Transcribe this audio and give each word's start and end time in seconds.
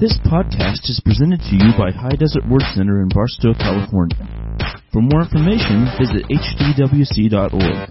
This 0.00 0.16
podcast 0.30 0.86
is 0.88 1.02
presented 1.04 1.40
to 1.40 1.56
you 1.56 1.72
by 1.76 1.90
High 1.90 2.14
Desert 2.14 2.48
Word 2.48 2.62
Center 2.72 3.02
in 3.02 3.08
Barstow, 3.08 3.52
California. 3.52 4.14
For 4.92 5.02
more 5.02 5.22
information, 5.22 5.90
visit 5.98 6.22
hdwc.org. 6.30 7.90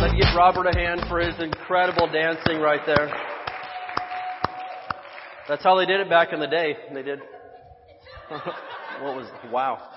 Let's 0.00 0.14
give 0.14 0.34
Robert 0.34 0.66
a 0.66 0.74
hand 0.74 1.02
for 1.10 1.20
his 1.20 1.34
incredible 1.38 2.10
dancing 2.10 2.58
right 2.58 2.80
there. 2.86 3.12
That's 5.46 5.62
how 5.62 5.76
they 5.76 5.84
did 5.84 6.00
it 6.00 6.08
back 6.08 6.32
in 6.32 6.40
the 6.40 6.46
day. 6.46 6.78
They 6.94 7.02
did. 7.02 7.20
what 8.30 9.14
was, 9.14 9.30
wow. 9.52 9.90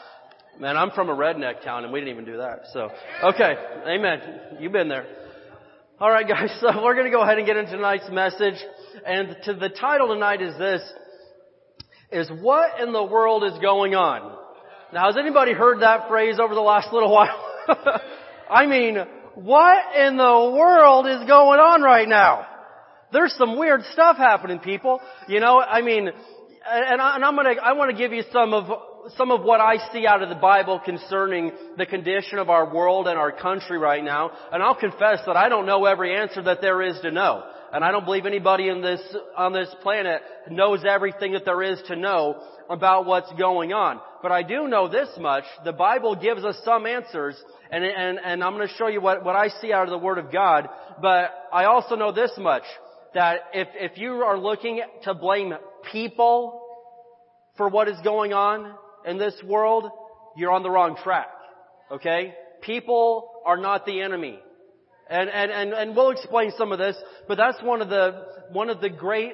Man, 0.59 0.75
I'm 0.75 0.91
from 0.91 1.07
a 1.07 1.15
redneck 1.15 1.63
town 1.63 1.85
and 1.85 1.93
we 1.93 2.01
didn't 2.01 2.13
even 2.13 2.25
do 2.25 2.35
that. 2.39 2.63
So, 2.73 2.89
okay. 3.23 3.55
Amen. 3.87 4.19
You've 4.59 4.73
been 4.73 4.89
there. 4.89 5.05
Alright 6.01 6.27
guys, 6.27 6.53
so 6.59 6.83
we're 6.83 6.95
gonna 6.97 7.11
go 7.11 7.21
ahead 7.21 7.37
and 7.37 7.47
get 7.47 7.55
into 7.55 7.71
tonight's 7.71 8.09
message. 8.11 8.61
And 9.05 9.35
to 9.45 9.53
the 9.53 9.69
title 9.69 10.09
tonight 10.09 10.41
is 10.41 10.57
this, 10.57 10.81
is 12.11 12.29
what 12.41 12.79
in 12.79 12.93
the 12.93 13.03
world 13.03 13.43
is 13.43 13.57
going 13.59 13.95
on? 13.95 14.37
Now 14.93 15.07
has 15.07 15.17
anybody 15.17 15.53
heard 15.53 15.81
that 15.81 16.07
phrase 16.07 16.39
over 16.39 16.53
the 16.53 16.61
last 16.61 16.93
little 16.93 17.11
while? 17.13 17.53
I 18.49 18.65
mean, 18.65 18.97
what 19.35 19.95
in 19.95 20.17
the 20.17 20.51
world 20.55 21.07
is 21.07 21.27
going 21.27 21.59
on 21.59 21.81
right 21.81 22.07
now? 22.07 22.47
There's 23.11 23.33
some 23.37 23.57
weird 23.57 23.81
stuff 23.93 24.17
happening, 24.17 24.59
people. 24.59 24.99
You 25.27 25.39
know, 25.39 25.59
I 25.59 25.81
mean, 25.81 26.09
and, 26.69 27.01
I, 27.01 27.15
am 27.15 27.35
gonna, 27.35 27.55
I 27.61 27.73
want 27.73 27.91
to 27.91 27.97
give 27.97 28.11
you 28.11 28.23
some 28.31 28.53
of, 28.53 28.65
some 29.17 29.31
of 29.31 29.43
what 29.43 29.59
I 29.59 29.77
see 29.91 30.07
out 30.07 30.23
of 30.23 30.29
the 30.29 30.35
Bible 30.35 30.79
concerning 30.83 31.51
the 31.77 31.85
condition 31.85 32.39
of 32.39 32.49
our 32.49 32.73
world 32.73 33.07
and 33.07 33.17
our 33.17 33.31
country 33.31 33.77
right 33.77 34.03
now. 34.03 34.31
And 34.51 34.63
I'll 34.63 34.75
confess 34.75 35.19
that 35.25 35.35
I 35.35 35.49
don't 35.49 35.65
know 35.65 35.85
every 35.85 36.15
answer 36.15 36.41
that 36.43 36.61
there 36.61 36.81
is 36.81 36.99
to 37.01 37.11
know. 37.11 37.43
And 37.73 37.83
I 37.83 37.91
don't 37.91 38.05
believe 38.05 38.27
anybody 38.27 38.69
in 38.69 38.81
this, 38.81 39.01
on 39.35 39.51
this 39.51 39.73
planet 39.81 40.21
knows 40.49 40.85
everything 40.87 41.33
that 41.33 41.43
there 41.43 41.63
is 41.63 41.81
to 41.87 41.95
know 41.95 42.39
about 42.69 43.07
what's 43.07 43.33
going 43.33 43.73
on. 43.73 43.99
But 44.21 44.31
I 44.31 44.43
do 44.43 44.67
know 44.67 44.87
this 44.87 45.09
much. 45.19 45.43
The 45.65 45.73
Bible 45.73 46.15
gives 46.15 46.45
us 46.45 46.55
some 46.63 46.85
answers 46.85 47.35
and, 47.71 47.83
and, 47.83 48.19
and 48.23 48.43
I'm 48.43 48.53
going 48.53 48.67
to 48.67 48.73
show 48.75 48.87
you 48.87 49.01
what, 49.01 49.25
what 49.25 49.35
I 49.35 49.47
see 49.47 49.73
out 49.73 49.85
of 49.85 49.89
the 49.89 49.97
Word 49.97 50.19
of 50.19 50.31
God. 50.31 50.69
But 51.01 51.31
I 51.51 51.65
also 51.65 51.95
know 51.95 52.11
this 52.11 52.31
much 52.37 52.61
that 53.15 53.39
if, 53.55 53.67
if 53.73 53.97
you 53.97 54.11
are 54.17 54.37
looking 54.37 54.81
to 55.05 55.15
blame 55.15 55.53
people 55.91 56.61
for 57.57 57.69
what 57.69 57.87
is 57.87 57.97
going 58.03 58.33
on 58.33 58.75
in 59.07 59.17
this 59.17 59.35
world, 59.43 59.89
you're 60.37 60.51
on 60.51 60.61
the 60.61 60.69
wrong 60.69 60.95
track. 61.03 61.29
Okay? 61.91 62.35
People 62.61 63.31
are 63.47 63.57
not 63.57 63.87
the 63.87 64.01
enemy. 64.01 64.39
And, 65.09 65.29
and, 65.29 65.51
and, 65.51 65.73
and 65.73 65.95
we'll 65.95 66.11
explain 66.11 66.51
some 66.57 66.71
of 66.71 66.79
this, 66.79 66.95
but 67.27 67.35
that's 67.35 67.61
one 67.61 67.81
of 67.81 67.89
the, 67.89 68.25
one 68.51 68.69
of 68.69 68.81
the 68.81 68.89
great 68.89 69.33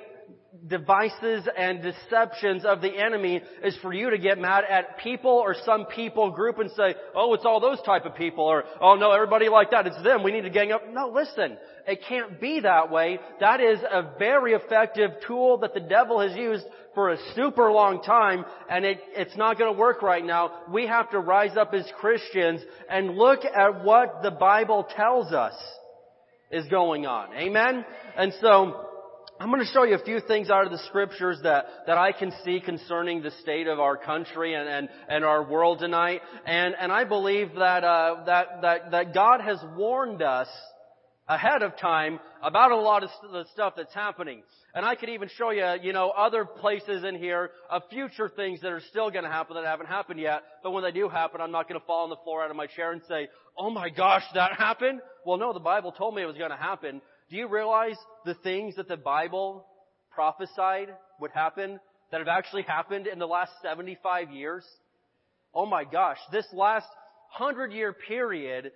devices 0.67 1.47
and 1.57 1.81
deceptions 1.81 2.65
of 2.65 2.81
the 2.81 2.89
enemy 2.89 3.41
is 3.63 3.77
for 3.81 3.93
you 3.93 4.09
to 4.09 4.17
get 4.17 4.39
mad 4.39 4.63
at 4.67 4.97
people 4.97 5.31
or 5.31 5.55
some 5.65 5.85
people 5.85 6.31
group 6.31 6.57
and 6.57 6.71
say, 6.71 6.95
oh, 7.15 7.33
it's 7.33 7.45
all 7.45 7.59
those 7.59 7.79
type 7.83 8.05
of 8.05 8.15
people, 8.15 8.43
or, 8.43 8.63
oh 8.81 8.95
no, 8.95 9.11
everybody 9.11 9.47
like 9.47 9.71
that, 9.71 9.85
it's 9.85 10.01
them, 10.03 10.23
we 10.23 10.31
need 10.31 10.41
to 10.41 10.49
gang 10.49 10.71
up. 10.71 10.81
No, 10.91 11.09
listen, 11.09 11.57
it 11.87 12.01
can't 12.07 12.41
be 12.41 12.61
that 12.61 12.91
way. 12.91 13.19
That 13.39 13.61
is 13.61 13.79
a 13.79 14.13
very 14.17 14.53
effective 14.53 15.11
tool 15.25 15.59
that 15.59 15.73
the 15.73 15.79
devil 15.79 16.19
has 16.19 16.35
used 16.35 16.65
for 16.99 17.11
a 17.11 17.17
super 17.33 17.71
long 17.71 18.03
time, 18.03 18.43
and 18.69 18.83
it, 18.83 18.99
it's 19.15 19.37
not 19.37 19.57
gonna 19.57 19.71
work 19.71 20.01
right 20.01 20.25
now. 20.25 20.51
We 20.69 20.85
have 20.87 21.09
to 21.11 21.19
rise 21.19 21.55
up 21.55 21.73
as 21.73 21.89
Christians 21.97 22.59
and 22.89 23.15
look 23.15 23.45
at 23.45 23.85
what 23.85 24.21
the 24.21 24.31
Bible 24.31 24.85
tells 24.97 25.31
us 25.31 25.53
is 26.51 26.65
going 26.65 27.05
on. 27.05 27.33
Amen? 27.33 27.85
And 28.17 28.33
so, 28.41 28.85
I'm 29.39 29.49
going 29.49 29.61
to 29.61 29.71
show 29.71 29.83
you 29.83 29.95
a 29.95 30.03
few 30.03 30.19
things 30.19 30.49
out 30.49 30.65
of 30.65 30.73
the 30.73 30.83
scriptures 30.89 31.39
that, 31.43 31.67
that 31.87 31.97
I 31.97 32.11
can 32.11 32.33
see 32.43 32.59
concerning 32.59 33.21
the 33.21 33.31
state 33.41 33.67
of 33.67 33.79
our 33.79 33.95
country 33.95 34.53
and, 34.53 34.67
and, 34.67 34.89
and 35.07 35.23
our 35.23 35.41
world 35.41 35.79
tonight. 35.79 36.19
And, 36.45 36.75
and 36.77 36.91
I 36.91 37.05
believe 37.05 37.55
that, 37.55 37.85
uh, 37.85 38.23
that, 38.25 38.61
that, 38.61 38.91
that 38.91 39.13
God 39.13 39.39
has 39.39 39.57
warned 39.77 40.21
us 40.21 40.49
ahead 41.29 41.61
of 41.61 41.77
time 41.77 42.19
about 42.41 42.71
a 42.71 42.75
lot 42.75 43.03
of 43.03 43.09
the 43.31 43.45
stuff 43.53 43.73
that's 43.77 43.93
happening. 43.93 44.41
And 44.73 44.83
I 44.83 44.95
could 44.95 45.09
even 45.09 45.29
show 45.37 45.51
you, 45.51 45.75
you 45.81 45.93
know, 45.93 46.09
other 46.09 46.43
places 46.43 47.03
in 47.03 47.15
here 47.15 47.51
of 47.69 47.83
future 47.91 48.29
things 48.35 48.61
that 48.61 48.71
are 48.71 48.81
still 48.89 49.11
going 49.11 49.23
to 49.23 49.29
happen 49.29 49.55
that 49.55 49.63
haven't 49.63 49.85
happened 49.85 50.19
yet. 50.19 50.41
But 50.63 50.71
when 50.71 50.83
they 50.83 50.91
do 50.91 51.07
happen, 51.07 51.39
I'm 51.39 51.51
not 51.51 51.69
going 51.69 51.79
to 51.79 51.85
fall 51.85 52.03
on 52.03 52.09
the 52.09 52.17
floor 52.23 52.43
out 52.43 52.49
of 52.49 52.57
my 52.57 52.65
chair 52.65 52.91
and 52.91 53.01
say, 53.07 53.29
oh 53.57 53.69
my 53.69 53.89
gosh, 53.89 54.23
that 54.33 54.53
happened? 54.53 55.01
Well, 55.23 55.37
no, 55.37 55.53
the 55.53 55.59
Bible 55.59 55.91
told 55.91 56.15
me 56.15 56.23
it 56.23 56.25
was 56.25 56.37
going 56.37 56.49
to 56.49 56.57
happen. 56.57 56.99
Do 57.29 57.37
you 57.37 57.47
realize 57.47 57.97
the 58.25 58.33
things 58.33 58.75
that 58.77 58.87
the 58.87 58.97
Bible 58.97 59.65
prophesied 60.11 60.89
would 61.19 61.31
happen 61.31 61.79
that 62.11 62.19
have 62.19 62.27
actually 62.27 62.63
happened 62.63 63.05
in 63.05 63.19
the 63.19 63.27
last 63.27 63.51
75 63.61 64.31
years? 64.31 64.65
Oh 65.53 65.67
my 65.67 65.83
gosh, 65.83 66.17
this 66.31 66.45
last 66.53 66.87
hundred 67.29 67.71
year 67.71 67.93
period 67.93 68.71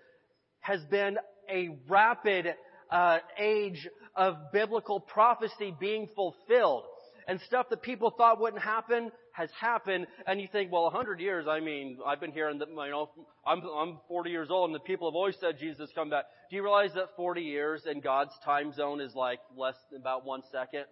has 0.60 0.82
been 0.92 1.18
a 1.50 1.78
rapid 1.88 2.56
uh, 2.92 3.20
age 3.40 3.88
of 4.16 4.36
biblical 4.52 5.00
prophecy 5.00 5.76
being 5.80 6.08
fulfilled. 6.16 6.84
And 7.28 7.40
stuff 7.42 7.68
that 7.70 7.82
people 7.82 8.12
thought 8.12 8.40
wouldn't 8.40 8.62
happen 8.62 9.12
has 9.32 9.50
happened, 9.60 10.06
and 10.28 10.40
you 10.40 10.48
think, 10.52 10.72
well, 10.72 10.86
a 10.86 10.90
hundred 10.92 11.20
years, 11.20 11.48
I 11.48 11.60
mean, 11.60 11.98
I've 12.06 12.20
been 12.20 12.32
here, 12.32 12.50
and 12.50 12.60
you 12.60 12.76
know, 12.76 13.10
I'm, 13.46 13.62
I'm 13.62 13.98
40 14.08 14.30
years 14.30 14.50
old, 14.52 14.70
and 14.70 14.76
the 14.76 14.80
people 14.80 15.10
have 15.10 15.16
always 15.16 15.36
said 15.40 15.58
Jesus 15.60 15.90
come 15.96 16.10
back. 16.10 16.26
Do 16.50 16.56
you 16.56 16.62
realize 16.62 16.92
that 16.94 17.16
40 17.16 17.42
years 17.42 17.84
in 17.90 18.00
God's 18.00 18.34
time 18.46 18.74
zone 18.74 19.02
is 19.02 19.16
like 19.16 19.40
less 19.58 19.76
than 19.92 20.02
about 20.02 20.26
one 20.26 20.42
second? 20.52 20.86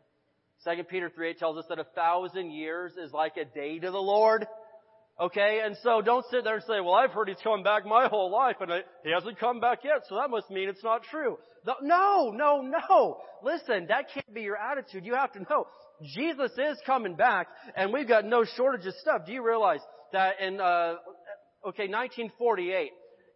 Second 0.64 0.88
Peter 0.88 1.10
3 1.14 1.30
8 1.30 1.40
tells 1.40 1.58
us 1.58 1.66
that 1.70 1.80
a 1.80 1.84
thousand 1.96 2.52
years 2.52 2.94
is 2.98 3.12
like 3.12 3.38
a 3.38 3.46
day 3.46 3.80
to 3.80 3.92
the 3.92 4.02
Lord. 4.02 4.48
Okay, 5.20 5.62
and 5.64 5.76
so 5.84 6.02
don't 6.02 6.26
sit 6.32 6.44
there 6.44 6.56
and 6.56 6.64
say, 6.64 6.80
well, 6.80 6.94
I've 6.94 7.12
heard 7.12 7.28
he's 7.28 7.38
coming 7.44 7.64
back 7.64 7.86
my 7.86 8.08
whole 8.08 8.32
life 8.32 8.56
and 8.60 8.72
he 9.04 9.12
hasn't 9.12 9.40
come 9.40 9.60
back 9.60 9.80
yet, 9.84 10.02
so 10.10 10.16
that 10.16 10.30
must 10.30 10.50
mean 10.50 10.68
it's 10.68 10.84
not 10.84 11.04
true. 11.04 11.38
No, 11.84 12.32
no, 12.32 12.62
no. 12.62 13.18
Listen, 13.44 13.86
that 13.90 14.06
can't 14.12 14.34
be 14.34 14.42
your 14.42 14.58
attitude. 14.58 15.06
You 15.06 15.14
have 15.14 15.32
to 15.34 15.40
know, 15.42 15.68
Jesus 16.16 16.52
is 16.58 16.80
coming 16.86 17.16
back 17.16 17.48
and 17.76 17.94
we've 17.94 18.08
got 18.08 18.26
no 18.26 18.44
shortage 18.56 18.88
of 18.88 18.96
stuff. 18.96 19.26
Do 19.28 19.32
you 19.32 19.46
realize 19.46 19.82
that 20.12 20.40
in, 20.42 20.60
uh, 20.60 20.96
okay, 21.68 21.88
1948, 21.88 22.92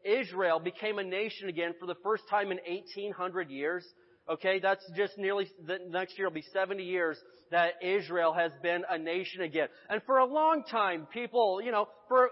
Israel 0.05 0.59
became 0.59 0.99
a 0.99 1.03
nation 1.03 1.49
again 1.49 1.73
for 1.79 1.85
the 1.85 1.95
first 2.03 2.23
time 2.29 2.51
in 2.51 2.59
1800 2.67 3.49
years. 3.49 3.85
Okay, 4.27 4.59
that's 4.59 4.83
just 4.95 5.17
nearly, 5.17 5.47
the 5.67 5.77
next 5.89 6.17
year 6.17 6.27
will 6.27 6.33
be 6.33 6.45
70 6.51 6.83
years 6.83 7.17
that 7.51 7.73
Israel 7.83 8.33
has 8.33 8.51
been 8.63 8.83
a 8.89 8.97
nation 8.97 9.41
again. 9.41 9.67
And 9.87 10.01
for 10.03 10.17
a 10.17 10.25
long 10.25 10.63
time, 10.69 11.07
people, 11.13 11.61
you 11.61 11.71
know, 11.71 11.87
for 12.07 12.29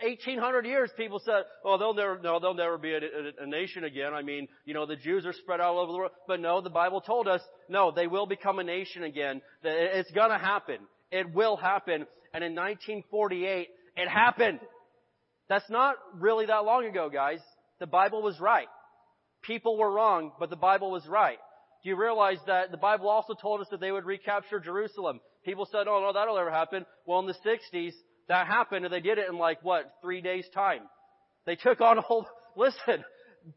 1800 0.00 0.64
years, 0.64 0.90
people 0.96 1.20
said, 1.24 1.42
"Oh, 1.64 1.76
they'll 1.76 1.92
never, 1.94 2.18
no, 2.18 2.38
they'll 2.40 2.54
never 2.54 2.78
be 2.78 2.92
a, 2.92 2.98
a, 2.98 3.44
a, 3.44 3.46
nation 3.46 3.84
again." 3.84 4.14
I 4.14 4.22
mean, 4.22 4.48
you 4.64 4.72
know, 4.72 4.86
the 4.86 4.96
Jews 4.96 5.26
are 5.26 5.32
spread 5.32 5.60
all 5.60 5.78
over 5.78 5.92
the 5.92 5.98
world, 5.98 6.12
but 6.26 6.40
no, 6.40 6.60
the 6.60 6.70
Bible 6.70 7.00
told 7.00 7.28
us, 7.28 7.40
no, 7.68 7.90
they 7.90 8.06
will 8.06 8.26
become 8.26 8.58
a 8.58 8.64
nation 8.64 9.02
again. 9.02 9.42
It's 9.62 10.10
gonna 10.12 10.38
happen. 10.38 10.78
It 11.10 11.34
will 11.34 11.56
happen. 11.56 12.06
And 12.32 12.44
in 12.44 12.54
1948, 12.54 13.68
it 13.96 14.08
happened. 14.08 14.60
That's 15.48 15.68
not 15.68 15.96
really 16.14 16.46
that 16.46 16.64
long 16.64 16.84
ago, 16.86 17.10
guys. 17.10 17.40
The 17.80 17.86
Bible 17.86 18.22
was 18.22 18.38
right. 18.38 18.68
People 19.42 19.76
were 19.76 19.90
wrong, 19.90 20.32
but 20.38 20.50
the 20.50 20.56
Bible 20.56 20.90
was 20.90 21.06
right. 21.06 21.38
Do 21.82 21.88
you 21.88 21.96
realize 21.96 22.38
that 22.46 22.70
the 22.70 22.76
Bible 22.76 23.08
also 23.08 23.34
told 23.34 23.60
us 23.60 23.68
that 23.70 23.80
they 23.80 23.92
would 23.92 24.04
recapture 24.04 24.58
Jerusalem? 24.58 25.20
People 25.44 25.66
said, 25.70 25.86
oh 25.86 26.00
no, 26.00 26.12
that'll 26.12 26.36
never 26.36 26.50
happen. 26.50 26.84
Well, 27.06 27.20
in 27.20 27.26
the 27.26 27.34
60s, 27.46 27.92
that 28.28 28.46
happened 28.46 28.84
and 28.84 28.92
they 28.92 29.00
did 29.00 29.18
it 29.18 29.28
in 29.28 29.38
like 29.38 29.62
what, 29.62 29.94
three 30.02 30.20
days 30.20 30.46
time. 30.52 30.82
They 31.46 31.56
took 31.56 31.80
on 31.80 31.98
a 31.98 32.02
whole, 32.02 32.26
listen, 32.56 33.04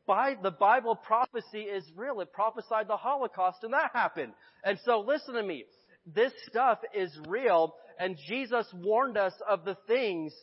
by 0.06 0.36
the 0.42 0.52
Bible 0.52 0.96
prophecy 0.96 1.62
is 1.62 1.84
real. 1.96 2.22
It 2.22 2.32
prophesied 2.32 2.88
the 2.88 2.98
Holocaust 2.98 3.64
and 3.64 3.74
that 3.74 3.92
happened. 3.94 4.34
And 4.64 4.78
so 4.86 5.02
listen 5.02 5.34
to 5.34 5.44
me. 5.44 5.66
This 6.06 6.32
stuff 6.48 6.80
is 6.94 7.12
real 7.28 7.74
and 8.00 8.18
Jesus 8.28 8.66
warned 8.74 9.18
us 9.18 9.34
of 9.50 9.66
the 9.66 9.78
things 9.88 10.34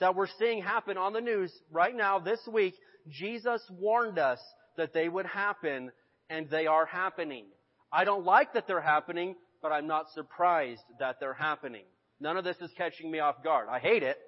that 0.00 0.14
we're 0.14 0.28
seeing 0.38 0.62
happen 0.62 0.96
on 0.96 1.12
the 1.12 1.20
news 1.20 1.52
right 1.70 1.94
now 1.94 2.18
this 2.18 2.40
week. 2.50 2.74
Jesus 3.08 3.62
warned 3.70 4.18
us 4.18 4.38
that 4.76 4.92
they 4.92 5.08
would 5.08 5.26
happen 5.26 5.90
and 6.30 6.48
they 6.50 6.66
are 6.66 6.86
happening. 6.86 7.46
I 7.92 8.04
don't 8.04 8.24
like 8.24 8.52
that 8.54 8.66
they're 8.66 8.80
happening, 8.80 9.34
but 9.62 9.72
I'm 9.72 9.86
not 9.86 10.10
surprised 10.14 10.82
that 11.00 11.16
they're 11.20 11.34
happening. 11.34 11.84
None 12.20 12.36
of 12.36 12.44
this 12.44 12.56
is 12.60 12.70
catching 12.76 13.10
me 13.10 13.20
off 13.20 13.42
guard. 13.42 13.68
I 13.70 13.78
hate 13.78 14.02
it. 14.02 14.18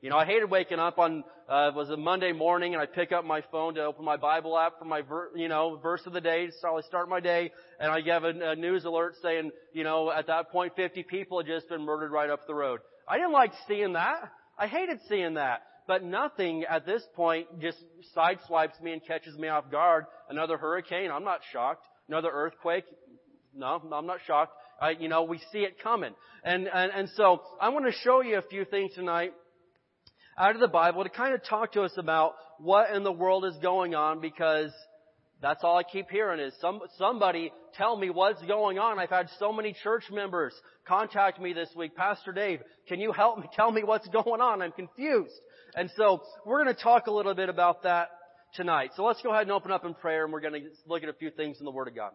You 0.00 0.08
know, 0.08 0.16
I 0.16 0.24
hated 0.24 0.50
waking 0.50 0.78
up 0.78 0.98
on, 0.98 1.24
uh, 1.46 1.70
it 1.72 1.74
was 1.74 1.90
a 1.90 1.96
Monday 1.96 2.32
morning 2.32 2.72
and 2.72 2.82
I 2.82 2.86
pick 2.86 3.12
up 3.12 3.22
my 3.22 3.42
phone 3.52 3.74
to 3.74 3.84
open 3.84 4.02
my 4.02 4.16
Bible 4.16 4.56
app 4.58 4.78
for 4.78 4.86
my, 4.86 5.02
ver- 5.02 5.30
you 5.36 5.48
know, 5.48 5.78
verse 5.82 6.00
of 6.06 6.14
the 6.14 6.22
day. 6.22 6.48
So 6.62 6.78
I 6.78 6.80
start 6.80 7.10
my 7.10 7.20
day 7.20 7.52
and 7.78 7.92
I 7.92 8.00
get 8.00 8.24
a, 8.24 8.52
a 8.52 8.56
news 8.56 8.86
alert 8.86 9.16
saying, 9.20 9.50
you 9.74 9.84
know, 9.84 10.10
at 10.10 10.28
that 10.28 10.50
point 10.50 10.74
50 10.74 11.02
people 11.02 11.38
had 11.38 11.46
just 11.46 11.68
been 11.68 11.82
murdered 11.82 12.12
right 12.12 12.30
up 12.30 12.46
the 12.46 12.54
road. 12.54 12.80
I 13.06 13.18
didn't 13.18 13.32
like 13.32 13.52
seeing 13.68 13.92
that. 13.92 14.32
I 14.60 14.66
hated 14.66 15.00
seeing 15.08 15.34
that. 15.34 15.62
But 15.88 16.04
nothing 16.04 16.64
at 16.70 16.86
this 16.86 17.02
point 17.16 17.46
just 17.60 17.78
sideswipes 18.16 18.80
me 18.80 18.92
and 18.92 19.04
catches 19.04 19.36
me 19.36 19.48
off 19.48 19.70
guard. 19.72 20.04
Another 20.28 20.56
hurricane, 20.56 21.10
I'm 21.10 21.24
not 21.24 21.40
shocked. 21.52 21.84
Another 22.08 22.28
earthquake, 22.32 22.84
no, 23.54 23.82
I'm 23.92 24.06
not 24.06 24.18
shocked. 24.26 24.52
I, 24.80 24.90
you 24.90 25.08
know, 25.08 25.24
we 25.24 25.38
see 25.52 25.60
it 25.60 25.82
coming. 25.82 26.14
And, 26.44 26.68
and, 26.72 26.92
and 26.92 27.08
so 27.16 27.42
I 27.60 27.70
want 27.70 27.86
to 27.86 27.92
show 27.92 28.22
you 28.22 28.38
a 28.38 28.42
few 28.42 28.64
things 28.64 28.92
tonight 28.94 29.32
out 30.38 30.54
of 30.54 30.60
the 30.60 30.68
Bible 30.68 31.02
to 31.02 31.10
kind 31.10 31.34
of 31.34 31.44
talk 31.44 31.72
to 31.72 31.82
us 31.82 31.92
about 31.96 32.34
what 32.58 32.94
in 32.94 33.02
the 33.02 33.12
world 33.12 33.44
is 33.44 33.56
going 33.62 33.94
on 33.94 34.20
because 34.20 34.70
that's 35.42 35.64
all 35.64 35.78
I 35.78 35.82
keep 35.82 36.10
hearing 36.10 36.38
is 36.38 36.52
some, 36.60 36.80
somebody 36.98 37.52
tell 37.74 37.96
me 37.96 38.10
what's 38.10 38.42
going 38.42 38.78
on. 38.78 38.98
I've 38.98 39.10
had 39.10 39.28
so 39.38 39.52
many 39.52 39.74
church 39.82 40.04
members 40.10 40.52
contact 40.86 41.40
me 41.40 41.54
this 41.54 41.70
week. 41.74 41.96
Pastor 41.96 42.32
Dave, 42.32 42.60
can 42.88 43.00
you 43.00 43.12
help 43.12 43.38
me 43.38 43.46
tell 43.54 43.70
me 43.70 43.82
what's 43.82 44.08
going 44.08 44.40
on? 44.40 44.60
I'm 44.60 44.72
confused. 44.72 45.34
And 45.74 45.90
so 45.96 46.22
we're 46.44 46.62
going 46.62 46.74
to 46.74 46.82
talk 46.82 47.06
a 47.06 47.12
little 47.12 47.34
bit 47.34 47.48
about 47.48 47.84
that 47.84 48.08
tonight. 48.54 48.90
So 48.96 49.04
let's 49.04 49.22
go 49.22 49.30
ahead 49.30 49.42
and 49.42 49.52
open 49.52 49.70
up 49.70 49.84
in 49.84 49.94
prayer 49.94 50.24
and 50.24 50.32
we're 50.32 50.40
going 50.40 50.54
to 50.54 50.68
look 50.86 51.02
at 51.02 51.08
a 51.08 51.14
few 51.14 51.30
things 51.30 51.58
in 51.58 51.64
the 51.64 51.70
Word 51.70 51.88
of 51.88 51.94
God. 51.94 52.12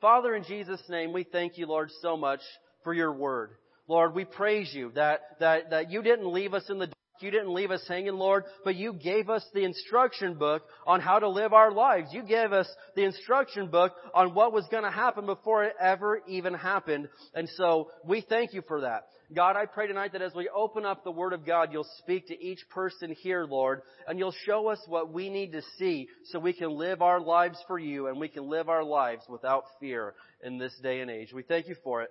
Father, 0.00 0.34
in 0.34 0.44
Jesus' 0.44 0.82
name, 0.88 1.12
we 1.12 1.24
thank 1.24 1.58
you, 1.58 1.66
Lord, 1.66 1.90
so 2.00 2.16
much 2.16 2.40
for 2.84 2.94
your 2.94 3.12
Word. 3.12 3.50
Lord, 3.88 4.14
we 4.14 4.24
praise 4.24 4.72
you 4.72 4.92
that, 4.94 5.20
that, 5.40 5.70
that 5.70 5.90
you 5.90 6.02
didn't 6.02 6.32
leave 6.32 6.54
us 6.54 6.64
in 6.70 6.78
the 6.78 6.88
you 7.22 7.30
didn't 7.30 7.54
leave 7.54 7.70
us 7.70 7.82
hanging, 7.86 8.14
Lord, 8.14 8.44
but 8.64 8.76
you 8.76 8.92
gave 8.92 9.28
us 9.28 9.44
the 9.54 9.64
instruction 9.64 10.34
book 10.34 10.62
on 10.86 11.00
how 11.00 11.18
to 11.18 11.28
live 11.28 11.52
our 11.52 11.72
lives. 11.72 12.10
You 12.12 12.22
gave 12.22 12.52
us 12.52 12.68
the 12.96 13.04
instruction 13.04 13.68
book 13.68 13.92
on 14.14 14.34
what 14.34 14.52
was 14.52 14.66
going 14.70 14.84
to 14.84 14.90
happen 14.90 15.26
before 15.26 15.64
it 15.64 15.74
ever 15.80 16.20
even 16.26 16.54
happened. 16.54 17.08
And 17.34 17.48
so 17.56 17.90
we 18.04 18.20
thank 18.20 18.52
you 18.52 18.62
for 18.66 18.82
that. 18.82 19.06
God, 19.34 19.54
I 19.54 19.66
pray 19.66 19.86
tonight 19.86 20.12
that 20.12 20.22
as 20.22 20.34
we 20.34 20.48
open 20.48 20.84
up 20.84 21.04
the 21.04 21.12
Word 21.12 21.32
of 21.32 21.46
God, 21.46 21.68
you'll 21.72 21.86
speak 21.98 22.26
to 22.28 22.44
each 22.44 22.68
person 22.68 23.14
here, 23.22 23.44
Lord, 23.44 23.82
and 24.08 24.18
you'll 24.18 24.34
show 24.44 24.68
us 24.68 24.80
what 24.88 25.12
we 25.12 25.30
need 25.30 25.52
to 25.52 25.62
see 25.78 26.08
so 26.24 26.40
we 26.40 26.52
can 26.52 26.70
live 26.70 27.00
our 27.00 27.20
lives 27.20 27.58
for 27.68 27.78
you 27.78 28.08
and 28.08 28.18
we 28.18 28.28
can 28.28 28.50
live 28.50 28.68
our 28.68 28.82
lives 28.82 29.22
without 29.28 29.64
fear 29.78 30.14
in 30.42 30.58
this 30.58 30.76
day 30.82 31.00
and 31.00 31.10
age. 31.10 31.32
We 31.32 31.44
thank 31.44 31.68
you 31.68 31.76
for 31.84 32.02
it. 32.02 32.10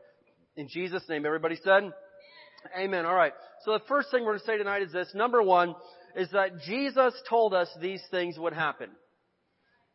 In 0.55 0.69
Jesus' 0.69 1.03
name, 1.09 1.25
everybody 1.25 1.57
said, 1.63 1.91
Amen. 2.77 3.05
All 3.05 3.15
right. 3.15 3.33
So 3.63 3.73
the 3.73 3.83
first 3.87 4.11
thing 4.11 4.21
we're 4.23 4.31
going 4.31 4.39
to 4.39 4.45
say 4.45 4.57
tonight 4.57 4.81
is 4.81 4.91
this. 4.91 5.09
Number 5.13 5.41
one 5.41 5.75
is 6.15 6.29
that 6.31 6.61
Jesus 6.61 7.13
told 7.29 7.53
us 7.53 7.69
these 7.81 8.01
things 8.11 8.37
would 8.37 8.53
happen. 8.53 8.89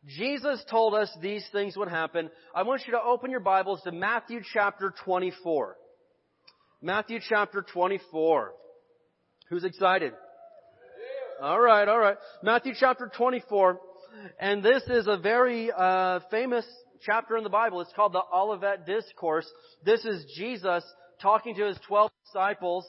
Jesus 0.07 0.63
told 0.69 0.93
us 0.93 1.09
these 1.21 1.45
things 1.51 1.75
would 1.75 1.89
happen. 1.89 2.29
I 2.53 2.63
want 2.63 2.83
you 2.85 2.93
to 2.93 3.01
open 3.01 3.31
your 3.31 3.39
Bibles 3.39 3.81
to 3.83 3.91
Matthew 3.91 4.41
chapter 4.53 4.93
24. 5.03 5.75
Matthew 6.81 7.19
chapter 7.27 7.65
24. 7.73 8.53
Who's 9.49 9.63
excited? 9.63 10.13
All 11.41 11.59
right, 11.59 11.87
all 11.87 11.99
right. 11.99 12.17
Matthew 12.43 12.73
chapter 12.79 13.11
24. 13.15 13.79
And 14.39 14.63
this 14.63 14.83
is 14.87 15.07
a 15.07 15.17
very 15.17 15.71
uh, 15.71 16.19
famous 16.31 16.65
chapter 17.01 17.37
in 17.37 17.43
the 17.43 17.49
Bible. 17.49 17.81
It's 17.81 17.93
called 17.95 18.13
the 18.13 18.23
Olivet 18.33 18.85
Discourse. 18.85 19.47
This 19.83 20.05
is 20.05 20.25
Jesus 20.37 20.83
talking 21.21 21.55
to 21.55 21.65
his 21.65 21.77
12 21.87 22.11
disciples 22.25 22.85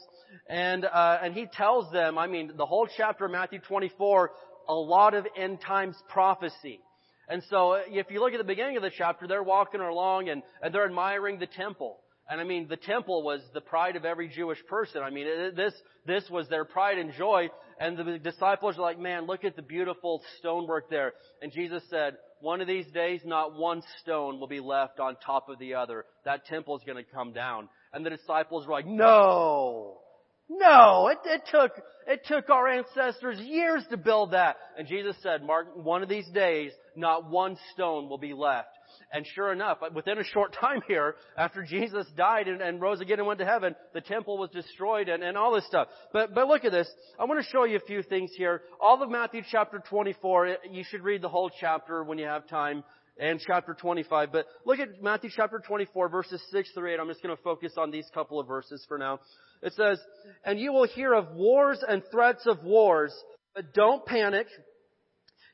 and, 0.49 0.84
uh, 0.84 1.19
and 1.23 1.34
he 1.34 1.46
tells 1.46 1.90
them, 1.93 2.19
I 2.19 2.26
mean, 2.26 2.52
the 2.56 2.67
whole 2.67 2.88
chapter 2.96 3.26
of 3.26 3.31
Matthew 3.31 3.61
24, 3.61 4.31
a 4.69 4.75
lot 4.75 5.14
of 5.14 5.26
end 5.37 5.61
times 5.61 5.96
prophecy. 6.08 6.81
And 7.28 7.43
so 7.50 7.75
if 7.75 8.11
you 8.11 8.20
look 8.20 8.32
at 8.32 8.38
the 8.38 8.44
beginning 8.44 8.76
of 8.76 8.82
the 8.82 8.90
chapter, 8.96 9.26
they're 9.26 9.43
walking 9.43 9.81
along 9.81 10.28
and, 10.28 10.43
and 10.62 10.75
they're 10.75 10.87
admiring 10.87 11.38
the 11.38 11.46
temple. 11.46 11.99
And 12.28 12.40
I 12.40 12.44
mean, 12.44 12.67
the 12.69 12.76
temple 12.76 13.23
was 13.23 13.40
the 13.55 13.61
pride 13.61 13.96
of 13.96 14.05
every 14.05 14.28
Jewish 14.28 14.58
person. 14.69 15.02
I 15.02 15.11
mean, 15.11 15.26
this, 15.55 15.73
this 16.06 16.25
was 16.28 16.49
their 16.49 16.64
pride 16.64 16.99
and 16.99 17.12
joy. 17.12 17.49
And 17.78 17.96
the 17.96 18.19
disciples 18.19 18.78
are 18.78 18.82
like, 18.82 18.99
man, 18.99 19.26
look 19.26 19.44
at 19.44 19.55
the 19.55 19.62
beautiful 19.62 20.23
stonework 20.38 20.90
there. 20.90 21.12
And 21.43 21.52
Jesus 21.52 21.82
said, 21.88 22.17
one 22.41 22.61
of 22.61 22.67
these 22.67 22.87
days, 22.93 23.21
not 23.25 23.56
one 23.56 23.83
stone 24.00 24.38
will 24.41 24.47
be 24.49 24.61
left 24.61 25.00
on 25.00 25.17
top 25.25 25.49
of 25.49 25.59
the 25.59 25.75
other. 25.75 26.05
That 26.25 26.47
temple 26.47 26.77
is 26.77 26.83
going 26.85 27.03
to 27.03 27.11
come 27.11 27.33
down. 27.33 27.69
And 27.93 28.05
the 28.05 28.11
disciples 28.11 28.67
were 28.67 28.73
like, 28.73 28.87
no, 28.87 29.99
no, 30.48 31.08
it, 31.08 31.19
it 31.25 31.43
took, 31.50 31.72
it 32.06 32.20
took 32.26 32.50
our 32.50 32.69
ancestors 32.69 33.38
years 33.40 33.82
to 33.90 33.96
build 33.96 34.32
that. 34.32 34.56
And 34.78 34.87
Jesus 34.87 35.16
said, 35.22 35.43
Mark, 35.43 35.76
one 35.76 36.02
of 36.02 36.08
these 36.08 36.28
days, 36.28 36.70
not 36.94 37.28
one 37.28 37.56
stone 37.75 38.08
will 38.08 38.19
be 38.19 38.32
left. 38.32 38.69
And 39.12 39.26
sure 39.34 39.52
enough, 39.52 39.78
within 39.94 40.19
a 40.19 40.25
short 40.25 40.52
time 40.60 40.82
here, 40.87 41.16
after 41.37 41.64
Jesus 41.64 42.06
died 42.16 42.46
and, 42.46 42.60
and 42.60 42.81
rose 42.81 43.00
again 43.00 43.19
and 43.19 43.26
went 43.26 43.40
to 43.40 43.46
heaven, 43.46 43.75
the 43.93 44.00
temple 44.00 44.38
was 44.38 44.50
destroyed 44.50 45.08
and, 45.08 45.22
and 45.22 45.37
all 45.37 45.54
this 45.54 45.66
stuff. 45.66 45.88
But, 46.12 46.34
but 46.34 46.46
look 46.46 46.64
at 46.64 46.72
this. 46.72 46.88
I 47.19 47.25
want 47.25 47.44
to 47.44 47.50
show 47.50 47.64
you 47.64 47.76
a 47.76 47.81
few 47.81 48.02
things 48.02 48.31
here. 48.37 48.62
All 48.81 49.02
of 49.02 49.10
Matthew 49.10 49.42
chapter 49.50 49.82
24, 49.88 50.56
you 50.70 50.84
should 50.88 51.02
read 51.02 51.22
the 51.22 51.28
whole 51.28 51.50
chapter 51.60 52.04
when 52.04 52.19
you 52.19 52.26
have 52.26 52.46
time 52.46 52.84
and 53.18 53.40
chapter 53.44 53.74
25. 53.74 54.32
But 54.32 54.46
look 54.64 54.78
at 54.78 55.02
Matthew 55.02 55.30
chapter 55.34 55.58
24 55.58 56.08
verses 56.08 56.42
6 56.50 56.72
through 56.72 56.94
8. 56.94 57.00
I'm 57.00 57.08
just 57.08 57.22
going 57.22 57.36
to 57.36 57.42
focus 57.42 57.72
on 57.76 57.90
these 57.90 58.08
couple 58.14 58.38
of 58.38 58.46
verses 58.46 58.84
for 58.88 58.98
now. 58.98 59.20
It 59.62 59.72
says, 59.74 59.98
And 60.44 60.60
you 60.60 60.72
will 60.72 60.86
hear 60.86 61.14
of 61.14 61.34
wars 61.34 61.82
and 61.86 62.02
threats 62.10 62.46
of 62.46 62.62
wars, 62.62 63.14
but 63.54 63.72
don't 63.72 64.04
panic. 64.04 64.46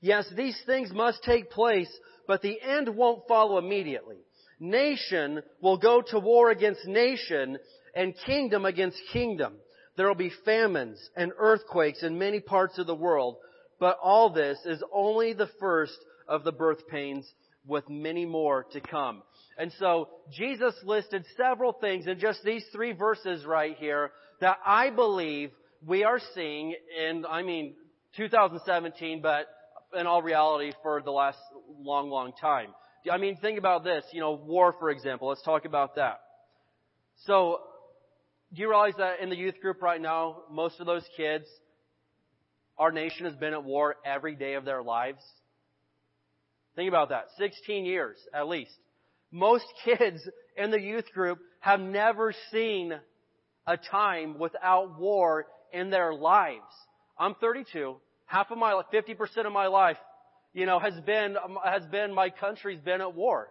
Yes, 0.01 0.27
these 0.37 0.61
things 0.67 0.91
must 0.93 1.23
take 1.23 1.51
place, 1.51 1.91
but 2.27 2.43
the 2.43 2.61
end 2.61 2.89
won't 2.89 3.29
follow 3.29 3.59
immediately. 3.59 4.19
Nation 4.59 5.43
will 5.61 5.79
go 5.79 6.03
to 6.03 6.19
war 6.19 6.51
against 6.51 6.87
nation 6.87 7.59
and 7.95 8.15
kingdom 8.27 8.65
against 8.65 9.01
kingdom. 9.13 9.55
There 9.97 10.09
will 10.09 10.15
be 10.15 10.33
famines 10.45 10.99
and 11.17 11.33
earthquakes 11.37 12.03
in 12.03 12.19
many 12.19 12.41
parts 12.41 12.79
of 12.79 12.87
the 12.87 12.95
world, 12.95 13.37
but 13.79 13.99
all 14.03 14.31
this 14.31 14.59
is 14.65 14.83
only 14.93 15.33
the 15.35 15.51
first 15.61 15.99
of 16.29 16.45
the 16.45 16.53
birth 16.53 16.89
pains 16.89 17.31
with 17.67 17.89
many 17.89 18.27
more 18.27 18.65
to 18.73 18.81
come. 18.81 19.23
And 19.59 19.73
so 19.79 20.09
Jesus 20.33 20.75
listed 20.85 21.25
several 21.37 21.73
things 21.73 22.07
in 22.07 22.19
just 22.19 22.43
these 22.43 22.65
three 22.73 22.93
verses 22.93 23.45
right 23.45 23.77
here 23.77 24.11
that 24.41 24.59
I 24.65 24.91
believe 24.91 25.51
we 25.87 26.05
are 26.05 26.21
seeing 26.35 26.75
in, 26.99 27.25
I 27.29 27.43
mean, 27.43 27.75
2017, 28.17 29.23
but 29.23 29.47
in 29.99 30.07
all 30.07 30.23
reality 30.23 30.73
for 30.83 31.03
the 31.03 31.11
last 31.11 31.39
long, 31.81 32.11
long 32.11 32.33
time. 32.41 32.69
I 33.11 33.19
mean, 33.19 33.37
think 33.37 33.59
about 33.59 33.85
this, 33.85 34.05
you 34.13 34.21
know, 34.21 34.33
war, 34.33 34.75
for 34.79 34.91
example. 34.91 35.29
Let's 35.29 35.43
talk 35.43 35.65
about 35.65 35.97
that. 35.97 36.21
So, 37.27 37.59
do 38.53 38.61
you 38.61 38.69
realize 38.69 38.95
that 38.99 39.21
in 39.21 39.31
the 39.31 39.37
youth 39.37 39.61
group 39.61 39.83
right 39.83 40.01
now, 40.01 40.43
most 40.51 40.79
of 40.79 40.87
those 40.87 41.05
kids, 41.17 41.47
our 42.79 42.93
nation 42.93 43.27
has 43.27 43.35
been 43.35 43.55
at 43.55 43.65
war 43.65 43.97
every 44.05 44.37
day 44.37 44.55
of 44.55 44.65
their 44.65 44.83
lives? 44.83 45.23
Think 46.77 46.89
about 46.89 47.11
that. 47.11 47.27
16 47.39 47.85
years, 47.85 48.17
at 48.35 48.49
least. 48.49 48.73
Most 49.31 49.65
kids 49.85 50.21
in 50.57 50.71
the 50.71 50.81
youth 50.81 51.11
group 51.13 51.39
have 51.61 51.81
never 51.81 52.35
seen 52.51 52.93
a 53.67 53.77
time 53.77 54.39
without 54.39 54.99
war 54.99 55.47
in 55.73 55.91
their 55.91 56.13
lives. 56.13 56.61
I'm 57.19 57.35
32. 57.41 57.97
Half 58.27 58.51
of 58.51 58.59
my, 58.59 58.83
50% 58.93 59.47
of 59.47 59.53
my 59.53 59.67
life, 59.67 59.99
you 60.53 60.67
know, 60.67 60.79
has 60.79 60.95
been, 61.07 61.37
um, 61.43 61.59
has 61.65 61.85
been, 61.87 62.15
my 62.15 62.31
country's 62.31 62.81
been 62.81 63.01
at 63.01 63.15
war. 63.15 63.49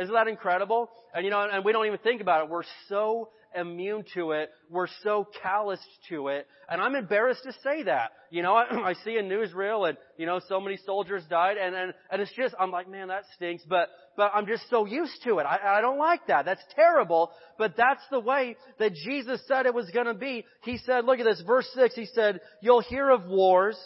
Isn't 0.00 0.14
that 0.14 0.28
incredible? 0.28 0.88
And 1.14 1.24
you 1.24 1.30
know, 1.30 1.46
and 1.50 1.64
we 1.64 1.72
don't 1.72 1.86
even 1.86 1.98
think 1.98 2.20
about 2.20 2.44
it. 2.44 2.50
We're 2.50 2.62
so 2.88 3.28
immune 3.58 4.04
to 4.14 4.32
it. 4.32 4.50
We're 4.70 4.88
so 5.02 5.26
calloused 5.42 5.82
to 6.08 6.28
it. 6.28 6.46
And 6.68 6.80
I'm 6.80 6.94
embarrassed 6.94 7.42
to 7.44 7.52
say 7.64 7.84
that. 7.84 8.12
You 8.30 8.42
know, 8.42 8.54
I, 8.54 8.64
I 8.90 8.94
see 9.04 9.16
a 9.16 9.22
newsreel 9.22 9.88
and, 9.88 9.98
you 10.16 10.26
know, 10.26 10.40
so 10.48 10.60
many 10.60 10.78
soldiers 10.84 11.22
died 11.28 11.56
and, 11.56 11.74
and, 11.74 11.94
and 12.10 12.22
it's 12.22 12.32
just, 12.34 12.54
I'm 12.58 12.70
like, 12.70 12.88
man, 12.88 13.08
that 13.08 13.24
stinks, 13.36 13.62
but, 13.68 13.88
but 14.16 14.32
I'm 14.34 14.46
just 14.46 14.68
so 14.70 14.86
used 14.86 15.22
to 15.24 15.38
it. 15.38 15.44
I, 15.44 15.78
I 15.78 15.80
don't 15.80 15.98
like 15.98 16.26
that. 16.26 16.44
That's 16.44 16.62
terrible. 16.74 17.30
But 17.58 17.76
that's 17.76 18.02
the 18.10 18.20
way 18.20 18.56
that 18.78 18.94
Jesus 18.94 19.40
said 19.46 19.66
it 19.66 19.74
was 19.74 19.90
gonna 19.90 20.14
be. 20.14 20.44
He 20.62 20.78
said, 20.78 21.04
look 21.04 21.18
at 21.18 21.24
this, 21.24 21.42
verse 21.46 21.68
6, 21.74 21.94
he 21.94 22.06
said, 22.06 22.40
you'll 22.60 22.82
hear 22.82 23.10
of 23.10 23.26
wars 23.26 23.78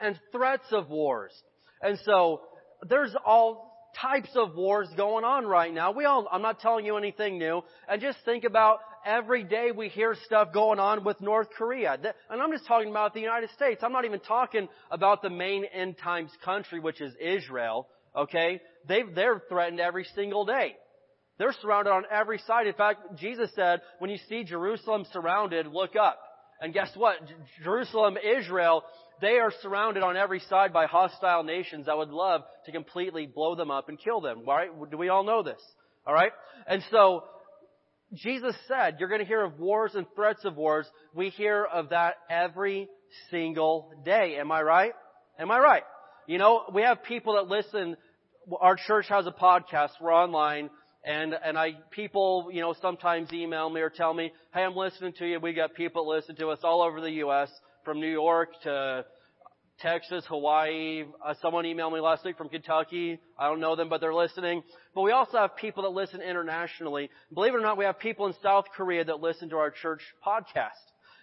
and 0.00 0.18
threats 0.32 0.66
of 0.72 0.88
wars. 0.88 1.32
And 1.82 1.98
so, 2.04 2.40
there's 2.88 3.14
all 3.24 3.75
types 4.00 4.30
of 4.34 4.54
wars 4.54 4.88
going 4.96 5.24
on 5.24 5.46
right 5.46 5.72
now. 5.72 5.92
We 5.92 6.04
all, 6.04 6.28
I'm 6.30 6.42
not 6.42 6.60
telling 6.60 6.86
you 6.86 6.96
anything 6.96 7.38
new. 7.38 7.62
And 7.88 8.00
just 8.00 8.18
think 8.24 8.44
about 8.44 8.78
every 9.04 9.44
day 9.44 9.70
we 9.76 9.88
hear 9.88 10.16
stuff 10.24 10.52
going 10.52 10.78
on 10.78 11.04
with 11.04 11.20
North 11.20 11.48
Korea. 11.56 11.98
And 12.30 12.42
I'm 12.42 12.52
just 12.52 12.66
talking 12.66 12.90
about 12.90 13.14
the 13.14 13.20
United 13.20 13.50
States. 13.50 13.82
I'm 13.82 13.92
not 13.92 14.04
even 14.04 14.20
talking 14.20 14.68
about 14.90 15.22
the 15.22 15.30
main 15.30 15.64
end 15.64 15.96
times 15.98 16.30
country, 16.44 16.80
which 16.80 17.00
is 17.00 17.12
Israel. 17.20 17.88
Okay? 18.14 18.60
they 18.88 19.02
they're 19.14 19.42
threatened 19.48 19.80
every 19.80 20.06
single 20.14 20.44
day. 20.44 20.76
They're 21.38 21.54
surrounded 21.60 21.90
on 21.90 22.04
every 22.10 22.38
side. 22.46 22.66
In 22.66 22.72
fact, 22.72 23.16
Jesus 23.16 23.50
said, 23.54 23.80
when 23.98 24.10
you 24.10 24.16
see 24.28 24.42
Jerusalem 24.44 25.04
surrounded, 25.12 25.66
look 25.66 25.94
up. 25.94 26.18
And 26.60 26.72
guess 26.72 26.90
what? 26.96 27.16
Jerusalem, 27.62 28.16
Israel 28.16 28.82
they 29.20 29.38
are 29.38 29.52
surrounded 29.62 30.02
on 30.02 30.16
every 30.16 30.40
side 30.40 30.72
by 30.72 30.86
hostile 30.86 31.42
nations 31.42 31.86
that 31.86 31.96
would 31.96 32.10
love 32.10 32.42
to 32.66 32.72
completely 32.72 33.26
blow 33.26 33.54
them 33.54 33.70
up 33.70 33.88
and 33.88 33.98
kill 33.98 34.20
them. 34.20 34.44
Right? 34.46 34.68
Do 34.90 34.96
we 34.96 35.08
all 35.08 35.24
know 35.24 35.42
this? 35.42 35.60
Alright? 36.06 36.32
And 36.66 36.82
so, 36.90 37.24
Jesus 38.14 38.54
said, 38.68 38.96
you're 38.98 39.08
going 39.08 39.20
to 39.20 39.26
hear 39.26 39.42
of 39.42 39.58
wars 39.58 39.92
and 39.94 40.06
threats 40.14 40.44
of 40.44 40.56
wars. 40.56 40.86
We 41.14 41.30
hear 41.30 41.64
of 41.64 41.90
that 41.90 42.14
every 42.30 42.88
single 43.30 43.90
day. 44.04 44.36
Am 44.38 44.52
I 44.52 44.62
right? 44.62 44.92
Am 45.38 45.50
I 45.50 45.58
right? 45.58 45.82
You 46.26 46.38
know, 46.38 46.64
we 46.72 46.82
have 46.82 47.02
people 47.02 47.34
that 47.34 47.48
listen. 47.48 47.96
Our 48.60 48.76
church 48.86 49.06
has 49.08 49.26
a 49.26 49.32
podcast. 49.32 49.90
We're 50.00 50.14
online. 50.14 50.70
And, 51.06 51.34
and 51.42 51.56
I, 51.56 51.78
people, 51.90 52.50
you 52.52 52.60
know, 52.60 52.74
sometimes 52.82 53.32
email 53.32 53.70
me 53.70 53.80
or 53.80 53.88
tell 53.88 54.12
me, 54.12 54.32
hey, 54.52 54.62
I'm 54.62 54.76
listening 54.76 55.14
to 55.14 55.26
you. 55.26 55.40
We 55.40 55.54
got 55.54 55.72
people 55.72 56.04
that 56.04 56.10
listen 56.10 56.36
to 56.36 56.48
us 56.48 56.58
all 56.62 56.82
over 56.82 57.00
the 57.00 57.12
U.S., 57.12 57.48
from 57.86 58.00
New 58.00 58.10
York 58.10 58.48
to 58.64 59.04
Texas, 59.78 60.24
Hawaii. 60.26 61.04
Uh, 61.24 61.34
someone 61.40 61.64
emailed 61.64 61.94
me 61.94 62.00
last 62.00 62.24
week 62.24 62.36
from 62.36 62.48
Kentucky. 62.48 63.20
I 63.38 63.48
don't 63.48 63.60
know 63.60 63.76
them, 63.76 63.88
but 63.88 64.00
they're 64.00 64.12
listening. 64.12 64.64
But 64.92 65.02
we 65.02 65.12
also 65.12 65.38
have 65.38 65.54
people 65.54 65.84
that 65.84 65.90
listen 65.90 66.20
internationally. 66.20 67.10
Believe 67.32 67.54
it 67.54 67.58
or 67.58 67.60
not, 67.60 67.78
we 67.78 67.84
have 67.84 68.00
people 68.00 68.26
in 68.26 68.34
South 68.42 68.64
Korea 68.76 69.04
that 69.04 69.20
listen 69.20 69.50
to 69.50 69.56
our 69.56 69.70
church 69.70 70.02
podcast. 70.26 70.70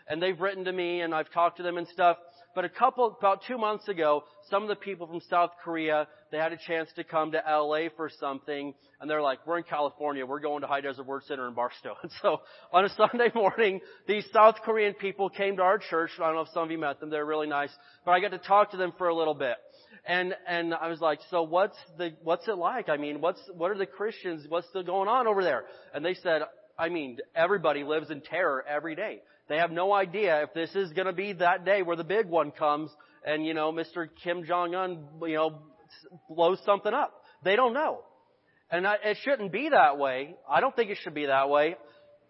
And 0.08 0.24
they've 0.24 0.40
written 0.40 0.64
to 0.64 0.72
me 0.72 1.02
and 1.02 1.14
I've 1.14 1.30
talked 1.32 1.58
to 1.58 1.64
them 1.64 1.78
and 1.78 1.88
stuff. 1.90 2.16
But 2.56 2.66
a 2.66 2.70
couple, 2.70 3.16
about 3.18 3.42
two 3.48 3.58
months 3.58 3.88
ago, 3.88 4.24
some 4.50 4.62
of 4.62 4.70
the 4.70 4.76
people 4.76 5.08
from 5.08 5.22
South 5.30 5.52
Korea, 5.64 6.08
they 6.32 6.38
had 6.38 6.54
a 6.54 6.58
chance 6.68 6.90
to 6.96 7.04
come 7.04 7.32
to 7.32 7.42
LA 7.48 7.90
for 7.96 8.10
something, 8.20 8.74
and 9.02 9.10
they're 9.10 9.22
like, 9.22 9.46
we're 9.48 9.58
in 9.58 9.64
California, 9.64 10.26
we're 10.26 10.40
going 10.40 10.62
to 10.62 10.68
High 10.68 10.82
Desert 10.82 11.06
Word 11.06 11.24
Center 11.28 11.48
in 11.48 11.56
Barstow. 11.56 11.96
And 12.04 12.12
so, 12.22 12.42
on 12.72 12.86
a 12.86 12.90
Sunday 12.90 13.32
morning, 13.36 13.82
these 14.08 14.26
South 14.32 14.56
Korean 14.64 14.94
people 14.94 15.30
came 15.30 15.58
to 15.58 15.64
our 15.64 15.80
church, 15.80 16.12
I 16.20 16.28
don't 16.28 16.36
know 16.36 16.42
if 16.42 16.50
some 16.54 16.64
of 16.64 16.72
you 16.72 16.78
met 16.78 17.00
them, 17.00 17.10
they're 17.10 17.26
really 17.26 17.48
nice, 17.48 17.72
but 18.06 18.12
I 18.12 18.20
got 18.20 18.32
to 18.32 18.38
talk 18.38 18.72
to 18.72 18.78
them 18.78 18.94
for 18.98 19.08
a 19.08 19.16
little 19.16 19.36
bit. 19.36 19.56
And, 20.06 20.36
and 20.48 20.74
I 20.74 20.90
was 20.90 21.00
like, 21.00 21.20
so 21.32 21.44
what's 21.44 21.78
the, 21.98 22.12
what's 22.24 22.48
it 22.48 22.58
like? 22.58 22.90
I 22.90 22.98
mean, 22.98 23.22
what's, 23.22 23.40
what 23.56 23.72
are 23.72 23.78
the 23.78 23.86
Christians, 23.86 24.46
what's 24.50 24.68
still 24.68 24.84
going 24.84 25.08
on 25.08 25.28
over 25.28 25.44
there? 25.44 25.64
And 25.94 26.04
they 26.04 26.14
said, 26.16 26.42
I 26.78 26.90
mean, 26.90 27.20
everybody 27.36 27.84
lives 27.84 28.10
in 28.10 28.22
terror 28.22 28.66
every 28.68 28.96
day. 28.96 29.22
They 29.50 29.58
have 29.58 29.72
no 29.72 29.94
idea 29.94 30.44
if 30.44 30.54
this 30.54 30.74
is 30.76 30.94
going 30.94 31.08
to 31.08 31.14
be 31.14 31.34
that 31.34 31.66
day 31.66 31.82
where 31.82 31.98
the 31.98 32.04
big 32.04 32.28
one 32.28 32.52
comes 32.52 32.90
and, 33.26 33.46
you 33.46 33.54
know, 33.54 33.72
Mr. 33.72 34.08
Kim 34.24 34.46
Jong-un, 34.46 35.06
you 35.22 35.36
know, 35.36 35.60
blows 36.30 36.60
something 36.66 36.94
up. 36.94 37.14
They 37.44 37.56
don't 37.56 37.74
know. 37.74 38.02
And 38.72 38.86
it 39.04 39.18
shouldn't 39.24 39.52
be 39.52 39.70
that 39.70 39.98
way. 39.98 40.36
I 40.50 40.62
don't 40.62 40.76
think 40.76 40.90
it 40.90 40.98
should 41.04 41.14
be 41.14 41.28
that 41.28 41.50
way, 41.50 41.76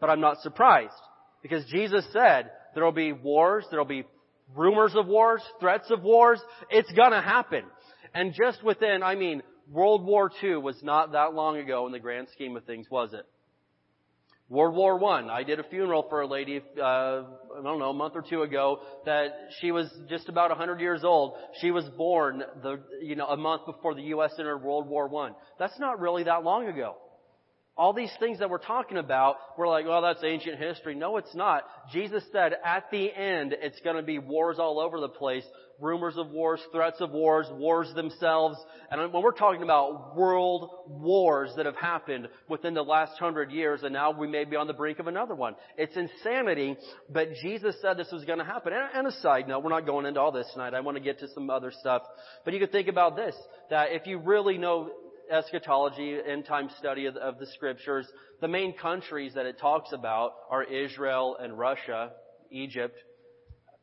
but 0.02 0.10
I'm 0.10 0.20
not 0.20 0.42
surprised. 0.42 0.92
Because 1.42 1.64
Jesus 1.66 2.06
said 2.12 2.52
there 2.74 2.84
will 2.84 2.92
be 2.92 3.14
wars, 3.14 3.66
there 3.70 3.80
will 3.80 3.86
be 3.86 4.06
rumors 4.56 4.94
of 4.96 5.08
wars, 5.08 5.42
threats 5.60 5.90
of 5.92 6.04
wars. 6.04 6.42
It's 6.70 6.92
gonna 6.94 7.22
happen. 7.22 7.64
And 8.14 8.34
just 8.34 8.64
within, 8.64 9.04
I 9.04 9.16
mean, 9.16 9.42
World 9.72 10.04
War 10.06 10.30
II 10.44 10.58
was 10.58 10.82
not 10.84 11.14
that 11.14 11.34
long 11.34 11.58
ago 11.58 11.86
in 11.86 11.92
the 11.92 12.00
grand 12.00 12.28
scheme 12.34 12.58
of 12.58 12.66
things, 12.66 12.88
was 12.90 13.14
it? 13.14 13.26
World 14.54 14.76
War 14.76 14.98
One. 14.98 15.30
I. 15.30 15.44
I 15.44 15.46
did 15.46 15.60
a 15.60 15.64
funeral 15.64 16.06
for 16.10 16.22
a 16.22 16.28
lady, 16.28 16.62
uh, 16.80 16.82
I 16.82 17.64
don't 17.64 17.80
know, 17.80 17.90
a 17.90 17.94
month 17.94 18.14
or 18.16 18.22
two 18.22 18.44
ago 18.44 18.80
that 19.06 19.34
she 19.60 19.74
was 19.74 19.92
just 20.08 20.30
about 20.30 20.52
100 20.52 20.80
years 20.80 21.04
old. 21.04 21.34
She 21.60 21.70
was 21.72 21.84
born 21.98 22.44
the, 22.62 22.80
you 23.02 23.18
know, 23.18 23.26
a 23.26 23.36
month 23.36 23.66
before 23.66 23.94
the 23.94 24.04
U.S. 24.04 24.32
entered 24.40 24.60
World 24.60 24.88
War 24.88 25.10
One. 25.10 25.36
That's 25.60 25.78
not 25.80 26.00
really 26.00 26.24
that 26.24 26.46
long 26.46 26.70
ago. 26.70 26.96
All 27.76 27.92
these 27.92 28.12
things 28.20 28.38
that 28.38 28.52
we're 28.52 28.60
talking 28.60 28.98
about, 28.98 29.38
we're 29.58 29.68
like, 29.68 29.88
well, 29.88 30.04
that's 30.04 30.24
ancient 30.24 30.60
history. 30.60 30.94
No, 30.94 31.18
it's 31.18 31.34
not. 31.34 31.64
Jesus 31.92 32.24
said 32.32 32.54
at 32.64 32.92
the 32.92 33.12
end, 33.12 33.56
it's 33.60 33.80
going 33.82 33.96
to 33.96 34.04
be 34.04 34.20
wars 34.20 34.58
all 34.60 34.80
over 34.80 35.00
the 35.00 35.10
place. 35.10 35.44
Rumors 35.80 36.16
of 36.18 36.30
wars, 36.30 36.62
threats 36.72 37.02
of 37.02 37.10
wars, 37.10 37.48
wars 37.52 37.92
themselves. 37.96 38.58
And 38.92 39.12
when 39.12 39.24
we're 39.24 39.32
talking 39.32 39.64
about 39.64 40.16
world 40.16 40.70
wars 40.88 41.50
that 41.58 41.66
have 41.66 41.76
happened 41.76 42.30
within 42.48 42.76
the 42.76 42.84
last 42.84 43.18
hundred 43.18 43.52
years, 43.52 43.82
and 43.82 43.92
now 43.92 44.12
we 44.12 44.28
may 44.28 44.46
be 44.46 44.56
on 44.56 44.68
the 44.68 44.74
brink 44.74 45.00
of 45.00 45.08
another 45.08 45.34
one. 45.34 45.56
It's 45.76 45.98
insanity, 45.98 46.78
but 47.10 47.30
Jesus 47.42 47.76
said 47.82 47.98
this 47.98 48.12
was 48.12 48.24
going 48.24 48.38
to 48.38 48.46
happen. 48.46 48.72
And 48.72 49.08
a 49.08 49.12
side 49.14 49.48
note, 49.48 49.64
we're 49.64 49.72
not 49.72 49.88
going 49.88 50.06
into 50.06 50.20
all 50.20 50.32
this 50.32 50.48
tonight. 50.54 50.76
I 50.76 50.80
want 50.82 50.98
to 50.98 51.04
get 51.04 51.20
to 51.22 51.28
some 51.30 51.50
other 51.50 51.72
stuff. 51.72 52.04
But 52.46 52.54
you 52.54 52.60
can 52.60 52.70
think 52.70 52.88
about 52.88 53.16
this, 53.16 53.36
that 53.72 53.88
if 53.94 54.06
you 54.06 54.20
really 54.20 54.60
know 54.60 54.92
eschatology, 55.34 56.18
end 56.26 56.46
time 56.46 56.70
study 56.80 57.08
of, 57.08 57.16
of 57.18 57.40
the 57.40 57.48
scriptures, 57.48 58.08
the 58.42 58.48
main 58.48 58.78
countries 58.78 59.34
that 59.36 59.46
it 59.46 59.60
talks 59.60 59.92
about 59.92 60.34
are 60.50 60.64
Israel 60.64 61.38
and 61.40 61.58
Russia, 61.58 62.12
Egypt. 62.52 62.96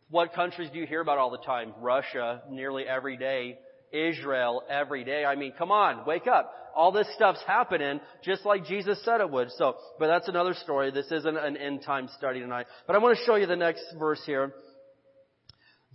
What 0.09 0.33
countries 0.33 0.71
do 0.73 0.79
you 0.79 0.87
hear 0.87 1.01
about 1.01 1.19
all 1.19 1.31
the 1.31 1.39
time? 1.39 1.73
Russia, 1.81 2.43
nearly 2.49 2.85
every 2.85 3.17
day. 3.17 3.59
Israel 3.93 4.63
every 4.69 5.05
day. 5.05 5.25
I 5.25 5.35
mean, 5.35 5.53
come 5.59 5.73
on, 5.73 6.07
wake 6.07 6.27
up. 6.27 6.53
All 6.77 6.93
this 6.93 7.09
stuff's 7.17 7.43
happening 7.47 8.01
just 8.23 8.45
like 8.47 8.65
Jesus 8.65 9.05
said 9.05 9.21
it 9.21 9.31
would. 9.31 9.51
So, 9.53 9.75
but 9.99 10.07
that's 10.07 10.29
another 10.29 10.55
story. 10.55 10.93
This 10.93 11.11
isn't 11.11 11.37
an 11.37 11.57
end 11.57 11.83
time 11.83 12.09
study 12.17 12.41
tonight. 12.41 12.67
But 12.87 12.95
I 12.95 13.01
want 13.01 13.19
to 13.19 13.25
show 13.25 13.35
you 13.35 13.47
the 13.47 13.57
next 13.57 13.85
verse 13.99 14.23
here. 14.25 14.53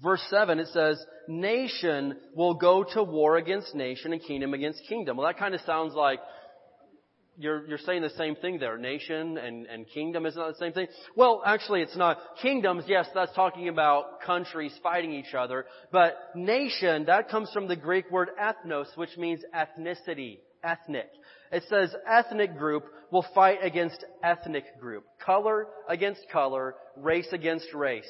Verse 0.04 0.22
7, 0.30 0.60
it 0.60 0.68
says, 0.68 1.04
nation 1.28 2.18
will 2.34 2.54
go 2.54 2.84
to 2.94 3.04
war 3.04 3.38
against 3.38 3.76
nation 3.76 4.14
and 4.14 4.22
kingdom 4.22 4.54
against 4.54 4.82
kingdom. 4.88 5.18
Well, 5.18 5.28
that 5.28 5.38
kind 5.38 5.56
of 5.56 5.62
sounds 5.62 5.94
like 5.94 6.20
you're, 7.38 7.66
you're 7.68 7.78
saying 7.80 8.02
the 8.02 8.10
same 8.12 8.36
thing 8.36 8.60
there. 8.60 8.78
Nation 8.78 9.38
and, 9.38 9.66
and 9.66 9.86
kingdom 9.88 10.26
is 10.26 10.36
not 10.36 10.50
the 10.50 10.60
same 10.60 10.72
thing. 10.72 10.88
Well, 11.16 11.42
actually 11.46 11.82
it's 11.82 11.98
not. 11.98 12.18
Kingdoms, 12.42 12.86
yes, 12.88 13.08
that's 13.14 13.34
talking 13.34 13.68
about 13.68 14.22
countries 14.26 14.74
fighting 14.82 15.12
each 15.12 15.34
other. 15.34 15.66
But 15.92 16.16
nation, 16.36 17.06
that 17.06 17.30
comes 17.30 17.50
from 17.52 17.68
the 17.68 17.76
Greek 17.76 18.10
word 18.12 18.30
ethnos, 18.42 18.88
which 18.96 19.18
means 19.18 19.42
ethnicity, 19.54 20.40
ethnic. 20.64 21.10
It 21.52 21.64
says 21.70 21.94
ethnic 22.08 22.58
group 22.58 22.86
will 23.12 23.26
fight 23.36 23.60
against 23.62 24.04
ethnic 24.24 24.66
group. 24.80 25.06
Color 25.24 25.68
against 25.88 26.22
color, 26.32 26.76
race 26.98 27.28
against 27.32 27.74
race. 27.74 28.10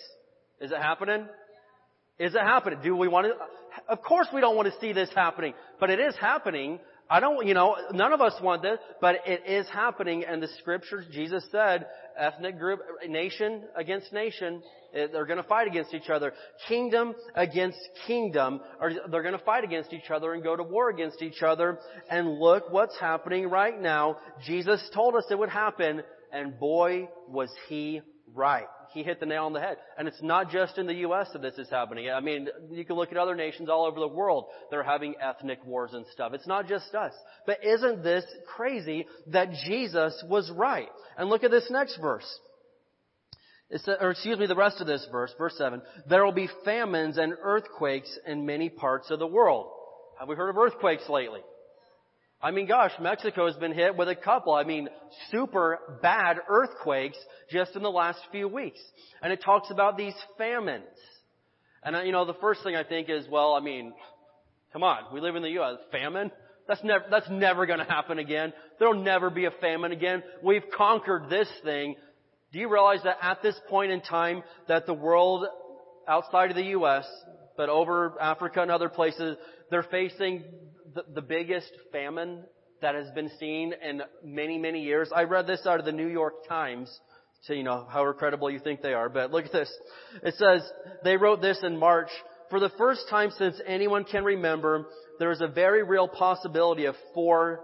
Is 0.62 0.72
it 0.72 0.77
happening? 0.77 1.27
Is 2.17 2.34
it 2.34 2.41
happening? 2.41 2.79
Do 2.84 2.95
we 2.95 3.07
want 3.07 3.27
to? 3.27 3.34
Of 3.89 4.01
course 4.01 4.27
we 4.34 4.41
don't 4.41 4.55
want 4.55 4.72
to 4.72 4.79
see 4.79 4.93
this 4.93 5.10
happening, 5.13 5.53
but 5.79 5.89
it 5.89 6.00
is 6.00 6.15
happening. 6.15 6.79
I 7.10 7.19
don't, 7.19 7.45
you 7.45 7.53
know, 7.53 7.75
none 7.91 8.13
of 8.13 8.22
us 8.22 8.34
want 8.41 8.63
this, 8.63 8.79
but 9.00 9.17
it 9.27 9.43
is 9.45 9.67
happening 9.69 10.24
and 10.25 10.41
the 10.41 10.48
scriptures, 10.60 11.05
Jesus 11.12 11.45
said, 11.51 11.86
ethnic 12.17 12.57
group, 12.57 12.79
nation 13.07 13.63
against 13.75 14.12
nation, 14.12 14.63
eh, 14.95 15.05
they're 15.12 15.27
going 15.27 15.41
to 15.41 15.48
fight 15.48 15.67
against 15.67 15.93
each 15.93 16.10
other. 16.10 16.34
Kingdom 16.67 17.13
against 17.36 17.77
kingdom, 18.07 18.60
or 18.79 18.91
they're 19.12 19.22
going 19.22 19.38
to 19.38 19.45
fight 19.45 19.63
against 19.63 19.93
each 19.93 20.10
other 20.10 20.34
and 20.34 20.41
go 20.41 20.55
to 20.55 20.63
war 20.63 20.89
against 20.89 21.22
each 21.22 21.43
other. 21.43 21.77
And 22.10 22.39
look 22.39 22.72
what's 22.72 22.98
happening 23.00 23.50
right 23.50 23.79
now. 23.79 24.17
Jesus 24.43 24.81
told 24.91 25.15
us 25.15 25.25
it 25.29 25.38
would 25.38 25.50
happen, 25.50 26.01
and 26.31 26.57
boy 26.60 27.10
was 27.27 27.51
he 27.67 28.01
right 28.36 28.68
he 28.96 29.04
hit 29.04 29.20
the 29.20 29.25
nail 29.25 29.44
on 29.44 29.54
the 29.54 29.60
head. 29.60 29.75
And 29.98 30.08
it's 30.08 30.22
not 30.24 30.50
just 30.50 30.77
in 30.77 30.88
the 30.88 30.94
U.S. 30.96 31.27
that 31.34 31.42
this 31.42 31.58
is 31.58 31.70
happening. 31.70 32.10
I 32.10 32.22
mean, 32.22 32.48
you 32.72 32.86
can 32.86 32.96
look 32.96 33.12
at 33.12 33.18
other 33.18 33.36
nations 33.36 33.70
all 33.70 33.86
over 33.86 34.00
the 34.00 34.08
world. 34.08 34.46
They're 34.72 34.84
having 34.84 35.15
ethnic 35.22 35.63
wars 35.65 35.92
and 35.94 36.06
stuff. 36.13 36.32
It's 36.34 36.48
not 36.48 36.68
just 36.68 36.96
us. 36.96 37.12
But 37.46 37.63
isn't 37.63 38.04
this 38.04 38.24
crazy 38.56 39.06
that 39.27 39.50
Jesus 39.68 40.24
was 40.30 40.50
right? 40.50 40.88
And 41.18 41.30
look 41.30 41.44
at 41.44 41.51
this 41.51 41.68
next 41.70 41.98
verse. 41.98 42.39
It's, 43.70 43.86
or 43.88 44.12
excuse 44.12 44.39
me, 44.39 44.48
the 44.48 44.56
rest 44.56 44.80
of 44.80 44.88
this 44.88 45.06
verse, 45.12 45.34
verse 45.38 45.58
7. 45.58 45.82
There 46.08 46.24
will 46.24 46.32
be 46.32 46.50
famines 46.63 47.18
and 47.18 47.34
earthquakes 47.42 48.18
in 48.25 48.46
many 48.46 48.70
parts 48.70 49.12
of 49.12 49.20
the 49.20 49.27
world. 49.27 49.68
Have 50.20 50.30
we 50.30 50.36
heard 50.36 50.50
of 50.50 50.58
earthquakes 50.58 51.10
lately? 51.10 51.42
I 52.42 52.51
mean, 52.51 52.68
gosh, 52.68 52.92
Mexico 53.00 53.48
has 53.48 53.56
been 53.56 53.74
hit 53.74 53.96
with 53.96 54.08
a 54.08 54.15
couple, 54.15 54.54
I 54.54 54.63
mean, 54.63 54.89
super 55.32 55.80
bad 56.01 56.38
earthquakes 56.48 57.18
just 57.50 57.75
in 57.75 57.82
the 57.82 57.89
last 57.89 58.20
few 58.32 58.48
weeks. 58.48 58.80
And 59.22 59.34
it 59.34 59.42
talks 59.44 59.72
about 59.72 59.98
these 59.98 60.13
famines. 60.38 60.84
And, 61.84 61.96
uh, 61.96 62.01
you 62.01 62.12
know, 62.12 62.25
the 62.25 62.34
first 62.36 62.63
thing 62.63 62.75
I 62.75 62.84
think 62.84 63.10
is, 63.10 63.27
well, 63.30 63.54
I 63.54 63.62
mean, 63.62 63.94
come 64.74 64.84
on, 64.84 65.13
we 65.13 65.22
live 65.22 65.36
in 65.36 65.44
the 65.44 65.51
U.S. 65.51 65.77
Famine? 65.92 66.32
That's 66.68 66.84
never, 66.84 67.06
that's 67.10 67.30
never 67.30 67.65
gonna 67.65 67.86
happen 67.86 68.20
again. 68.20 68.54
There'll 68.80 69.01
never 69.01 69.30
be 69.30 69.46
a 69.46 69.51
famine 69.51 69.92
again. 69.92 70.24
We've 70.44 70.63
conquered 70.75 71.30
this 71.30 71.48
thing. 71.63 71.96
Do 72.51 72.60
you 72.60 72.72
realize 72.72 73.00
that 73.04 73.18
at 73.22 73.42
this 73.42 73.56
point 73.70 73.92
in 73.92 74.01
time 74.01 74.44
that 74.68 74.86
the 74.86 74.94
world 74.94 75.46
outside 76.08 76.50
of 76.50 76.56
the 76.56 76.63
U.S., 76.63 77.06
but 77.58 77.70
over 77.70 78.15
Africa 78.20 78.62
and 78.62 78.72
other 78.72 78.89
places, 78.89 79.38
they're 79.70 79.84
facing 79.84 80.44
the, 80.95 81.03
the 81.13 81.21
biggest 81.21 81.71
famine 81.91 82.43
that 82.81 82.95
has 82.95 83.09
been 83.11 83.29
seen 83.39 83.73
in 83.87 84.01
many, 84.23 84.57
many 84.57 84.81
years. 84.83 85.09
I 85.13 85.23
read 85.23 85.45
this 85.45 85.61
out 85.65 85.79
of 85.79 85.85
the 85.85 85.91
New 85.91 86.07
York 86.07 86.47
Times. 86.47 86.99
So, 87.43 87.53
you 87.53 87.63
know, 87.63 87.85
however 87.87 88.13
credible 88.13 88.49
you 88.49 88.59
think 88.59 88.81
they 88.81 88.93
are. 88.93 89.09
But 89.09 89.31
look 89.31 89.45
at 89.45 89.51
this. 89.51 89.71
It 90.23 90.35
says, 90.35 90.61
they 91.03 91.17
wrote 91.17 91.41
this 91.41 91.59
in 91.63 91.77
March. 91.77 92.09
For 92.49 92.59
the 92.59 92.71
first 92.77 93.07
time 93.09 93.31
since 93.37 93.59
anyone 93.67 94.03
can 94.03 94.23
remember, 94.23 94.85
there 95.19 95.31
is 95.31 95.41
a 95.41 95.47
very 95.47 95.83
real 95.83 96.07
possibility 96.07 96.85
of 96.85 96.95
four 97.13 97.61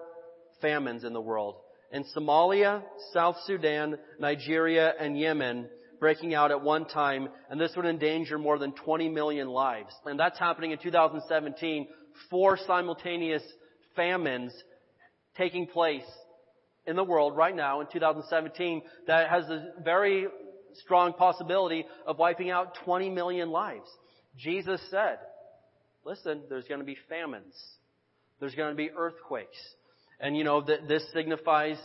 famines 0.62 1.04
in 1.04 1.14
the 1.14 1.22
world. 1.22 1.56
In 1.92 2.06
Somalia, 2.16 2.84
South 3.14 3.38
Sudan, 3.46 3.98
Nigeria, 4.20 4.94
and 5.00 5.18
Yemen, 5.18 5.68
breaking 6.00 6.34
out 6.34 6.52
at 6.52 6.62
one 6.62 6.86
time, 6.86 7.30
and 7.50 7.60
this 7.60 7.72
would 7.76 7.86
endanger 7.86 8.38
more 8.38 8.58
than 8.58 8.74
20 8.74 9.10
million 9.10 9.48
lives. 9.48 9.94
And 10.06 10.20
that's 10.20 10.40
happening 10.40 10.72
in 10.72 10.80
2017 10.80 11.88
four 12.30 12.58
simultaneous 12.68 13.44
famines 13.96 14.54
taking 15.38 15.68
place 15.68 16.04
in 16.86 16.96
the 16.96 17.04
world 17.04 17.36
right 17.36 17.56
now 17.56 17.82
in 17.82 17.88
2017 17.92 18.82
that 19.08 19.30
has 19.30 19.46
a 19.46 19.74
very 19.84 20.28
strong 20.76 21.14
possibility 21.14 21.86
of 22.06 22.18
wiping 22.18 22.50
out 22.50 22.76
20 22.86 23.10
million 23.10 23.50
lives. 23.50 23.88
Jesus 24.38 24.82
said, 24.90 25.18
listen, 26.06 26.42
there's 26.50 26.68
going 26.68 26.80
to 26.80 26.86
be 26.86 26.98
famines. 27.10 27.54
There's 28.40 28.56
going 28.56 28.72
to 28.72 28.76
be 28.76 28.90
earthquakes. 28.92 29.58
And 30.20 30.36
you 30.38 30.44
know, 30.44 30.62
th- 30.62 30.82
this 30.88 31.04
signifies 31.14 31.78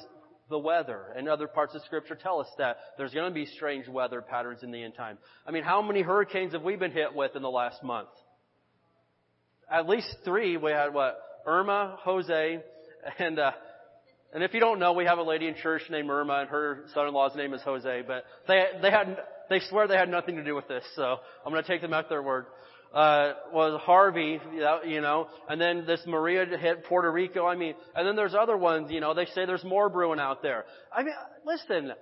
the 0.48 0.58
weather. 0.58 1.12
And 1.16 1.28
other 1.28 1.48
parts 1.48 1.74
of 1.74 1.82
scripture 1.82 2.14
tell 2.14 2.40
us 2.40 2.48
that 2.58 2.76
there's 2.96 3.12
going 3.12 3.28
to 3.28 3.34
be 3.34 3.46
strange 3.46 3.88
weather 3.88 4.22
patterns 4.22 4.62
in 4.62 4.70
the 4.70 4.82
end 4.82 4.94
time. 4.94 5.18
I 5.46 5.50
mean, 5.50 5.64
how 5.64 5.82
many 5.82 6.02
hurricanes 6.02 6.52
have 6.52 6.62
we 6.62 6.76
been 6.76 6.92
hit 6.92 7.14
with 7.14 7.34
in 7.34 7.42
the 7.42 7.50
last 7.50 7.82
month? 7.82 8.08
At 9.70 9.88
least 9.88 10.08
three. 10.24 10.56
We 10.56 10.70
had 10.70 10.94
what? 10.94 11.18
Irma, 11.46 11.98
Jose, 12.00 12.62
and, 13.18 13.38
uh, 13.38 13.52
and 14.34 14.42
if 14.42 14.52
you 14.52 14.60
don't 14.60 14.80
know, 14.80 14.92
we 14.92 15.04
have 15.04 15.18
a 15.18 15.22
lady 15.22 15.46
in 15.46 15.54
church 15.54 15.82
named 15.90 16.10
Irma 16.10 16.40
and 16.40 16.48
her 16.50 16.84
son-in-law's 16.92 17.36
name 17.36 17.54
is 17.54 17.62
Jose, 17.62 18.02
but 18.06 18.24
they, 18.48 18.64
they 18.82 18.90
had, 18.90 19.16
they 19.48 19.60
swear 19.70 19.86
they 19.86 19.96
had 19.96 20.08
nothing 20.08 20.36
to 20.36 20.44
do 20.44 20.56
with 20.56 20.66
this, 20.66 20.84
so 20.96 21.18
I'm 21.44 21.52
gonna 21.52 21.62
take 21.62 21.82
them 21.82 21.92
at 21.92 22.08
their 22.08 22.22
word. 22.22 22.46
Uh, 22.92 23.34
was 23.52 23.80
Harvey, 23.82 24.40
you 24.86 25.00
know, 25.00 25.28
and 25.48 25.60
then 25.60 25.84
this 25.86 26.00
Maria 26.06 26.46
hit 26.46 26.84
Puerto 26.84 27.10
Rico. 27.10 27.46
I 27.46 27.54
mean, 27.54 27.74
and 27.94 28.06
then 28.06 28.16
there's 28.16 28.34
other 28.34 28.56
ones, 28.56 28.90
you 28.90 29.00
know, 29.00 29.14
they 29.14 29.26
say 29.26 29.44
there's 29.44 29.64
more 29.64 29.88
brewing 29.88 30.18
out 30.18 30.42
there. 30.42 30.64
I 30.92 31.02
mean, 31.02 31.14
listen, 31.44 31.92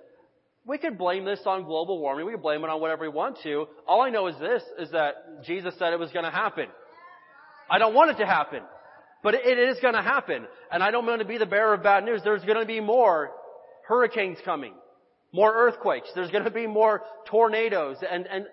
we 0.65 0.77
could 0.77 0.97
blame 0.97 1.25
this 1.25 1.41
on 1.45 1.63
global 1.65 1.99
warming. 1.99 2.25
We 2.25 2.31
could 2.31 2.41
blame 2.41 2.63
it 2.63 2.69
on 2.69 2.81
whatever 2.81 3.03
we 3.03 3.09
want 3.09 3.37
to. 3.43 3.67
All 3.87 4.01
I 4.01 4.09
know 4.09 4.27
is 4.27 4.39
this, 4.39 4.63
is 4.79 4.91
that 4.91 5.43
Jesus 5.43 5.73
said 5.77 5.93
it 5.93 5.99
was 5.99 6.11
gonna 6.11 6.31
happen. 6.31 6.67
I 7.69 7.79
don't 7.79 7.93
want 7.93 8.11
it 8.11 8.17
to 8.17 8.25
happen. 8.25 8.61
But 9.23 9.33
it 9.33 9.57
is 9.57 9.77
gonna 9.81 10.03
happen. 10.03 10.45
And 10.71 10.83
I 10.83 10.91
don't 10.91 11.05
want 11.05 11.19
to 11.19 11.27
be 11.27 11.37
the 11.37 11.47
bearer 11.47 11.73
of 11.73 11.83
bad 11.83 12.03
news. 12.03 12.21
There's 12.23 12.43
gonna 12.43 12.65
be 12.65 12.79
more 12.79 13.31
hurricanes 13.87 14.37
coming. 14.45 14.73
More 15.33 15.51
earthquakes. 15.53 16.09
There's 16.13 16.29
gonna 16.29 16.51
be 16.51 16.67
more 16.67 17.01
tornadoes. 17.27 17.97
And, 18.09 18.27
and 18.27 18.45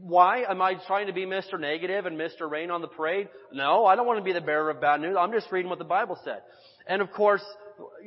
why? 0.00 0.44
Am 0.48 0.62
I 0.62 0.74
trying 0.86 1.08
to 1.08 1.12
be 1.12 1.26
Mr. 1.26 1.60
Negative 1.60 2.06
and 2.06 2.18
Mr. 2.18 2.50
Rain 2.50 2.70
on 2.70 2.80
the 2.80 2.88
parade? 2.88 3.28
No, 3.52 3.84
I 3.84 3.94
don't 3.94 4.06
want 4.06 4.18
to 4.18 4.24
be 4.24 4.32
the 4.32 4.40
bearer 4.40 4.70
of 4.70 4.80
bad 4.80 5.00
news. 5.00 5.16
I'm 5.18 5.32
just 5.32 5.52
reading 5.52 5.68
what 5.68 5.78
the 5.78 5.84
Bible 5.84 6.18
said. 6.24 6.40
And 6.86 7.02
of 7.02 7.12
course, 7.12 7.42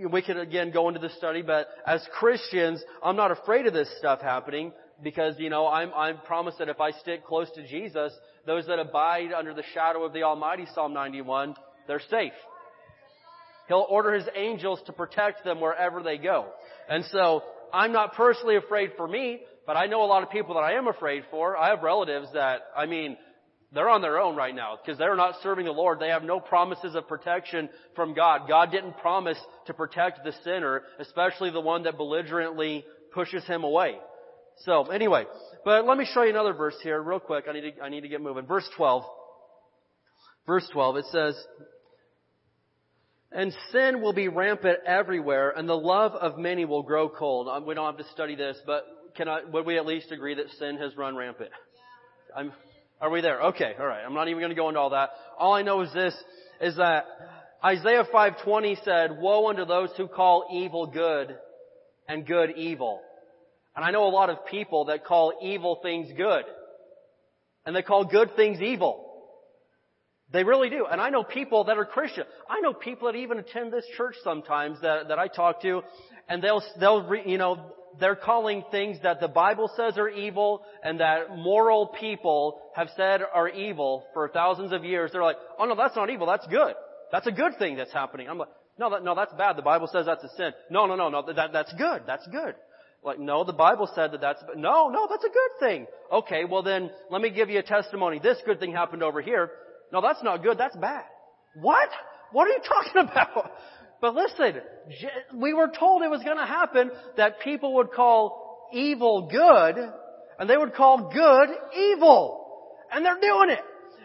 we 0.09 0.21
could 0.21 0.37
again 0.37 0.71
go 0.71 0.87
into 0.87 0.99
the 0.99 1.09
study, 1.09 1.41
but 1.41 1.67
as 1.85 2.05
Christians, 2.17 2.83
I'm 3.03 3.15
not 3.15 3.31
afraid 3.31 3.67
of 3.67 3.73
this 3.73 3.89
stuff 3.99 4.21
happening 4.21 4.71
because, 5.03 5.35
you 5.37 5.49
know, 5.49 5.67
I'm, 5.67 5.93
I'm 5.93 6.17
promised 6.19 6.59
that 6.59 6.69
if 6.69 6.79
I 6.79 6.91
stick 6.91 7.25
close 7.25 7.49
to 7.55 7.67
Jesus, 7.67 8.11
those 8.49 8.65
that 8.65 8.79
abide 8.79 9.31
under 9.31 9.53
the 9.53 9.63
shadow 9.75 10.03
of 10.03 10.11
the 10.11 10.23
Almighty, 10.23 10.65
Psalm 10.73 10.91
91, 10.91 11.53
they're 11.87 12.01
safe. 12.09 12.33
He'll 13.67 13.85
order 13.87 14.11
His 14.11 14.27
angels 14.35 14.79
to 14.87 14.91
protect 14.91 15.43
them 15.43 15.61
wherever 15.61 16.01
they 16.01 16.17
go. 16.17 16.47
And 16.89 17.05
so, 17.11 17.43
I'm 17.71 17.91
not 17.91 18.15
personally 18.15 18.55
afraid 18.55 18.93
for 18.97 19.07
me, 19.07 19.41
but 19.67 19.77
I 19.77 19.85
know 19.85 20.01
a 20.03 20.07
lot 20.07 20.23
of 20.23 20.31
people 20.31 20.55
that 20.55 20.61
I 20.61 20.73
am 20.73 20.87
afraid 20.87 21.25
for. 21.29 21.55
I 21.55 21.69
have 21.69 21.83
relatives 21.83 22.29
that, 22.33 22.61
I 22.75 22.87
mean, 22.87 23.17
they're 23.71 23.87
on 23.87 24.01
their 24.01 24.19
own 24.19 24.35
right 24.35 24.55
now 24.55 24.79
because 24.83 24.97
they're 24.97 25.15
not 25.15 25.35
serving 25.43 25.65
the 25.65 25.71
Lord. 25.71 25.99
They 25.99 26.09
have 26.09 26.23
no 26.23 26.39
promises 26.39 26.95
of 26.95 27.07
protection 27.07 27.69
from 27.95 28.15
God. 28.15 28.47
God 28.47 28.71
didn't 28.71 28.97
promise 28.97 29.37
to 29.67 29.75
protect 29.75 30.23
the 30.23 30.33
sinner, 30.43 30.81
especially 30.97 31.51
the 31.51 31.61
one 31.61 31.83
that 31.83 31.97
belligerently 31.97 32.83
pushes 33.13 33.45
him 33.45 33.63
away. 33.63 33.97
So 34.65 34.83
anyway, 34.85 35.25
but 35.63 35.85
let 35.85 35.97
me 35.97 36.05
show 36.13 36.23
you 36.23 36.29
another 36.29 36.53
verse 36.53 36.75
here 36.83 37.01
real 37.01 37.19
quick. 37.19 37.45
I 37.49 37.53
need 37.53 37.75
to, 37.75 37.81
I 37.81 37.89
need 37.89 38.01
to 38.01 38.09
get 38.09 38.21
moving. 38.21 38.45
Verse 38.45 38.67
12. 38.75 39.03
Verse 40.45 40.67
12, 40.73 40.97
it 40.97 41.05
says, 41.11 41.35
and 43.31 43.55
sin 43.71 44.01
will 44.01 44.13
be 44.13 44.27
rampant 44.27 44.79
everywhere, 44.85 45.53
and 45.55 45.69
the 45.69 45.77
love 45.77 46.13
of 46.13 46.39
many 46.39 46.65
will 46.65 46.81
grow 46.81 47.07
cold. 47.07 47.47
Um, 47.47 47.67
we 47.67 47.75
don't 47.75 47.85
have 47.85 48.03
to 48.03 48.11
study 48.11 48.35
this, 48.35 48.57
but 48.65 48.85
can 49.15 49.27
I, 49.27 49.41
would 49.43 49.67
we 49.67 49.77
at 49.77 49.85
least 49.85 50.11
agree 50.11 50.33
that 50.35 50.49
sin 50.57 50.77
has 50.77 50.97
run 50.97 51.15
rampant? 51.15 51.51
I'm, 52.35 52.51
are 52.99 53.11
we 53.11 53.21
there? 53.21 53.41
Okay, 53.41 53.75
alright. 53.79 54.03
I'm 54.03 54.15
not 54.15 54.27
even 54.27 54.39
going 54.39 54.49
to 54.49 54.55
go 54.55 54.69
into 54.69 54.79
all 54.79 54.89
that. 54.89 55.11
All 55.37 55.53
I 55.53 55.61
know 55.61 55.81
is 55.81 55.93
this, 55.93 56.15
is 56.59 56.77
that 56.77 57.05
Isaiah 57.63 58.05
5.20 58.11 58.83
said, 58.83 59.11
Woe 59.19 59.49
unto 59.49 59.65
those 59.65 59.89
who 59.97 60.07
call 60.07 60.47
evil 60.51 60.87
good 60.87 61.37
and 62.07 62.25
good 62.25 62.51
evil. 62.57 63.01
And 63.75 63.85
I 63.85 63.91
know 63.91 64.07
a 64.07 64.09
lot 64.09 64.29
of 64.29 64.45
people 64.45 64.85
that 64.85 65.05
call 65.05 65.33
evil 65.41 65.79
things 65.81 66.09
good. 66.15 66.43
And 67.65 67.75
they 67.75 67.81
call 67.81 68.05
good 68.05 68.35
things 68.35 68.61
evil. 68.61 69.05
They 70.31 70.43
really 70.43 70.69
do. 70.69 70.85
And 70.89 71.01
I 71.01 71.09
know 71.09 71.23
people 71.23 71.65
that 71.65 71.77
are 71.77 71.85
Christian. 71.85 72.23
I 72.49 72.59
know 72.61 72.73
people 72.73 73.11
that 73.11 73.17
even 73.17 73.39
attend 73.39 73.73
this 73.73 73.85
church 73.97 74.15
sometimes 74.23 74.79
that, 74.81 75.07
that 75.07 75.17
I 75.17 75.27
talk 75.27 75.61
to, 75.63 75.81
and 76.27 76.43
they'll, 76.43 76.63
they'll, 76.79 77.03
re, 77.07 77.23
you 77.25 77.37
know, 77.37 77.73
they're 77.99 78.15
calling 78.15 78.63
things 78.69 78.97
that 79.01 79.19
the 79.19 79.27
Bible 79.27 79.71
says 79.75 79.97
are 79.97 80.09
evil 80.09 80.63
and 80.83 80.99
that 80.99 81.35
moral 81.35 81.87
people 81.99 82.61
have 82.75 82.89
said 82.95 83.21
are 83.33 83.49
evil 83.49 84.05
for 84.13 84.29
thousands 84.29 84.71
of 84.71 84.83
years. 84.83 85.11
They're 85.11 85.23
like, 85.23 85.37
oh 85.57 85.65
no, 85.65 85.75
that's 85.75 85.95
not 85.95 86.09
evil, 86.11 86.27
that's 86.27 86.45
good. 86.47 86.75
That's 87.11 87.25
a 87.25 87.31
good 87.31 87.53
thing 87.57 87.75
that's 87.75 87.91
happening. 87.91 88.29
I'm 88.29 88.37
like, 88.37 88.49
no, 88.77 88.91
that, 88.91 89.03
no, 89.03 89.15
that's 89.15 89.33
bad. 89.33 89.57
The 89.57 89.63
Bible 89.63 89.89
says 89.91 90.05
that's 90.05 90.23
a 90.23 90.29
sin. 90.37 90.51
No, 90.69 90.85
no, 90.85 90.95
no, 90.95 91.09
no, 91.09 91.23
that, 91.33 91.51
that's 91.51 91.73
good. 91.73 92.03
That's 92.05 92.25
good. 92.27 92.53
Like, 93.03 93.19
no, 93.19 93.43
the 93.43 93.53
Bible 93.53 93.89
said 93.95 94.11
that 94.11 94.21
that's, 94.21 94.43
no, 94.55 94.89
no, 94.89 95.07
that's 95.09 95.23
a 95.23 95.29
good 95.29 95.59
thing. 95.59 95.87
Okay, 96.11 96.43
well 96.43 96.63
then, 96.63 96.91
let 97.09 97.21
me 97.21 97.29
give 97.29 97.49
you 97.49 97.59
a 97.59 97.63
testimony. 97.63 98.19
This 98.21 98.37
good 98.45 98.59
thing 98.59 98.73
happened 98.73 99.03
over 99.03 99.21
here. 99.21 99.51
No, 99.93 100.01
that's 100.01 100.21
not 100.21 100.43
good. 100.43 100.57
That's 100.57 100.75
bad. 100.75 101.05
What? 101.55 101.89
What 102.31 102.47
are 102.47 102.51
you 102.51 102.59
talking 102.67 103.09
about? 103.09 103.51
But 104.01 104.15
listen, 104.15 104.61
we 105.35 105.53
were 105.53 105.71
told 105.77 106.03
it 106.03 106.09
was 106.09 106.23
going 106.23 106.37
to 106.37 106.45
happen 106.45 106.91
that 107.17 107.39
people 107.41 107.75
would 107.75 107.91
call 107.91 108.69
evil 108.73 109.29
good 109.31 109.75
and 110.37 110.49
they 110.49 110.57
would 110.57 110.73
call 110.73 111.11
good 111.11 111.49
evil. 111.77 112.45
And 112.91 113.05
they're 113.05 113.19
doing 113.19 113.49
it. 113.49 113.59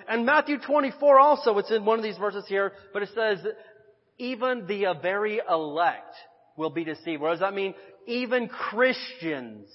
And 0.08 0.26
Matthew 0.26 0.58
24 0.58 1.18
also, 1.18 1.58
it's 1.58 1.70
in 1.70 1.84
one 1.84 1.98
of 1.98 2.02
these 2.02 2.18
verses 2.18 2.44
here, 2.46 2.72
but 2.92 3.02
it 3.02 3.10
says, 3.14 3.38
even 4.18 4.66
the 4.66 4.94
very 5.00 5.40
elect 5.48 6.14
will 6.56 6.70
be 6.70 6.84
deceived. 6.84 7.22
What 7.22 7.30
does 7.30 7.40
that 7.40 7.54
mean? 7.54 7.74
Even 8.06 8.48
Christians 8.48 9.68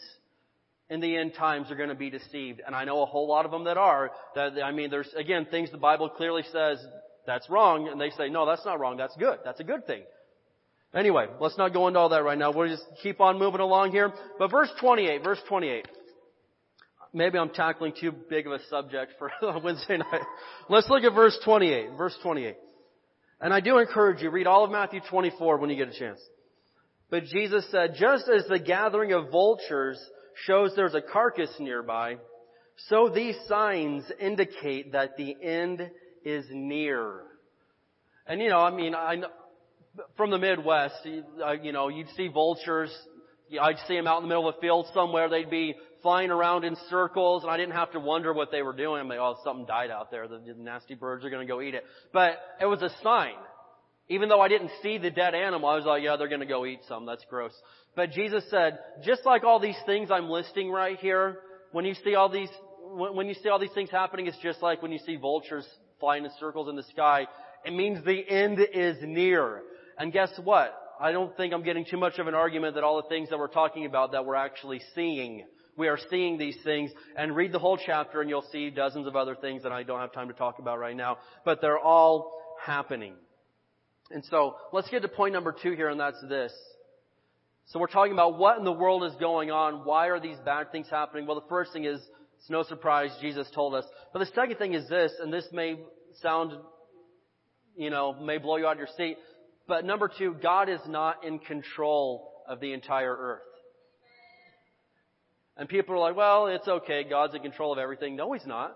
in 0.89 0.99
the 1.01 1.15
end 1.17 1.33
times 1.35 1.69
are 1.71 1.75
going 1.75 1.89
to 1.89 1.95
be 1.95 2.09
deceived. 2.09 2.61
And 2.65 2.75
I 2.75 2.83
know 2.83 3.01
a 3.01 3.05
whole 3.05 3.27
lot 3.27 3.45
of 3.45 3.51
them 3.51 3.65
that 3.65 3.77
are. 3.77 4.11
That, 4.35 4.61
I 4.63 4.71
mean, 4.71 4.89
there's, 4.89 5.09
again, 5.15 5.47
things 5.49 5.71
the 5.71 5.77
Bible 5.77 6.09
clearly 6.09 6.43
says 6.51 6.83
that's 7.27 7.49
wrong, 7.49 7.87
and 7.87 8.01
they 8.01 8.09
say, 8.11 8.29
no, 8.29 8.45
that's 8.45 8.65
not 8.65 8.79
wrong, 8.79 8.97
that's 8.97 9.15
good. 9.17 9.39
That's 9.45 9.59
a 9.59 9.63
good 9.63 9.85
thing. 9.85 10.03
Anyway, 10.93 11.27
let's 11.39 11.57
not 11.57 11.73
go 11.73 11.87
into 11.87 11.99
all 11.99 12.09
that 12.09 12.23
right 12.23 12.37
now. 12.37 12.51
We'll 12.51 12.69
just 12.69 12.83
keep 13.03 13.21
on 13.21 13.37
moving 13.37 13.61
along 13.61 13.91
here. 13.91 14.11
But 14.39 14.49
verse 14.49 14.71
28, 14.79 15.23
verse 15.23 15.39
28. 15.47 15.87
Maybe 17.13 17.37
I'm 17.37 17.49
tackling 17.49 17.93
too 17.99 18.11
big 18.11 18.47
of 18.47 18.53
a 18.53 18.59
subject 18.69 19.13
for 19.19 19.31
Wednesday 19.63 19.97
night. 19.97 20.21
Let's 20.69 20.89
look 20.89 21.03
at 21.03 21.13
verse 21.13 21.37
28. 21.43 21.91
Verse 21.97 22.17
28. 22.23 22.55
And 23.41 23.53
I 23.53 23.59
do 23.59 23.77
encourage 23.77 24.21
you, 24.21 24.31
read 24.31 24.47
all 24.47 24.63
of 24.63 24.71
Matthew 24.71 25.01
24 25.07 25.57
when 25.57 25.69
you 25.69 25.75
get 25.75 25.93
a 25.93 25.97
chance. 25.97 26.19
But 27.10 27.26
Jesus 27.26 27.65
said, 27.72 27.95
just 27.98 28.30
as 28.30 28.45
the 28.48 28.60
gathering 28.60 29.13
of 29.13 29.32
vultures 29.32 30.00
shows 30.45 30.74
there's 30.76 30.93
a 30.93 31.02
carcass 31.02 31.50
nearby, 31.60 32.17
so 32.88 33.10
these 33.10 33.36
signs 33.48 34.04
indicate 34.19 34.93
that 34.93 35.17
the 35.17 35.36
end 35.41 35.89
is 36.24 36.45
near. 36.50 37.24
And 38.28 38.39
you 38.41 38.50
know, 38.50 38.60
I 38.60 38.72
mean, 38.72 38.95
I 38.95 39.17
from 40.15 40.30
the 40.30 40.38
Midwest, 40.38 40.95
you 41.04 41.24
uh, 41.43 41.54
you 41.54 41.72
know, 41.72 41.89
you'd 41.89 42.10
see 42.15 42.28
vultures. 42.28 42.95
I'd 43.60 43.80
see 43.88 43.95
them 43.95 44.06
out 44.06 44.17
in 44.17 44.24
the 44.24 44.28
middle 44.28 44.48
of 44.48 44.56
the 44.56 44.62
field 44.62 44.86
somewhere. 44.93 45.28
They'd 45.28 45.50
be 45.50 45.76
flying 46.04 46.30
around 46.30 46.63
in 46.63 46.78
circles, 46.89 47.41
and 47.41 47.52
I 47.52 47.58
didn't 47.58 47.74
have 47.74 47.91
to 47.93 48.00
wonder 48.00 48.32
what 48.32 48.52
they 48.52 48.62
were 48.62 48.76
doing. 48.76 49.02
I'm 49.02 49.08
like, 49.08 49.17
oh, 49.19 49.38
something 49.43 49.65
died 49.65 49.89
out 49.89 50.12
there. 50.12 50.28
The, 50.28 50.38
The 50.38 50.54
nasty 50.62 50.93
birds 50.93 51.26
are 51.26 51.32
going 51.32 51.45
to 51.45 51.52
go 51.52 51.60
eat 51.60 51.74
it. 51.74 51.84
But 52.13 52.34
it 52.62 52.67
was 52.67 52.84
a 52.84 52.91
sign. 53.02 53.34
Even 54.10 54.28
though 54.28 54.41
I 54.41 54.48
didn't 54.48 54.72
see 54.82 54.98
the 54.98 55.12
dead 55.12 55.36
animal, 55.36 55.69
I 55.69 55.76
was 55.76 55.86
like, 55.86 56.04
yeah, 56.04 56.15
they're 56.17 56.28
to 56.28 56.45
go 56.45 56.65
eat 56.65 56.80
some. 56.88 57.06
That's 57.06 57.24
gross. 57.30 57.54
But 57.95 58.12
Jesus 58.12 58.43
said, 58.50 58.80
just 59.04 59.26
like 59.26 59.43
all 59.43 59.60
these 59.60 59.78
things 59.86 60.10
I'm 60.12 60.30
listing 60.30 60.72
right 60.72 60.98
here, 60.98 61.39
when 61.72 61.86
you 61.86 61.93
see 62.04 62.15
all 62.15 62.30
these, 62.30 62.50
when 62.82 63.28
you 63.28 63.36
see 63.36 63.50
all 63.50 63.60
these 63.60 63.74
things 63.74 63.91
happening, 63.91 64.26
it's 64.26 64.38
just 64.41 64.62
like 64.63 64.82
when 64.82 64.91
you 64.91 65.00
see 65.06 65.15
vultures 65.15 65.65
flying 66.00 66.26
in 66.26 66.32
circles 66.39 66.67
in 66.69 66.76
the 66.76 66.84
sky. 66.84 67.28
It 67.65 67.74
means 67.74 68.04
the 68.04 68.28
end 68.28 68.60
is 68.74 68.98
near. 69.02 69.62
And 69.98 70.12
guess 70.12 70.32
what? 70.43 70.76
I 71.00 71.12
don't 71.12 71.36
think 71.38 71.54
I'm 71.54 71.63
getting 71.63 71.86
too 71.86 71.98
much 71.98 72.17
of 72.17 72.28
an 72.28 72.34
argument 72.34 72.76
that 72.76 72.84
all 72.84 73.02
the 73.02 73.08
things 73.10 73.30
that 73.30 73.39
we're 73.39 73.48
talking 73.48 73.86
about 73.86 74.13
that 74.13 74.26
we're 74.26 74.36
actually 74.36 74.82
seeing. 74.95 75.45
We 75.78 75.88
are 75.88 76.00
seeing 76.10 76.38
these 76.38 76.58
things 76.63 76.91
and 77.15 77.36
read 77.36 77.52
the 77.52 77.60
whole 77.60 77.78
chapter 77.78 78.22
and 78.22 78.30
you'll 78.30 78.45
see 78.52 78.69
dozens 78.69 79.08
of 79.08 79.15
other 79.15 79.36
things 79.36 79.63
that 79.63 79.72
I 79.72 79.84
don't 79.84 80.00
have 80.00 80.12
time 80.12 80.28
to 80.28 80.34
talk 80.34 80.60
about 80.60 80.80
right 80.80 80.95
now. 80.95 81.19
But 81.45 81.62
they're 81.62 81.80
all 81.80 82.34
happening. 82.65 83.13
And 84.12 84.24
so 84.26 84.56
let's 84.72 84.89
get 84.89 85.02
to 85.04 85.08
point 85.08 85.34
number 85.34 85.52
two 85.52 85.74
here 85.74 85.89
and 85.89 86.00
that's 86.00 86.22
this. 86.28 86.52
So 87.67 87.80
we're 87.80 87.88
talking 87.88 88.13
about 88.13 88.39
what 88.39 88.58
in 88.58 88.63
the 88.63 88.72
world 88.72 89.04
is 89.04 89.13
going 89.19 89.52
on. 89.52 89.86
Why 89.86 90.08
are 90.08 90.19
these 90.19 90.38
bad 90.43 90.72
things 90.72 90.88
happening? 90.89 91.28
Well, 91.28 91.39
the 91.39 91.48
first 91.48 91.72
thing 91.72 91.86
is, 91.86 92.00
it's 92.39 92.50
no 92.50 92.63
surprise, 92.63 93.12
Jesus 93.22 93.48
told 93.54 93.76
us. 93.76 93.86
But 94.12 94.19
the 94.19 94.32
second 94.34 94.58
thing 94.58 94.74
is 94.74 94.88
this, 94.89 95.12
and 95.22 95.32
this 95.32 95.45
may 95.52 95.76
sound, 96.22 96.54
you 97.76 97.91
know, 97.91 98.13
may 98.13 98.39
blow 98.39 98.58
you 98.58 98.65
out 98.65 98.74
of 98.74 98.78
your 98.80 98.88
seat. 98.98 99.17
But 99.67 99.86
number 99.86 100.10
two, 100.17 100.36
God 100.41 100.67
is 100.67 100.80
not 100.88 101.24
in 101.24 101.38
control 101.38 102.32
of 102.48 102.60
the 102.60 102.74
entire 102.74 103.15
earth. 103.15 103.41
And 105.58 105.69
people 105.69 105.93
are 105.93 106.00
like, 106.00 106.15
well, 106.15 106.48
it's 106.48 106.67
okay. 106.67 107.04
God's 107.08 107.36
in 107.36 107.41
control 107.41 107.74
of 107.74 107.78
everything. 107.78 108.15
No, 108.15 108.32
He's 108.34 108.48
not. 108.48 108.76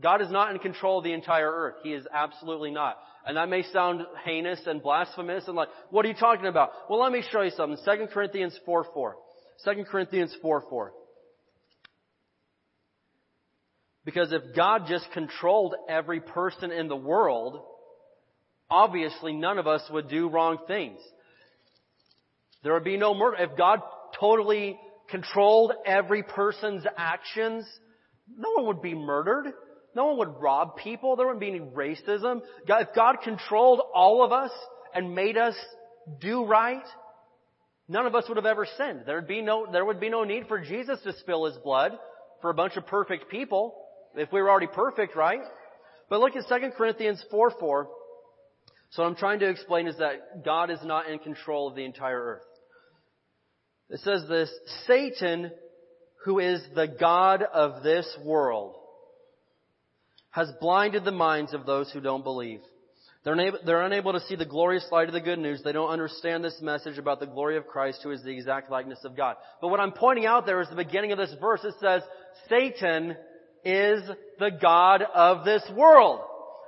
God 0.00 0.20
is 0.20 0.30
not 0.30 0.50
in 0.52 0.58
control 0.58 0.98
of 0.98 1.04
the 1.04 1.12
entire 1.12 1.50
earth. 1.50 1.76
He 1.82 1.92
is 1.92 2.06
absolutely 2.12 2.70
not. 2.70 2.98
And 3.26 3.36
that 3.36 3.48
may 3.48 3.62
sound 3.62 4.02
heinous 4.24 4.60
and 4.66 4.82
blasphemous 4.82 5.44
and 5.46 5.56
like, 5.56 5.68
what 5.90 6.04
are 6.04 6.08
you 6.08 6.14
talking 6.14 6.46
about? 6.46 6.70
Well, 6.90 7.00
let 7.00 7.12
me 7.12 7.22
show 7.30 7.42
you 7.42 7.50
something. 7.50 7.78
2 7.84 8.06
Corinthians 8.12 8.58
4 8.66 8.86
4. 8.92 9.16
2 9.64 9.84
Corinthians 9.84 10.36
4 10.42 10.64
4. 10.68 10.92
Because 14.04 14.32
if 14.32 14.54
God 14.54 14.82
just 14.88 15.10
controlled 15.12 15.74
every 15.88 16.20
person 16.20 16.70
in 16.70 16.88
the 16.88 16.96
world, 16.96 17.62
obviously 18.68 19.32
none 19.32 19.58
of 19.58 19.66
us 19.66 19.82
would 19.90 20.08
do 20.08 20.28
wrong 20.28 20.58
things. 20.66 20.98
There 22.62 22.74
would 22.74 22.84
be 22.84 22.98
no 22.98 23.14
murder. 23.14 23.36
If 23.42 23.56
God 23.56 23.80
totally 24.18 24.78
controlled 25.08 25.72
every 25.86 26.22
person's 26.22 26.84
actions, 26.96 27.66
no 28.36 28.50
one 28.56 28.66
would 28.66 28.82
be 28.82 28.94
murdered. 28.94 29.52
No 29.94 30.06
one 30.06 30.18
would 30.18 30.40
rob 30.40 30.76
people. 30.76 31.16
There 31.16 31.26
wouldn't 31.26 31.40
be 31.40 31.48
any 31.48 31.60
racism. 31.60 32.42
God, 32.66 32.82
if 32.82 32.94
God 32.94 33.16
controlled 33.22 33.80
all 33.94 34.24
of 34.24 34.32
us 34.32 34.50
and 34.94 35.14
made 35.14 35.36
us 35.36 35.54
do 36.20 36.44
right, 36.44 36.82
none 37.88 38.06
of 38.06 38.14
us 38.14 38.24
would 38.28 38.36
have 38.36 38.46
ever 38.46 38.66
sinned. 38.76 39.02
There 39.06 39.16
would 39.16 39.28
be 39.28 39.40
no, 39.40 39.66
there 39.70 39.84
would 39.84 40.00
be 40.00 40.10
no 40.10 40.24
need 40.24 40.46
for 40.48 40.60
Jesus 40.60 40.98
to 41.04 41.12
spill 41.18 41.44
his 41.46 41.56
blood 41.58 41.92
for 42.40 42.50
a 42.50 42.54
bunch 42.54 42.76
of 42.76 42.86
perfect 42.86 43.30
people 43.30 43.74
if 44.16 44.32
we 44.32 44.40
were 44.40 44.50
already 44.50 44.66
perfect, 44.66 45.16
right? 45.16 45.40
But 46.10 46.20
look 46.20 46.36
at 46.36 46.48
2 46.48 46.70
Corinthians 46.76 47.24
4 47.30 47.52
4. 47.58 47.88
So 48.90 49.02
what 49.02 49.08
I'm 49.08 49.16
trying 49.16 49.40
to 49.40 49.48
explain 49.48 49.88
is 49.88 49.96
that 49.98 50.44
God 50.44 50.70
is 50.70 50.78
not 50.84 51.08
in 51.08 51.18
control 51.18 51.68
of 51.68 51.74
the 51.74 51.84
entire 51.84 52.20
earth. 52.20 52.42
It 53.90 54.00
says 54.00 54.24
this, 54.28 54.50
Satan, 54.86 55.50
who 56.24 56.38
is 56.38 56.62
the 56.74 56.86
God 56.86 57.42
of 57.42 57.82
this 57.82 58.06
world, 58.24 58.76
has 60.34 60.50
blinded 60.60 61.04
the 61.04 61.12
minds 61.12 61.54
of 61.54 61.64
those 61.64 61.90
who 61.92 62.00
don't 62.00 62.24
believe. 62.24 62.60
They're 63.22 63.34
unable, 63.34 63.58
they're 63.64 63.82
unable 63.82 64.12
to 64.14 64.20
see 64.20 64.34
the 64.34 64.44
glorious 64.44 64.84
light 64.90 65.06
of 65.06 65.14
the 65.14 65.20
good 65.20 65.38
news. 65.38 65.62
They 65.62 65.70
don't 65.70 65.90
understand 65.90 66.44
this 66.44 66.60
message 66.60 66.98
about 66.98 67.20
the 67.20 67.26
glory 67.26 67.56
of 67.56 67.68
Christ 67.68 68.00
who 68.02 68.10
is 68.10 68.22
the 68.24 68.32
exact 68.32 68.68
likeness 68.68 68.98
of 69.04 69.16
God. 69.16 69.36
But 69.60 69.68
what 69.68 69.78
I'm 69.78 69.92
pointing 69.92 70.26
out 70.26 70.44
there 70.44 70.60
is 70.60 70.68
the 70.68 70.74
beginning 70.74 71.12
of 71.12 71.18
this 71.18 71.32
verse. 71.40 71.60
It 71.62 71.74
says, 71.80 72.02
Satan 72.48 73.16
is 73.64 74.02
the 74.40 74.50
God 74.60 75.02
of 75.14 75.44
this 75.44 75.62
world. 75.76 76.20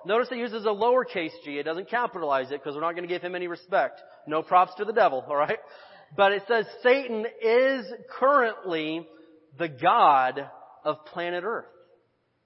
Notice 0.07 0.29
it 0.31 0.39
uses 0.39 0.65
a 0.65 0.69
lowercase 0.69 1.33
g. 1.45 1.59
It 1.59 1.65
doesn't 1.65 1.91
capitalize 1.91 2.53
it 2.53 2.63
because 2.63 2.77
we're 2.77 2.83
not 2.83 2.93
going 2.93 3.09
to 3.09 3.13
give 3.13 3.23
him 3.23 3.35
any 3.35 3.49
respect. 3.49 4.01
No 4.29 4.43
props 4.43 4.77
to 4.77 4.85
the 4.85 4.93
devil, 4.93 5.25
alright? 5.29 5.59
But 6.17 6.31
it 6.31 6.45
says 6.47 6.67
Satan 6.85 7.27
is 7.43 7.85
currently 8.17 9.09
the 9.59 9.69
God 9.69 10.49
of 10.85 11.05
planet 11.07 11.43
Earth. 11.45 11.67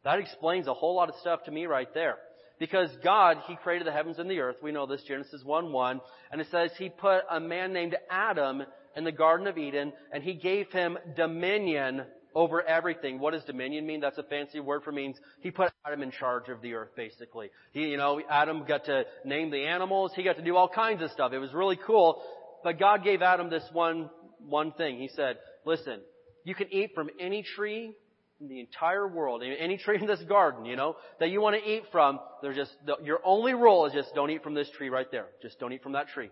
That 0.04 0.18
explains 0.18 0.66
a 0.66 0.74
whole 0.74 0.96
lot 0.96 1.08
of 1.08 1.14
stuff 1.20 1.44
to 1.44 1.50
me 1.50 1.66
right 1.66 1.92
there. 1.94 2.16
Because 2.58 2.90
God, 3.02 3.38
He 3.46 3.56
created 3.56 3.86
the 3.86 3.92
heavens 3.92 4.18
and 4.18 4.30
the 4.30 4.40
earth. 4.40 4.56
We 4.62 4.72
know 4.72 4.86
this, 4.86 5.02
Genesis 5.02 5.42
1-1. 5.46 6.00
And 6.30 6.40
it 6.40 6.48
says 6.50 6.70
He 6.78 6.88
put 6.88 7.22
a 7.30 7.40
man 7.40 7.72
named 7.72 7.96
Adam 8.10 8.62
in 8.96 9.04
the 9.04 9.12
Garden 9.12 9.46
of 9.46 9.58
Eden 9.58 9.92
and 10.12 10.22
He 10.22 10.34
gave 10.34 10.70
him 10.70 10.98
dominion 11.16 12.02
over 12.34 12.62
everything. 12.62 13.18
What 13.18 13.32
does 13.32 13.44
dominion 13.44 13.86
mean? 13.86 14.00
That's 14.00 14.18
a 14.18 14.22
fancy 14.22 14.60
word 14.60 14.82
for 14.82 14.92
means 14.92 15.16
he 15.40 15.50
put 15.50 15.72
Adam 15.84 16.02
in 16.02 16.10
charge 16.10 16.48
of 16.48 16.62
the 16.62 16.74
earth, 16.74 16.90
basically. 16.96 17.50
He, 17.72 17.88
you 17.88 17.96
know, 17.96 18.20
Adam 18.30 18.64
got 18.66 18.84
to 18.86 19.04
name 19.24 19.50
the 19.50 19.64
animals. 19.64 20.12
He 20.14 20.22
got 20.22 20.36
to 20.36 20.42
do 20.42 20.56
all 20.56 20.68
kinds 20.68 21.02
of 21.02 21.10
stuff. 21.10 21.32
It 21.32 21.38
was 21.38 21.52
really 21.52 21.78
cool. 21.84 22.22
But 22.62 22.78
God 22.78 23.02
gave 23.02 23.22
Adam 23.22 23.50
this 23.50 23.64
one, 23.72 24.10
one 24.38 24.72
thing. 24.72 24.98
He 24.98 25.08
said, 25.08 25.38
listen, 25.64 26.00
you 26.44 26.54
can 26.54 26.72
eat 26.72 26.92
from 26.94 27.10
any 27.18 27.42
tree 27.42 27.92
in 28.40 28.48
the 28.48 28.60
entire 28.60 29.06
world, 29.06 29.42
any 29.42 29.76
tree 29.76 29.98
in 30.00 30.06
this 30.06 30.22
garden, 30.28 30.64
you 30.64 30.74
know, 30.74 30.96
that 31.18 31.30
you 31.30 31.40
want 31.40 31.62
to 31.62 31.70
eat 31.70 31.82
from, 31.92 32.18
there's 32.42 32.56
just, 32.56 32.72
your 33.04 33.20
only 33.22 33.52
rule 33.52 33.84
is 33.86 33.92
just 33.92 34.14
don't 34.14 34.30
eat 34.30 34.42
from 34.42 34.54
this 34.54 34.68
tree 34.76 34.88
right 34.88 35.10
there. 35.10 35.26
Just 35.42 35.60
don't 35.60 35.72
eat 35.72 35.82
from 35.82 35.92
that 35.92 36.08
tree. 36.08 36.30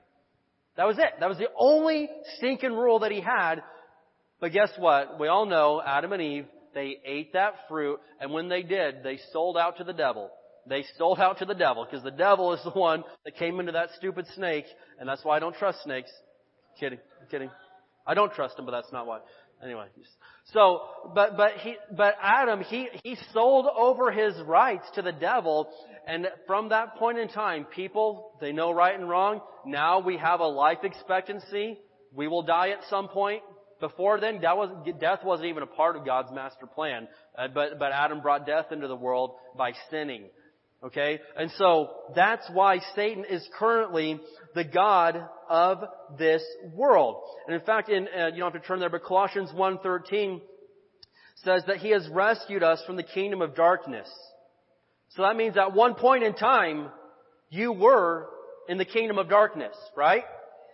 That 0.76 0.86
was 0.86 0.96
it. 0.98 1.12
That 1.20 1.28
was 1.28 1.38
the 1.38 1.48
only 1.58 2.08
stinking 2.36 2.72
rule 2.72 3.00
that 3.00 3.10
he 3.10 3.20
had. 3.20 3.56
But 4.40 4.52
guess 4.52 4.70
what? 4.78 5.20
We 5.20 5.28
all 5.28 5.44
know 5.44 5.82
Adam 5.84 6.12
and 6.12 6.22
Eve, 6.22 6.46
they 6.74 6.96
ate 7.04 7.34
that 7.34 7.54
fruit, 7.68 7.98
and 8.20 8.32
when 8.32 8.48
they 8.48 8.62
did, 8.62 9.02
they 9.02 9.18
sold 9.32 9.58
out 9.58 9.78
to 9.78 9.84
the 9.84 9.92
devil. 9.92 10.30
They 10.66 10.84
sold 10.96 11.18
out 11.18 11.38
to 11.38 11.44
the 11.44 11.54
devil, 11.54 11.84
because 11.84 12.04
the 12.04 12.10
devil 12.10 12.52
is 12.54 12.60
the 12.62 12.70
one 12.70 13.04
that 13.24 13.36
came 13.36 13.58
into 13.60 13.72
that 13.72 13.88
stupid 13.96 14.26
snake, 14.34 14.66
and 14.98 15.08
that's 15.08 15.24
why 15.24 15.36
I 15.36 15.40
don't 15.40 15.56
trust 15.56 15.82
snakes. 15.82 16.10
Kidding. 16.78 17.00
kidding. 17.30 17.50
I 18.06 18.14
don't 18.14 18.32
trust 18.32 18.56
them, 18.56 18.64
but 18.64 18.72
that's 18.72 18.92
not 18.92 19.06
why. 19.06 19.18
Anyway, 19.62 19.86
so, 20.52 20.82
but, 21.14 21.36
but 21.36 21.52
he, 21.60 21.76
but 21.94 22.14
Adam, 22.22 22.62
he, 22.62 22.88
he 23.02 23.16
sold 23.32 23.66
over 23.66 24.10
his 24.10 24.34
rights 24.46 24.84
to 24.94 25.02
the 25.02 25.12
devil, 25.12 25.68
and 26.06 26.26
from 26.46 26.70
that 26.70 26.96
point 26.96 27.18
in 27.18 27.28
time, 27.28 27.64
people, 27.64 28.32
they 28.40 28.52
know 28.52 28.70
right 28.70 28.98
and 28.98 29.08
wrong. 29.08 29.40
Now 29.66 29.98
we 29.98 30.16
have 30.16 30.40
a 30.40 30.46
life 30.46 30.78
expectancy. 30.84 31.78
We 32.14 32.28
will 32.28 32.42
die 32.42 32.70
at 32.70 32.78
some 32.88 33.08
point. 33.08 33.42
Before 33.80 34.18
then, 34.18 34.40
was, 34.40 34.70
death 34.98 35.20
wasn't 35.22 35.48
even 35.48 35.62
a 35.62 35.66
part 35.66 35.96
of 35.96 36.04
God's 36.04 36.32
master 36.32 36.66
plan. 36.66 37.06
Uh, 37.36 37.48
but, 37.48 37.78
but 37.78 37.92
Adam 37.92 38.22
brought 38.22 38.46
death 38.46 38.72
into 38.72 38.88
the 38.88 38.96
world 38.96 39.36
by 39.56 39.72
sinning. 39.90 40.24
Okay? 40.84 41.20
And 41.36 41.50
so, 41.58 41.90
that's 42.14 42.48
why 42.52 42.78
Satan 42.94 43.24
is 43.28 43.46
currently 43.58 44.20
the 44.54 44.64
God 44.64 45.20
of 45.48 45.78
this 46.18 46.42
world. 46.72 47.22
And 47.46 47.54
in 47.54 47.62
fact, 47.62 47.88
in, 47.88 48.06
uh, 48.06 48.26
you 48.26 48.40
don't 48.40 48.52
have 48.52 48.62
to 48.62 48.66
turn 48.66 48.80
there, 48.80 48.90
but 48.90 49.02
Colossians 49.04 49.50
1.13 49.50 50.40
says 51.44 51.62
that 51.66 51.78
He 51.78 51.90
has 51.90 52.08
rescued 52.08 52.62
us 52.62 52.82
from 52.86 52.96
the 52.96 53.02
kingdom 53.02 53.42
of 53.42 53.54
darkness. 53.54 54.08
So 55.10 55.22
that 55.22 55.36
means 55.36 55.56
at 55.56 55.72
one 55.72 55.94
point 55.94 56.22
in 56.22 56.34
time, 56.34 56.90
you 57.50 57.72
were 57.72 58.28
in 58.68 58.78
the 58.78 58.84
kingdom 58.84 59.18
of 59.18 59.28
darkness, 59.28 59.74
right? 59.96 60.22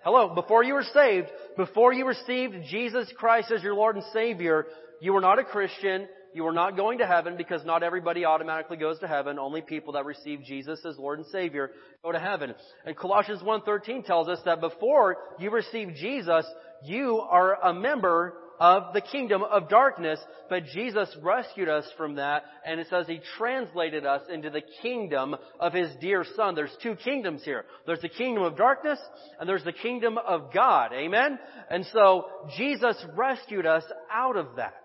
Hello, 0.03 0.35
before 0.35 0.65
you 0.65 0.75
were 0.75 0.85
saved, 0.93 1.29
before 1.57 1.93
you 1.93 2.07
received 2.07 2.67
Jesus 2.69 3.11
Christ 3.17 3.51
as 3.51 3.63
your 3.63 3.75
Lord 3.75 3.97
and 3.97 4.05
Savior, 4.13 4.67
you 5.01 5.13
were 5.13 5.21
not 5.21 5.39
a 5.39 5.45
Christian, 5.45 6.09
you 6.35 6.47
are 6.47 6.53
not 6.53 6.77
going 6.77 6.99
to 6.99 7.07
heaven 7.07 7.37
because 7.37 7.65
not 7.65 7.83
everybody 7.83 8.25
automatically 8.25 8.77
goes 8.77 8.99
to 8.99 9.09
heaven. 9.09 9.39
Only 9.39 9.63
people 9.63 9.93
that 9.95 10.05
receive 10.05 10.43
Jesus 10.43 10.85
as 10.85 10.99
Lord 10.99 11.21
and 11.21 11.29
Savior 11.29 11.71
go 12.03 12.13
to 12.13 12.19
heaven. 12.19 12.55
And 12.85 12.97
Colossians 12.97 13.41
1.13 13.41 14.05
tells 14.05 14.29
us 14.29 14.41
that 14.45 14.61
before 14.61 15.17
you 15.39 15.51
receive 15.51 15.95
Jesus, 15.95 16.45
you 16.85 17.21
are 17.21 17.55
a 17.63 17.73
member 17.73 18.35
of 18.61 18.93
the 18.93 19.01
kingdom 19.01 19.43
of 19.43 19.69
darkness, 19.69 20.19
but 20.49 20.65
Jesus 20.67 21.09
rescued 21.23 21.69
us 21.69 21.85
from 21.97 22.17
that, 22.17 22.45
and 22.65 22.79
it 22.79 22.87
says 22.89 23.07
He 23.07 23.21
translated 23.37 24.07
us 24.07 24.23
into 24.33 24.51
the 24.51 24.63
kingdom 24.83 25.37
of 25.59 25.73
His 25.73 25.91
dear 26.01 26.25
Son. 26.37 26.55
There's 26.55 26.77
two 26.83 26.95
kingdoms 26.97 27.43
here. 27.45 27.65
There's 27.87 28.01
the 28.01 28.09
kingdom 28.09 28.45
of 28.45 28.57
darkness, 28.57 28.99
and 29.39 29.49
there's 29.49 29.65
the 29.65 29.73
kingdom 29.73 30.19
of 30.19 30.53
God. 30.53 30.93
Amen? 30.93 31.39
And 31.71 31.85
so, 31.93 32.27
Jesus 32.57 32.97
rescued 33.17 33.67
us 33.67 33.85
out 34.11 34.37
of 34.37 34.57
that. 34.57 34.84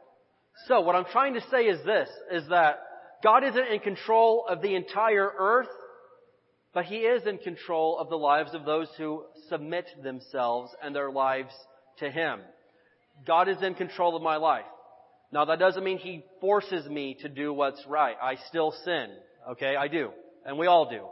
So 0.67 0.81
what 0.81 0.95
I'm 0.95 1.05
trying 1.05 1.33
to 1.35 1.41
say 1.49 1.63
is 1.63 1.83
this, 1.85 2.09
is 2.31 2.47
that 2.49 2.79
God 3.23 3.43
isn't 3.43 3.67
in 3.73 3.79
control 3.79 4.45
of 4.49 4.61
the 4.61 4.75
entire 4.75 5.29
earth, 5.37 5.67
but 6.73 6.85
He 6.85 6.97
is 6.97 7.25
in 7.25 7.37
control 7.37 7.97
of 7.99 8.09
the 8.09 8.15
lives 8.15 8.53
of 8.53 8.65
those 8.65 8.87
who 8.97 9.23
submit 9.49 9.85
themselves 10.03 10.71
and 10.83 10.95
their 10.95 11.11
lives 11.11 11.53
to 11.99 12.09
Him. 12.09 12.39
God 13.25 13.49
is 13.49 13.61
in 13.61 13.73
control 13.75 14.15
of 14.15 14.21
my 14.21 14.37
life. 14.37 14.65
Now 15.31 15.45
that 15.45 15.59
doesn't 15.59 15.83
mean 15.83 15.97
He 15.97 16.23
forces 16.39 16.87
me 16.87 17.17
to 17.21 17.29
do 17.29 17.53
what's 17.53 17.83
right. 17.87 18.15
I 18.21 18.35
still 18.47 18.73
sin. 18.85 19.09
Okay, 19.51 19.75
I 19.75 19.87
do. 19.87 20.11
And 20.45 20.57
we 20.57 20.67
all 20.67 20.89
do. 20.89 21.05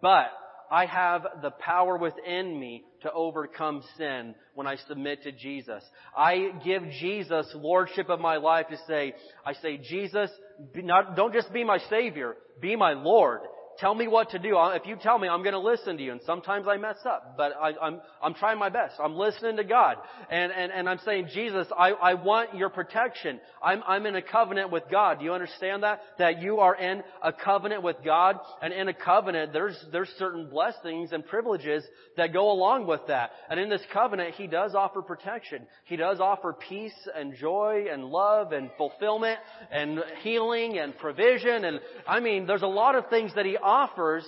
But 0.00 0.26
I 0.70 0.86
have 0.86 1.26
the 1.42 1.50
power 1.50 1.96
within 1.96 2.58
me 2.58 2.84
to 3.02 3.12
overcome 3.12 3.82
sin 3.96 4.34
when 4.54 4.66
I 4.66 4.76
submit 4.88 5.22
to 5.22 5.32
Jesus. 5.32 5.82
I 6.16 6.50
give 6.64 6.82
Jesus 7.00 7.46
lordship 7.54 8.08
of 8.08 8.20
my 8.20 8.36
life 8.36 8.66
to 8.68 8.78
say, 8.86 9.14
I 9.44 9.52
say, 9.54 9.76
Jesus, 9.78 10.30
not, 10.74 11.16
don't 11.16 11.32
just 11.32 11.52
be 11.52 11.64
my 11.64 11.78
Savior, 11.90 12.36
be 12.60 12.76
my 12.76 12.92
Lord. 12.94 13.40
Tell 13.78 13.94
me 13.94 14.08
what 14.08 14.30
to 14.30 14.38
do. 14.38 14.56
If 14.56 14.86
you 14.86 14.96
tell 14.96 15.18
me, 15.18 15.28
I'm 15.28 15.42
going 15.42 15.52
to 15.52 15.58
listen 15.58 15.96
to 15.98 16.02
you. 16.02 16.12
And 16.12 16.20
sometimes 16.24 16.66
I 16.66 16.76
mess 16.78 16.96
up, 17.04 17.34
but 17.36 17.52
I, 17.60 17.70
am 17.70 17.76
I'm, 17.82 18.00
I'm 18.22 18.34
trying 18.34 18.58
my 18.58 18.70
best. 18.70 18.94
I'm 19.02 19.16
listening 19.16 19.56
to 19.58 19.64
God. 19.64 19.96
And, 20.30 20.50
and, 20.50 20.72
and 20.72 20.88
I'm 20.88 20.98
saying, 21.04 21.28
Jesus, 21.34 21.66
I, 21.76 21.90
I 21.90 22.14
want 22.14 22.54
your 22.54 22.70
protection. 22.70 23.38
I'm, 23.62 23.82
I'm 23.86 24.06
in 24.06 24.16
a 24.16 24.22
covenant 24.22 24.70
with 24.70 24.84
God. 24.90 25.18
Do 25.18 25.24
you 25.24 25.34
understand 25.34 25.82
that? 25.82 26.00
That 26.18 26.40
you 26.40 26.60
are 26.60 26.74
in 26.74 27.02
a 27.22 27.32
covenant 27.32 27.82
with 27.82 27.96
God. 28.04 28.38
And 28.62 28.72
in 28.72 28.88
a 28.88 28.94
covenant, 28.94 29.52
there's, 29.52 29.76
there's 29.92 30.10
certain 30.18 30.48
blessings 30.48 31.12
and 31.12 31.26
privileges 31.26 31.84
that 32.16 32.32
go 32.32 32.50
along 32.50 32.86
with 32.86 33.00
that. 33.08 33.30
And 33.50 33.60
in 33.60 33.68
this 33.68 33.82
covenant, 33.92 34.34
He 34.36 34.46
does 34.46 34.74
offer 34.74 35.02
protection. 35.02 35.66
He 35.84 35.96
does 35.96 36.18
offer 36.18 36.54
peace 36.68 36.96
and 37.14 37.34
joy 37.36 37.86
and 37.92 38.04
love 38.04 38.52
and 38.52 38.70
fulfillment 38.78 39.38
and 39.70 40.00
healing 40.22 40.78
and 40.78 40.96
provision. 40.96 41.64
And 41.64 41.80
I 42.06 42.20
mean, 42.20 42.46
there's 42.46 42.62
a 42.62 42.66
lot 42.66 42.94
of 42.94 43.08
things 43.10 43.32
that 43.34 43.44
He 43.44 43.56
offers, 43.66 44.24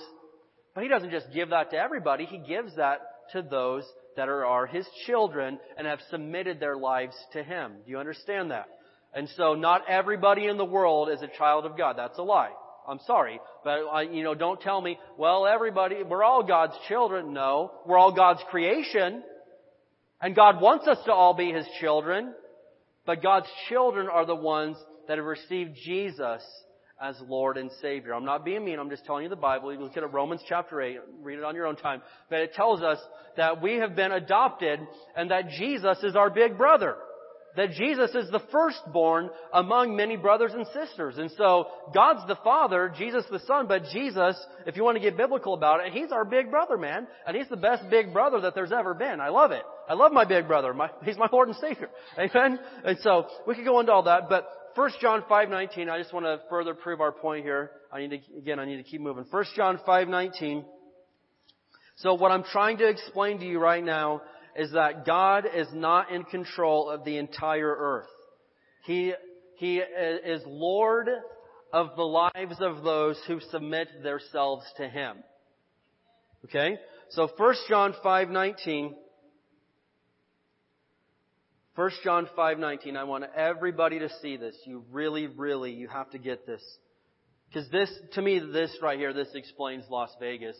but 0.75 0.83
He 0.83 0.89
doesn't 0.89 1.11
just 1.11 1.27
give 1.33 1.49
that 1.49 1.71
to 1.71 1.77
everybody. 1.77 2.25
He 2.25 2.37
gives 2.37 2.75
that 2.75 2.99
to 3.31 3.41
those 3.41 3.83
that 4.17 4.27
are, 4.27 4.45
are 4.45 4.67
His 4.67 4.85
children 5.07 5.59
and 5.77 5.87
have 5.87 5.99
submitted 6.11 6.59
their 6.59 6.75
lives 6.75 7.15
to 7.33 7.43
Him. 7.43 7.73
Do 7.85 7.91
you 7.91 7.99
understand 7.99 8.51
that? 8.51 8.67
And 9.13 9.27
so 9.37 9.55
not 9.55 9.89
everybody 9.89 10.47
in 10.47 10.57
the 10.57 10.65
world 10.65 11.09
is 11.09 11.21
a 11.21 11.37
child 11.37 11.65
of 11.65 11.77
God. 11.77 11.95
That's 11.97 12.19
a 12.19 12.23
lie. 12.23 12.51
I'm 12.87 12.99
sorry, 13.05 13.39
but 13.63 14.11
you 14.11 14.23
know, 14.23 14.33
don't 14.33 14.59
tell 14.59 14.81
me, 14.81 14.97
well, 15.15 15.45
everybody, 15.45 16.01
we're 16.01 16.23
all 16.23 16.43
God's 16.43 16.73
children. 16.87 17.33
No, 17.33 17.71
we're 17.85 17.99
all 17.99 18.15
God's 18.15 18.41
creation. 18.49 19.23
And 20.21 20.35
God 20.35 20.59
wants 20.59 20.87
us 20.87 20.97
to 21.05 21.13
all 21.13 21.33
be 21.33 21.51
His 21.51 21.65
children. 21.79 22.33
But 23.05 23.23
God's 23.23 23.47
children 23.69 24.07
are 24.11 24.25
the 24.25 24.35
ones 24.35 24.77
that 25.07 25.17
have 25.17 25.25
received 25.25 25.77
Jesus 25.83 26.41
as 27.01 27.15
Lord 27.27 27.57
and 27.57 27.71
Savior. 27.81 28.13
I'm 28.13 28.25
not 28.25 28.43
being 28.43 28.65
mean, 28.65 28.79
I'm 28.79 28.89
just 28.89 29.05
telling 29.05 29.23
you 29.23 29.29
the 29.29 29.35
Bible. 29.35 29.73
You 29.73 29.79
look 29.79 29.95
at 29.95 30.13
Romans 30.13 30.41
chapter 30.47 30.81
8, 30.81 30.99
read 31.21 31.39
it 31.39 31.43
on 31.45 31.55
your 31.55 31.65
own 31.65 31.77
time. 31.77 32.01
But 32.29 32.39
it 32.39 32.53
tells 32.53 32.81
us 32.81 32.99
that 33.37 33.61
we 33.61 33.75
have 33.75 33.95
been 33.95 34.11
adopted 34.11 34.79
and 35.15 35.31
that 35.31 35.49
Jesus 35.49 35.97
is 36.03 36.15
our 36.15 36.29
big 36.29 36.57
brother. 36.57 36.95
That 37.55 37.71
Jesus 37.71 38.11
is 38.11 38.29
the 38.29 38.41
firstborn 38.51 39.29
among 39.51 39.95
many 39.95 40.17
brothers 40.17 40.51
and 40.53 40.67
sisters. 40.67 41.17
And 41.17 41.31
so, 41.31 41.67
God's 41.95 42.27
the 42.27 42.37
Father, 42.43 42.93
Jesus 42.95 43.25
the 43.31 43.39
Son, 43.39 43.67
but 43.67 43.85
Jesus, 43.91 44.37
if 44.67 44.77
you 44.77 44.83
want 44.83 44.97
to 44.97 45.01
get 45.01 45.17
biblical 45.17 45.55
about 45.55 45.85
it, 45.85 45.91
He's 45.91 46.11
our 46.11 46.23
big 46.25 46.51
brother, 46.51 46.77
man. 46.77 47.07
And 47.25 47.35
He's 47.35 47.49
the 47.49 47.57
best 47.57 47.89
big 47.89 48.13
brother 48.13 48.41
that 48.41 48.53
there's 48.53 48.71
ever 48.71 48.93
been. 48.93 49.19
I 49.19 49.29
love 49.29 49.51
it. 49.51 49.63
I 49.89 49.95
love 49.95 50.11
my 50.11 50.25
big 50.25 50.47
brother. 50.47 50.73
My, 50.75 50.91
he's 51.03 51.17
my 51.17 51.27
Lord 51.31 51.47
and 51.47 51.57
Savior. 51.57 51.89
Amen? 52.19 52.59
And 52.85 52.99
so, 53.01 53.25
we 53.47 53.55
could 53.55 53.65
go 53.65 53.79
into 53.79 53.91
all 53.91 54.03
that, 54.03 54.29
but 54.29 54.47
1 54.75 54.91
John 55.01 55.23
5:19, 55.29 55.89
I 55.89 55.97
just 55.97 56.13
want 56.13 56.25
to 56.25 56.39
further 56.49 56.73
prove 56.73 57.01
our 57.01 57.11
point 57.11 57.43
here. 57.43 57.71
I 57.91 57.99
need 57.99 58.09
to 58.09 58.37
again, 58.37 58.59
I 58.59 58.65
need 58.65 58.77
to 58.77 58.83
keep 58.83 59.01
moving. 59.01 59.25
1 59.29 59.45
John 59.55 59.79
5:19. 59.87 60.65
So 61.97 62.13
what 62.13 62.31
I'm 62.31 62.43
trying 62.43 62.77
to 62.77 62.87
explain 62.87 63.39
to 63.39 63.45
you 63.45 63.59
right 63.59 63.83
now 63.83 64.21
is 64.55 64.71
that 64.71 65.05
God 65.05 65.45
is 65.53 65.67
not 65.73 66.11
in 66.11 66.23
control 66.23 66.89
of 66.89 67.03
the 67.03 67.17
entire 67.17 67.75
earth. 67.77 68.09
He 68.85 69.13
he 69.57 69.79
is 69.79 70.41
Lord 70.45 71.09
of 71.73 71.95
the 71.95 72.03
lives 72.03 72.61
of 72.61 72.83
those 72.83 73.19
who 73.27 73.39
submit 73.51 73.87
themselves 74.01 74.65
to 74.77 74.87
him. 74.87 75.17
Okay? 76.45 76.77
So 77.09 77.27
1 77.27 77.55
John 77.67 77.93
5:19 78.03 78.95
1 81.75 81.91
John 82.03 82.27
5:19. 82.37 82.97
I 82.97 83.03
want 83.03 83.25
everybody 83.35 83.99
to 83.99 84.09
see 84.21 84.37
this. 84.37 84.55
You 84.65 84.83
really 84.91 85.27
really 85.27 85.71
you 85.71 85.87
have 85.87 86.09
to 86.11 86.17
get 86.17 86.45
this. 86.45 86.61
Cuz 87.53 87.69
this 87.69 87.91
to 88.13 88.21
me 88.21 88.39
this 88.39 88.75
right 88.81 88.97
here 88.97 89.13
this 89.13 89.33
explains 89.35 89.89
Las 89.89 90.15
Vegas. 90.19 90.57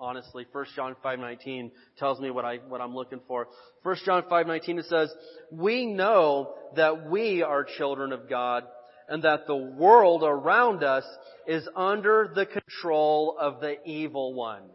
Honestly, 0.00 0.46
1 0.52 0.64
John 0.76 0.94
5:19 1.04 1.72
tells 1.98 2.20
me 2.20 2.30
what 2.30 2.44
I 2.44 2.58
what 2.58 2.80
I'm 2.80 2.94
looking 2.94 3.20
for. 3.26 3.48
1 3.82 3.96
John 4.04 4.22
5:19 4.24 4.78
it 4.78 4.86
says, 4.86 5.14
"We 5.50 5.86
know 5.86 6.54
that 6.74 7.06
we 7.06 7.42
are 7.42 7.64
children 7.64 8.12
of 8.12 8.28
God 8.28 8.66
and 9.08 9.24
that 9.24 9.46
the 9.46 9.56
world 9.56 10.22
around 10.22 10.84
us 10.84 11.04
is 11.46 11.68
under 11.74 12.28
the 12.34 12.46
control 12.46 13.36
of 13.38 13.60
the 13.60 13.76
evil 13.84 14.34
one." 14.34 14.70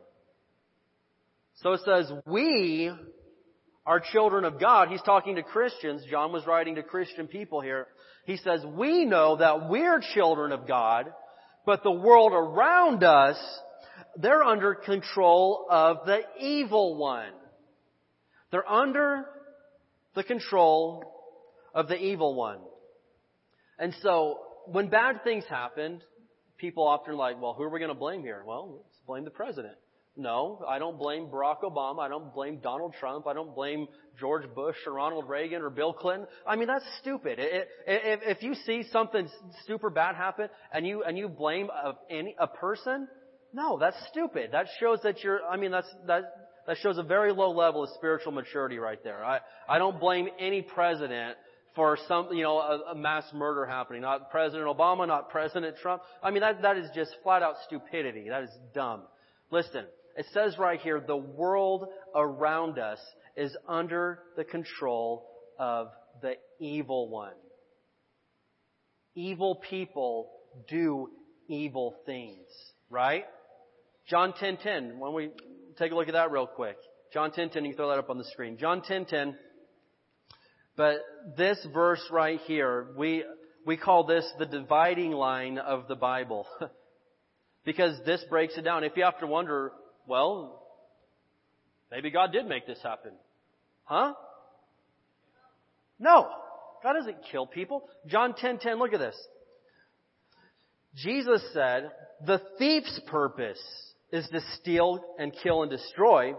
So 1.56 1.71
it 1.71 1.82
says, 1.82 2.12
"We 2.26 2.91
are 3.86 4.00
children 4.00 4.46
of 4.46 4.60
God. 4.60 4.89
He's 4.89 5.02
talking 5.02 5.36
to 5.36 5.43
Christians. 5.43 6.04
John 6.10 6.32
was 6.32 6.46
writing 6.46 6.76
to 6.76 6.84
Christian 6.84 7.28
people 7.28 7.62
here. 7.62 7.88
He 8.26 8.38
says, 8.38 8.62
we 8.65 9.06
know 9.06 9.38
that 9.38 9.69
we're 9.69 10.02
children 10.13 10.52
of 10.52 10.67
God, 10.67 11.12
but 11.65 11.84
the 11.84 11.91
world 11.91 12.32
around 12.34 13.04
us, 13.04 13.38
they're 14.15 14.43
under 14.43 14.76
control 14.76 15.67
of 15.69 16.06
the 16.06 16.22
evil 16.39 16.96
one. 16.96 17.32
They're 18.52 18.69
under 18.69 19.26
the 20.15 20.24
control 20.24 21.04
of 21.74 21.88
the 21.88 21.98
evil 21.98 22.36
one. 22.36 22.60
And 23.80 23.93
so, 24.02 24.39
when 24.67 24.88
bad 24.88 25.24
things 25.24 25.43
happen, 25.50 26.02
people 26.58 26.88
often 26.88 27.17
like, 27.17 27.41
well, 27.41 27.54
who 27.54 27.63
are 27.63 27.69
we 27.69 27.80
going 27.80 27.89
to 27.89 27.96
blame 27.96 28.22
here? 28.22 28.43
Well, 28.46 28.84
let's 28.84 29.02
blame 29.06 29.26
the 29.26 29.32
president. 29.32 29.76
No, 30.15 30.63
I 30.67 30.78
don't 30.78 30.99
blame 30.99 31.26
Barack 31.26 31.62
Obama. 31.63 31.99
I 31.99 32.08
don't 32.08 32.34
blame 32.36 32.60
Donald 32.62 32.93
Trump. 32.99 33.26
I 33.26 33.34
don't 33.34 33.56
blame 33.56 33.88
George 34.19 34.43
Bush 34.54 34.76
or 34.86 34.93
Ronald 34.93 35.28
Reagan 35.28 35.63
or 35.63 35.71
Bill 35.71 35.91
Clinton. 35.91 36.28
I 36.45 36.56
mean, 36.56 36.67
that's 36.67 36.86
stupid. 37.02 37.39
If, 37.39 38.43
you 38.43 38.54
see 38.54 38.84
something 38.91 39.28
super 39.65 39.89
bad 39.89 40.15
happen 40.15 40.49
and 40.71 40.86
you, 40.86 41.04
and 41.04 41.17
you 41.17 41.28
blame 41.28 41.69
a, 41.71 41.93
any, 42.12 42.36
a 42.39 42.45
person, 42.45 43.08
no, 43.54 43.80
that's 43.80 43.97
stupid. 44.12 44.52
That 44.52 44.67
shows 44.80 44.99
that 45.04 45.23
you're, 45.23 45.43
I 45.45 45.58
mean, 45.58 45.71
that's, 45.71 45.89
that, 46.06 46.23
that 46.67 46.78
shows 46.78 46.99
a 46.99 47.04
very 47.04 47.34
low 47.34 47.49
level 47.49 47.84
of 47.84 47.89
spiritual 47.95 48.34
maturity 48.34 48.78
right 48.78 49.04
there. 49.04 49.26
I, 49.26 49.39
I 49.67 49.80
don't 49.80 49.99
blame 49.99 50.28
any 50.39 50.62
president 50.62 51.38
for 51.76 51.97
some, 52.08 52.32
you 52.34 52.43
know, 52.43 52.60
a, 52.60 52.91
a 52.91 52.95
mass 52.95 53.23
murder 53.34 53.65
happening. 53.65 54.04
Not 54.04 54.30
President 54.30 54.67
Obama, 54.67 55.08
not 55.08 55.32
President 55.32 55.76
Trump. 55.82 56.04
I 56.21 56.30
mean, 56.30 56.41
that, 56.41 56.62
that 56.62 56.78
is 56.78 56.88
just 56.93 57.15
flat 57.23 57.41
out 57.41 57.56
stupidity. 57.65 58.30
That 58.30 58.43
is 58.43 58.52
dumb. 58.76 59.02
Listen, 59.49 59.86
it 60.15 60.26
says 60.34 60.58
right 60.58 60.80
here, 60.80 60.99
the 60.99 61.17
world 61.17 61.88
around 62.15 62.78
us 62.78 62.99
is 63.36 63.56
under 63.67 64.19
the 64.38 64.43
control 64.43 65.28
of 65.60 65.88
the 66.21 66.34
evil 66.60 67.10
one. 67.10 67.34
Evil 69.15 69.56
people 69.69 70.30
do 70.69 71.10
evil 71.47 71.95
things, 72.06 72.47
right? 72.89 73.26
John 74.08 74.34
10:10. 74.34 74.39
10, 74.39 74.58
10, 74.58 74.99
when 74.99 75.13
we 75.13 75.32
take 75.78 75.91
a 75.91 75.95
look 75.95 76.08
at 76.08 76.13
that 76.13 76.32
real 76.32 76.47
quick. 76.47 76.78
John 77.12 77.32
10:10. 77.32 77.36
10, 77.36 77.49
10, 77.49 77.65
you 77.65 77.71
can 77.71 77.78
throw 77.78 77.89
that 77.89 77.99
up 77.99 78.10
on 78.10 78.17
the 78.17 78.26
screen. 78.26 78.58
John 78.58 78.82
10:10. 78.82 79.08
10, 79.08 79.39
but 80.76 80.97
this 81.38 81.63
verse 81.73 82.04
right 82.12 82.39
here, 82.41 82.93
we 82.97 83.23
we 83.65 83.78
call 83.78 84.04
this 84.04 84.30
the 84.38 84.45
dividing 84.45 85.12
line 85.12 85.58
of 85.58 85.88
the 85.88 85.95
Bible. 85.95 86.47
because 87.65 87.97
this 88.06 88.23
breaks 88.30 88.58
it 88.58 88.63
down. 88.63 88.84
If 88.84 88.97
you 88.97 89.04
have 89.04 89.19
to 89.19 89.28
wonder, 89.28 89.71
well, 90.07 90.63
maybe 91.91 92.11
God 92.11 92.31
did 92.31 92.47
make 92.47 92.67
this 92.67 92.79
happen. 92.83 93.11
Huh? 93.85 94.13
No. 95.99 96.29
God 96.83 96.93
doesn't 96.93 97.17
kill 97.31 97.47
people. 97.47 97.87
John 98.07 98.33
10:10, 98.33 98.39
10, 98.39 98.57
10, 98.59 98.79
look 98.79 98.93
at 98.93 98.99
this. 98.99 99.15
Jesus 100.95 101.41
said, 101.53 101.91
"The 102.25 102.39
thief's 102.57 102.99
purpose 103.07 103.61
is 104.13 104.27
to 104.29 104.39
steal 104.59 105.03
and 105.17 105.33
kill 105.41 105.63
and 105.63 105.71
destroy. 105.71 106.35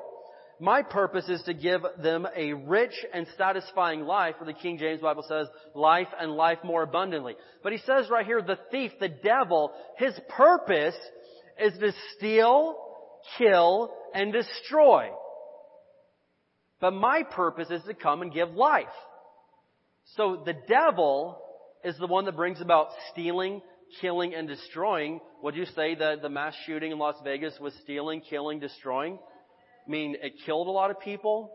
My 0.61 0.83
purpose 0.83 1.29
is 1.29 1.42
to 1.42 1.53
give 1.53 1.83
them 2.00 2.27
a 2.37 2.53
rich 2.53 2.94
and 3.12 3.27
satisfying 3.37 4.03
life, 4.03 4.37
or 4.40 4.46
the 4.46 4.53
King 4.53 4.79
James 4.79 5.00
Bible 5.00 5.24
says, 5.29 5.48
life 5.74 6.07
and 6.18 6.33
life 6.33 6.59
more 6.62 6.85
abundantly. 6.85 7.35
But 7.64 7.72
he 7.72 7.79
says 7.79 8.09
right 8.09 8.24
here, 8.24 8.40
the 8.40 8.61
thief, 8.70 8.92
the 9.00 9.09
devil, 9.09 9.72
his 9.96 10.14
purpose 10.29 10.94
is 11.61 11.77
to 11.81 11.92
steal, 12.16 12.77
kill, 13.39 13.93
and 14.15 14.33
destroy. 14.33 15.11
But 16.81 16.93
my 16.93 17.23
purpose 17.23 17.71
is 17.71 17.83
to 17.85 17.95
come 17.95 18.23
and 18.23 18.33
give 18.33 18.51
life. 18.51 18.87
So 20.17 20.43
the 20.45 20.55
devil 20.69 21.41
is 21.83 21.97
the 21.99 22.07
one 22.07 22.27
that 22.27 22.37
brings 22.37 22.61
about 22.61 22.89
stealing, 23.11 23.63
killing, 24.01 24.35
and 24.35 24.47
destroying. 24.47 25.21
Would 25.43 25.57
you 25.57 25.67
say 25.75 25.95
that 25.95 26.23
the 26.23 26.29
mass 26.29 26.55
shooting 26.67 26.93
in 26.93 26.99
Las 26.99 27.17
Vegas 27.25 27.55
was 27.61 27.73
stealing, 27.83 28.21
killing, 28.21 28.61
destroying? 28.61 29.19
I 29.87 29.91
mean, 29.91 30.17
it 30.23 30.35
killed 30.47 30.67
a 30.67 30.71
lot 30.71 30.91
of 30.91 31.01
people. 31.01 31.51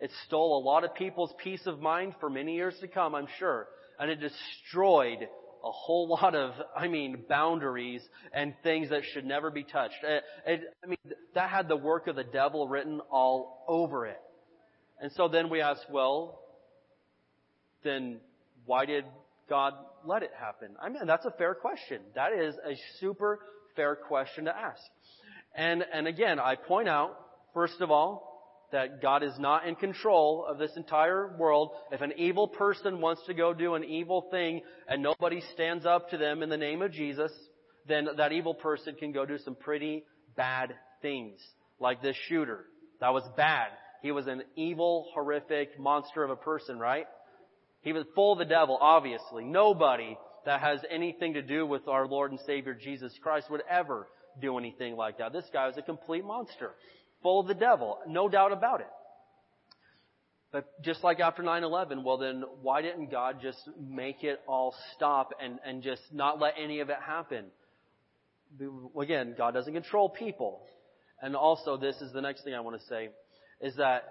It 0.00 0.10
stole 0.26 0.58
a 0.58 0.64
lot 0.64 0.84
of 0.84 0.94
people's 0.94 1.32
peace 1.42 1.66
of 1.66 1.80
mind 1.80 2.14
for 2.20 2.28
many 2.28 2.54
years 2.54 2.74
to 2.80 2.88
come, 2.88 3.14
I'm 3.14 3.28
sure. 3.38 3.68
And 3.98 4.10
it 4.10 4.20
destroyed 4.20 5.28
a 5.64 5.70
whole 5.70 6.08
lot 6.08 6.34
of, 6.34 6.52
I 6.76 6.88
mean, 6.88 7.24
boundaries 7.28 8.02
and 8.32 8.54
things 8.62 8.90
that 8.90 9.02
should 9.12 9.24
never 9.24 9.50
be 9.50 9.64
touched. 9.64 9.96
It, 10.02 10.22
it, 10.46 10.60
I 10.84 10.86
mean, 10.86 10.98
that 11.34 11.48
had 11.48 11.68
the 11.68 11.76
work 11.76 12.06
of 12.06 12.16
the 12.16 12.24
devil 12.24 12.68
written 12.68 13.00
all 13.10 13.64
over 13.66 14.06
it. 14.06 14.20
And 15.00 15.10
so 15.12 15.28
then 15.28 15.48
we 15.48 15.60
ask, 15.62 15.80
well, 15.90 16.40
then 17.82 18.18
why 18.66 18.84
did 18.84 19.04
God 19.48 19.72
let 20.04 20.22
it 20.22 20.32
happen? 20.38 20.76
I 20.80 20.88
mean, 20.90 21.06
that's 21.06 21.24
a 21.24 21.30
fair 21.32 21.54
question. 21.54 22.00
That 22.14 22.32
is 22.32 22.54
a 22.56 22.76
super 23.00 23.40
fair 23.74 23.96
question 23.96 24.44
to 24.44 24.56
ask. 24.56 24.82
And, 25.54 25.84
and 25.92 26.06
again, 26.06 26.38
I 26.38 26.56
point 26.56 26.88
out, 26.88 27.16
first 27.54 27.80
of 27.80 27.90
all, 27.90 28.33
that 28.74 29.00
God 29.00 29.22
is 29.22 29.38
not 29.38 29.68
in 29.68 29.76
control 29.76 30.44
of 30.48 30.58
this 30.58 30.72
entire 30.76 31.36
world. 31.38 31.70
If 31.92 32.00
an 32.00 32.12
evil 32.16 32.48
person 32.48 33.00
wants 33.00 33.22
to 33.26 33.32
go 33.32 33.54
do 33.54 33.76
an 33.76 33.84
evil 33.84 34.26
thing 34.32 34.62
and 34.88 35.00
nobody 35.00 35.40
stands 35.52 35.86
up 35.86 36.10
to 36.10 36.18
them 36.18 36.42
in 36.42 36.48
the 36.48 36.56
name 36.56 36.82
of 36.82 36.90
Jesus, 36.90 37.30
then 37.86 38.08
that 38.16 38.32
evil 38.32 38.52
person 38.52 38.96
can 38.96 39.12
go 39.12 39.24
do 39.24 39.38
some 39.38 39.54
pretty 39.54 40.02
bad 40.36 40.74
things. 41.02 41.38
Like 41.78 42.02
this 42.02 42.16
shooter. 42.28 42.64
That 43.00 43.12
was 43.12 43.22
bad. 43.36 43.68
He 44.02 44.10
was 44.10 44.26
an 44.26 44.42
evil, 44.56 45.06
horrific 45.14 45.78
monster 45.78 46.24
of 46.24 46.30
a 46.30 46.36
person, 46.36 46.76
right? 46.76 47.06
He 47.82 47.92
was 47.92 48.04
full 48.16 48.32
of 48.32 48.40
the 48.40 48.44
devil, 48.44 48.76
obviously. 48.80 49.44
Nobody 49.44 50.18
that 50.46 50.60
has 50.60 50.80
anything 50.90 51.34
to 51.34 51.42
do 51.42 51.64
with 51.64 51.86
our 51.86 52.08
Lord 52.08 52.32
and 52.32 52.40
Savior 52.44 52.74
Jesus 52.74 53.12
Christ 53.22 53.48
would 53.52 53.62
ever 53.70 54.08
do 54.42 54.58
anything 54.58 54.96
like 54.96 55.18
that. 55.18 55.32
This 55.32 55.48
guy 55.52 55.68
was 55.68 55.76
a 55.76 55.82
complete 55.82 56.24
monster 56.24 56.72
full 57.24 57.40
of 57.40 57.48
the 57.48 57.54
devil. 57.54 57.98
No 58.06 58.28
doubt 58.28 58.52
about 58.52 58.80
it. 58.80 58.86
But 60.52 60.80
just 60.84 61.02
like 61.02 61.18
after 61.18 61.42
9-11, 61.42 62.04
well 62.04 62.18
then, 62.18 62.44
why 62.62 62.80
didn't 62.80 63.10
God 63.10 63.38
just 63.42 63.58
make 63.76 64.22
it 64.22 64.38
all 64.46 64.72
stop 64.94 65.32
and, 65.42 65.58
and 65.66 65.82
just 65.82 66.02
not 66.12 66.38
let 66.38 66.54
any 66.56 66.78
of 66.78 66.90
it 66.90 66.98
happen? 67.04 67.46
again, 69.00 69.34
God 69.36 69.52
doesn't 69.52 69.72
control 69.72 70.08
people. 70.08 70.62
And 71.20 71.34
also, 71.34 71.76
this 71.76 71.96
is 71.96 72.12
the 72.12 72.20
next 72.20 72.44
thing 72.44 72.54
I 72.54 72.60
want 72.60 72.80
to 72.80 72.86
say, 72.86 73.08
is 73.60 73.74
that 73.76 74.04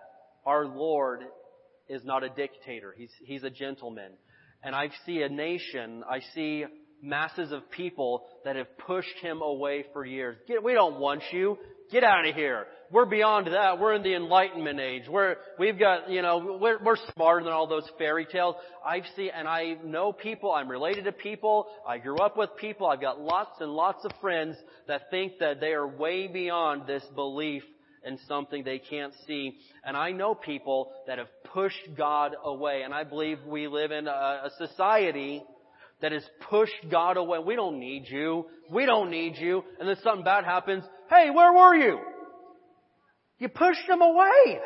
our 0.46 0.66
Lord 0.66 1.22
is 1.88 2.04
not 2.04 2.26
a 2.26 2.30
dictator. 2.30 2.94
He's, 2.98 3.12
he's 3.24 3.44
a 3.44 3.50
gentleman. 3.50 4.12
And 4.64 4.76
I 4.76 4.90
see 5.06 5.22
a 5.22 5.30
nation, 5.30 6.04
I 6.10 6.20
see 6.34 6.66
masses 7.02 7.52
of 7.52 7.70
people 7.72 8.26
that 8.46 8.56
have 8.56 8.78
pushed 8.80 9.18
him 9.22 9.42
away 9.42 9.86
for 9.94 10.06
years. 10.06 10.38
Get, 10.48 10.64
we 10.64 10.74
don't 10.74 11.00
want 11.00 11.22
you. 11.32 11.58
Get 11.94 12.04
out 12.04 12.28
of 12.28 12.34
here. 12.34 12.66
We're 12.92 13.06
beyond 13.06 13.46
that. 13.54 13.78
We're 13.78 13.94
in 13.94 14.02
the 14.02 14.16
Enlightenment 14.16 14.80
age. 14.80 15.04
We're, 15.08 15.36
we've 15.60 15.78
got, 15.78 16.10
you 16.10 16.24
know, 16.24 16.58
we're, 16.60 16.84
we're 16.84 16.96
smarter 17.14 17.44
than 17.44 17.54
all 17.54 17.68
those 17.68 17.88
fairy 18.00 18.26
tales. 18.26 18.56
I've 18.84 19.04
seen, 19.16 19.30
and 19.32 19.48
I 19.48 19.76
know 19.86 20.12
people, 20.12 20.52
I'm 20.52 20.68
related 20.68 21.04
to 21.04 21.12
people, 21.12 21.68
I 21.88 22.00
grew 22.00 22.18
up 22.18 22.36
with 22.36 22.50
people, 22.58 22.88
I've 22.88 23.00
got 23.00 23.22
lots 23.22 23.62
and 23.62 23.72
lots 23.72 24.04
of 24.06 24.12
friends 24.20 24.56
that 24.88 25.12
think 25.12 25.34
that 25.40 25.60
they 25.60 25.74
are 25.74 25.86
way 25.86 26.26
beyond 26.26 26.88
this 26.88 27.04
belief 27.14 27.62
in 28.04 28.18
something 28.28 28.64
they 28.64 28.80
can't 28.80 29.14
see. 29.28 29.56
And 29.86 29.96
I 29.96 30.14
know 30.14 30.34
people 30.34 30.94
that 31.06 31.20
have 31.20 31.30
pushed 31.54 31.96
God 31.96 32.32
away, 32.44 32.82
and 32.84 32.92
I 32.92 33.04
believe 33.04 33.38
we 33.46 33.68
live 33.68 33.92
in 33.92 34.08
a, 34.08 34.10
a 34.46 34.50
society 34.58 35.44
that 36.02 36.12
has 36.12 36.24
pushed 36.50 36.90
God 36.92 37.18
away. 37.18 37.40
We 37.40 37.56
don't 37.56 37.80
need 37.80 38.08
you. 38.08 38.48
We 38.70 38.86
don't 38.86 39.10
need 39.10 39.38
you. 39.38 39.64
And 39.80 39.88
then 39.88 39.96
something 40.04 40.26
bad 40.26 40.44
happens. 40.44 40.84
Hey, 41.14 41.30
where 41.30 41.54
were 41.54 41.76
you? 41.76 42.00
You 43.38 43.50
pushed 43.50 43.88
them 43.88 44.02
away. 44.02 44.60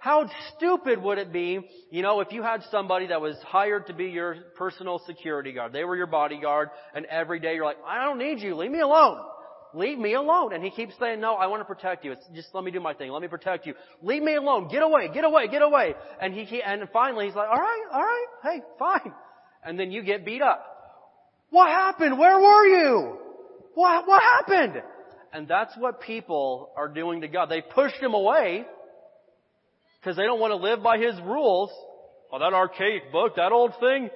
How 0.00 0.30
stupid 0.56 1.02
would 1.02 1.18
it 1.18 1.32
be, 1.32 1.58
you 1.90 2.02
know, 2.02 2.20
if 2.20 2.32
you 2.32 2.42
had 2.42 2.62
somebody 2.70 3.08
that 3.08 3.20
was 3.20 3.36
hired 3.44 3.88
to 3.88 3.92
be 3.92 4.06
your 4.06 4.36
personal 4.56 5.00
security 5.06 5.52
guard. 5.52 5.72
They 5.72 5.84
were 5.84 5.96
your 5.96 6.06
bodyguard 6.06 6.70
and 6.94 7.04
every 7.06 7.40
day 7.40 7.54
you're 7.56 7.64
like, 7.64 7.78
I 7.86 8.04
don't 8.04 8.18
need 8.18 8.38
you. 8.38 8.54
Leave 8.54 8.70
me 8.70 8.80
alone. 8.80 9.18
Leave 9.74 9.98
me 9.98 10.14
alone. 10.14 10.54
And 10.54 10.62
he 10.62 10.70
keeps 10.70 10.94
saying, 10.98 11.20
no, 11.20 11.34
I 11.34 11.48
want 11.48 11.60
to 11.60 11.64
protect 11.64 12.04
you. 12.04 12.12
It's 12.12 12.26
just 12.34 12.48
let 12.54 12.64
me 12.64 12.70
do 12.70 12.80
my 12.80 12.94
thing. 12.94 13.10
Let 13.10 13.20
me 13.20 13.28
protect 13.28 13.66
you. 13.66 13.74
Leave 14.02 14.22
me 14.22 14.36
alone. 14.36 14.68
Get 14.68 14.82
away. 14.82 15.10
Get 15.12 15.24
away. 15.24 15.48
Get 15.48 15.62
away. 15.62 15.94
And 16.22 16.32
he, 16.32 16.44
he 16.44 16.62
and 16.62 16.88
finally 16.92 17.26
he's 17.26 17.34
like, 17.34 17.48
all 17.48 17.60
right, 17.60 17.84
all 17.92 18.00
right. 18.00 18.26
Hey, 18.44 18.62
fine. 18.78 19.12
And 19.64 19.78
then 19.78 19.90
you 19.90 20.02
get 20.02 20.24
beat 20.24 20.40
up. 20.40 20.64
What 21.50 21.68
happened? 21.68 22.18
Where 22.18 22.38
were 22.40 22.66
you? 22.66 23.18
What, 23.74 24.06
what 24.06 24.22
happened? 24.22 24.82
And 25.32 25.46
that's 25.46 25.76
what 25.76 26.00
people 26.00 26.70
are 26.76 26.88
doing 26.88 27.20
to 27.20 27.28
God. 27.28 27.48
They 27.50 27.60
pushed 27.60 27.96
him 27.96 28.14
away 28.14 28.64
because 30.00 30.16
they 30.16 30.24
don't 30.24 30.40
want 30.40 30.52
to 30.52 30.56
live 30.56 30.82
by 30.82 30.98
his 30.98 31.14
rules. 31.24 31.70
Oh, 32.32 32.38
that 32.38 32.52
archaic 32.52 33.10
book, 33.12 33.36
that 33.36 33.52
old 33.52 33.72
thing. 33.80 34.10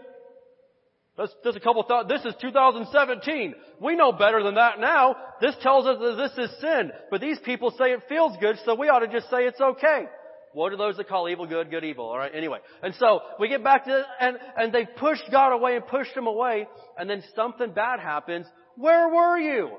That's, 1.17 1.33
there's 1.45 1.57
a 1.57 1.61
couple 1.61 1.83
thought. 1.83 2.09
This 2.09 2.25
is 2.25 2.35
2017. 2.41 3.55
We 3.81 3.97
know 3.97 4.13
better 4.13 4.43
than 4.43 4.55
that 4.55 4.81
now. 4.81 5.17
This 5.41 5.55
tells 5.63 5.87
us 5.87 5.99
that 6.01 6.17
this 6.17 6.51
is 6.51 6.61
sin. 6.61 6.91
But 7.11 7.21
these 7.21 7.39
people 7.45 7.71
say 7.79 7.93
it 7.93 8.01
feels 8.09 8.37
good, 8.41 8.57
so 8.65 8.75
we 8.75 8.89
ought 8.89 9.01
to 9.01 9.09
just 9.09 9.29
say 9.29 9.45
it's 9.45 9.61
okay. 9.61 10.07
What 10.55 10.73
are 10.73 10.77
those 10.77 10.97
that 10.97 11.09
call 11.09 11.29
evil 11.29 11.47
good, 11.47 11.71
good 11.71 11.85
evil? 11.85 12.07
Alright, 12.07 12.35
anyway. 12.35 12.59
And 12.83 12.95
so, 12.97 13.21
we 13.39 13.49
get 13.49 13.65
back 13.65 13.87
to, 13.87 14.05
and, 14.21 14.37
and 14.57 14.73
they 14.73 14.87
pushed 14.87 15.25
God 15.31 15.53
away 15.53 15.77
and 15.77 15.87
pushed 15.87 16.15
him 16.15 16.27
away, 16.27 16.67
and 16.99 17.09
then 17.09 17.23
something 17.35 17.73
bad 17.73 18.01
happens. 18.01 18.47
Where 18.77 19.09
were 19.09 19.39
you? 19.39 19.71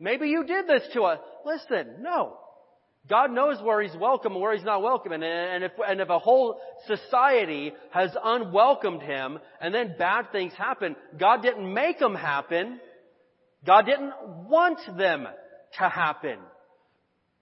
Maybe 0.00 0.28
you 0.28 0.44
did 0.44 0.66
this 0.66 0.82
to 0.94 1.02
us. 1.02 1.18
Listen, 1.44 1.96
no. 2.00 2.38
God 3.08 3.32
knows 3.32 3.62
where 3.62 3.82
He's 3.82 3.96
welcome 3.96 4.32
and 4.32 4.40
where 4.40 4.54
He's 4.54 4.64
not 4.64 4.82
welcome. 4.82 5.12
And, 5.12 5.22
and, 5.22 5.64
if, 5.64 5.72
and 5.86 6.00
if 6.00 6.08
a 6.08 6.18
whole 6.18 6.60
society 6.86 7.72
has 7.90 8.10
unwelcomed 8.22 9.02
Him 9.02 9.38
and 9.60 9.74
then 9.74 9.94
bad 9.98 10.32
things 10.32 10.52
happen, 10.54 10.96
God 11.18 11.42
didn't 11.42 11.72
make 11.72 11.98
them 11.98 12.14
happen. 12.14 12.80
God 13.66 13.86
didn't 13.86 14.12
want 14.48 14.80
them 14.96 15.26
to 15.78 15.88
happen. 15.88 16.38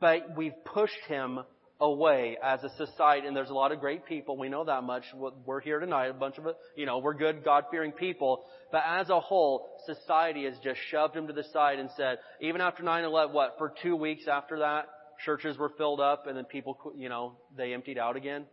But 0.01 0.37
we've 0.37 0.65
pushed 0.65 1.05
Him 1.07 1.41
away 1.81 2.37
as 2.43 2.63
a 2.65 2.71
society, 2.77 3.27
and 3.27 3.37
there's 3.37 3.51
a 3.51 3.55
lot 3.55 3.71
of 3.71 3.79
great 3.79 4.05
people. 4.05 4.37
We 4.37 4.49
know 4.49 4.65
that 4.65 4.83
much. 4.83 5.05
We're 5.47 5.61
here 5.61 5.79
tonight, 5.79 6.09
a 6.09 6.13
bunch 6.13 6.39
of, 6.39 6.47
you 6.77 6.87
know, 6.87 6.99
we're 6.99 7.15
good, 7.15 7.45
God-fearing 7.45 7.93
people. 7.93 8.45
But 8.73 8.83
as 8.87 9.11
a 9.11 9.21
whole, 9.21 9.71
society 9.87 10.45
has 10.45 10.55
just 10.63 10.81
shoved 10.91 11.15
them 11.15 11.29
to 11.29 11.33
the 11.33 11.45
side 11.53 11.79
and 11.79 11.89
said, 11.97 12.19
even 12.41 12.61
after 12.61 12.83
9-11, 12.83 13.33
what, 13.33 13.55
for 13.59 13.73
two 13.83 13.95
weeks 13.95 14.25
after 14.27 14.59
that, 14.61 14.87
churches 15.25 15.57
were 15.57 15.71
filled 15.77 16.01
up 16.01 16.27
and 16.27 16.37
then 16.37 16.45
people, 16.45 16.77
you 16.97 17.09
know, 17.09 17.37
they 17.57 17.73
emptied 17.73 17.99
out 17.99 18.17
again? 18.17 18.45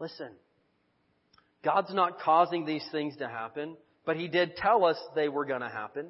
Listen. 0.00 0.30
God's 1.62 1.94
not 1.94 2.20
causing 2.20 2.64
these 2.64 2.84
things 2.90 3.16
to 3.18 3.28
happen, 3.28 3.76
but 4.04 4.16
He 4.16 4.28
did 4.28 4.56
tell 4.56 4.84
us 4.84 4.96
they 5.14 5.28
were 5.28 5.44
going 5.44 5.60
to 5.60 5.68
happen. 5.68 6.08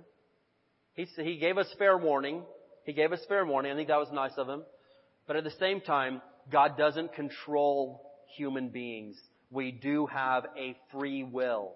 He, 0.95 1.07
he 1.23 1.37
gave 1.39 1.59
us 1.59 1.67
fair 1.79 1.99
warning. 1.99 2.43
He 2.85 2.93
gave 2.93 3.13
us 3.13 3.21
fair 3.29 3.45
warning. 3.45 3.73
I 3.73 3.75
think 3.75 3.89
that 3.89 3.99
was 3.99 4.09
nice 4.13 4.33
of 4.39 4.49
Him. 4.49 4.63
But 5.31 5.37
at 5.37 5.45
the 5.45 5.61
same 5.61 5.81
time, 5.81 6.23
God 6.51 6.77
doesn't 6.77 7.15
control 7.15 8.03
human 8.37 8.71
beings. 8.71 9.17
We 9.49 9.71
do 9.71 10.07
have 10.07 10.45
a 10.59 10.77
free 10.91 11.23
will. 11.23 11.71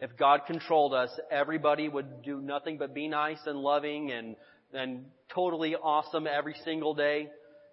If 0.00 0.16
God 0.16 0.46
controlled 0.46 0.94
us, 0.94 1.10
everybody 1.30 1.90
would 1.90 2.22
do 2.22 2.40
nothing 2.40 2.78
but 2.78 2.94
be 2.94 3.06
nice 3.06 3.40
and 3.44 3.58
loving 3.58 4.10
and, 4.10 4.36
and 4.72 5.04
totally 5.34 5.76
awesome 5.76 6.26
every 6.26 6.54
single 6.64 6.94
day. 6.94 7.28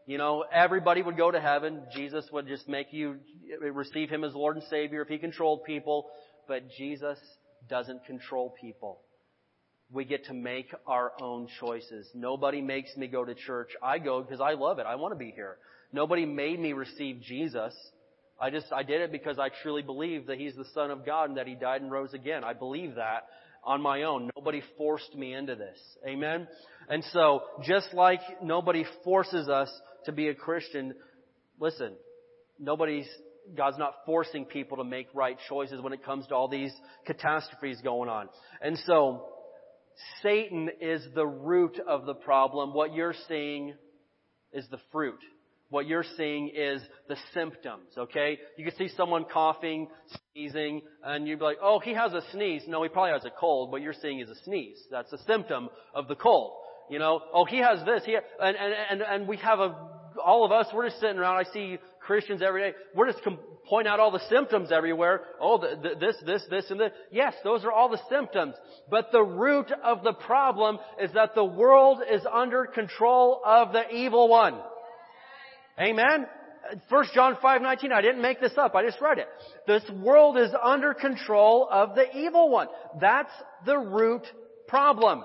You 0.05 0.17
know, 0.17 0.43
everybody 0.51 1.01
would 1.01 1.15
go 1.15 1.31
to 1.31 1.39
heaven. 1.39 1.83
Jesus 1.95 2.25
would 2.33 2.49
just 2.49 2.67
make 2.67 2.87
you 2.91 3.15
receive 3.71 4.09
Him 4.09 4.25
as 4.25 4.35
Lord 4.35 4.57
and 4.57 4.65
Savior 4.69 5.01
if 5.01 5.07
He 5.07 5.17
controlled 5.17 5.63
people. 5.63 6.07
But 6.45 6.69
Jesus 6.77 7.17
doesn't 7.69 8.03
control 8.03 8.53
people 8.59 8.99
we 9.91 10.05
get 10.05 10.25
to 10.25 10.33
make 10.33 10.73
our 10.87 11.13
own 11.21 11.47
choices. 11.59 12.09
Nobody 12.13 12.61
makes 12.61 12.95
me 12.97 13.07
go 13.07 13.23
to 13.23 13.35
church. 13.35 13.69
I 13.83 13.99
go 13.99 14.21
because 14.21 14.41
I 14.41 14.53
love 14.53 14.79
it. 14.79 14.85
I 14.85 14.95
want 14.95 15.13
to 15.13 15.17
be 15.17 15.31
here. 15.31 15.57
Nobody 15.93 16.25
made 16.25 16.59
me 16.59 16.73
receive 16.73 17.21
Jesus. 17.21 17.73
I 18.39 18.49
just, 18.49 18.65
I 18.73 18.83
did 18.83 19.01
it 19.01 19.11
because 19.11 19.39
I 19.39 19.49
truly 19.63 19.81
believe 19.81 20.27
that 20.27 20.37
He's 20.37 20.55
the 20.55 20.65
Son 20.73 20.91
of 20.91 21.05
God 21.05 21.29
and 21.29 21.37
that 21.37 21.47
He 21.47 21.55
died 21.55 21.81
and 21.81 21.91
rose 21.91 22.13
again. 22.13 22.43
I 22.43 22.53
believe 22.53 22.95
that 22.95 23.27
on 23.63 23.81
my 23.81 24.03
own. 24.03 24.29
Nobody 24.35 24.61
forced 24.77 25.15
me 25.15 25.33
into 25.33 25.55
this. 25.55 25.79
Amen? 26.07 26.47
And 26.89 27.03
so, 27.13 27.41
just 27.63 27.93
like 27.93 28.19
nobody 28.43 28.85
forces 29.03 29.47
us 29.47 29.69
to 30.05 30.11
be 30.11 30.27
a 30.27 30.35
Christian, 30.35 30.93
listen, 31.59 31.93
nobody's, 32.59 33.07
God's 33.55 33.77
not 33.77 33.93
forcing 34.05 34.45
people 34.45 34.77
to 34.77 34.83
make 34.83 35.07
right 35.13 35.37
choices 35.49 35.81
when 35.81 35.93
it 35.93 36.03
comes 36.03 36.27
to 36.27 36.35
all 36.35 36.47
these 36.47 36.73
catastrophes 37.05 37.79
going 37.83 38.09
on. 38.09 38.29
And 38.61 38.77
so, 38.85 39.25
Satan 40.21 40.69
is 40.81 41.05
the 41.13 41.25
root 41.25 41.79
of 41.87 42.05
the 42.05 42.13
problem. 42.13 42.73
What 42.73 42.93
you're 42.93 43.15
seeing 43.27 43.73
is 44.53 44.65
the 44.69 44.79
fruit. 44.91 45.19
What 45.69 45.87
you're 45.87 46.05
seeing 46.15 46.51
is 46.55 46.81
the 47.09 47.17
symptoms, 47.33 47.89
okay? 47.97 48.37
You 48.55 48.65
can 48.65 48.75
see 48.75 48.87
someone 48.95 49.25
coughing, 49.25 49.87
sneezing, 50.33 50.83
and 51.03 51.27
you'd 51.27 51.39
be 51.39 51.45
like, 51.45 51.57
oh, 51.61 51.79
he 51.79 51.93
has 51.93 52.13
a 52.13 52.21
sneeze. 52.31 52.63
No, 52.67 52.83
he 52.83 52.89
probably 52.89 53.13
has 53.13 53.25
a 53.25 53.31
cold. 53.31 53.71
What 53.71 53.81
you're 53.81 53.93
seeing 53.99 54.19
is 54.19 54.29
a 54.29 54.35
sneeze. 54.43 54.77
That's 54.91 55.11
a 55.11 55.17
symptom 55.25 55.69
of 55.93 56.07
the 56.07 56.15
cold. 56.15 56.53
You 56.89 56.99
know, 56.99 57.19
oh, 57.33 57.45
he 57.45 57.57
has 57.57 57.83
this. 57.83 58.03
He, 58.05 58.15
and, 58.15 58.55
and, 58.55 58.73
and, 58.91 59.01
and 59.01 59.27
we 59.27 59.37
have 59.37 59.59
a, 59.59 59.75
all 60.23 60.45
of 60.45 60.51
us, 60.51 60.67
we're 60.73 60.87
just 60.87 60.99
sitting 60.99 61.17
around. 61.17 61.37
I 61.37 61.51
see 61.51 61.77
Christians 61.99 62.41
every 62.41 62.61
day. 62.61 62.77
We're 62.93 63.11
just 63.11 63.23
com- 63.23 63.39
point 63.67 63.87
out 63.87 63.99
all 63.99 64.11
the 64.11 64.21
symptoms 64.29 64.71
everywhere. 64.71 65.21
Oh, 65.39 65.57
the, 65.57 65.75
the, 65.75 65.95
this, 65.99 66.15
this, 66.25 66.43
this, 66.49 66.65
and 66.69 66.79
this. 66.79 66.91
Yes, 67.11 67.33
those 67.43 67.63
are 67.63 67.71
all 67.71 67.89
the 67.89 67.99
symptoms. 68.09 68.55
But 68.89 69.11
the 69.11 69.23
root 69.23 69.71
of 69.83 70.03
the 70.03 70.13
problem 70.13 70.79
is 71.01 71.11
that 71.13 71.35
the 71.35 71.45
world 71.45 72.01
is 72.09 72.21
under 72.31 72.65
control 72.65 73.41
of 73.45 73.73
the 73.73 73.89
evil 73.93 74.27
one. 74.27 74.59
Amen? 75.79 76.27
1 76.89 77.05
John 77.13 77.35
5:19 77.35 77.91
I 77.91 78.01
didn't 78.01 78.21
make 78.21 78.41
this 78.41 78.53
up 78.57 78.73
I 78.73 78.83
just 78.83 78.99
read 78.99 79.19
it 79.19 79.27
this 79.67 79.83
world 80.01 80.35
is 80.37 80.49
under 80.63 80.95
control 80.95 81.67
of 81.69 81.93
the 81.93 82.05
evil 82.17 82.49
one 82.49 82.67
that's 82.99 83.31
the 83.67 83.77
root 83.77 84.23
problem 84.67 85.23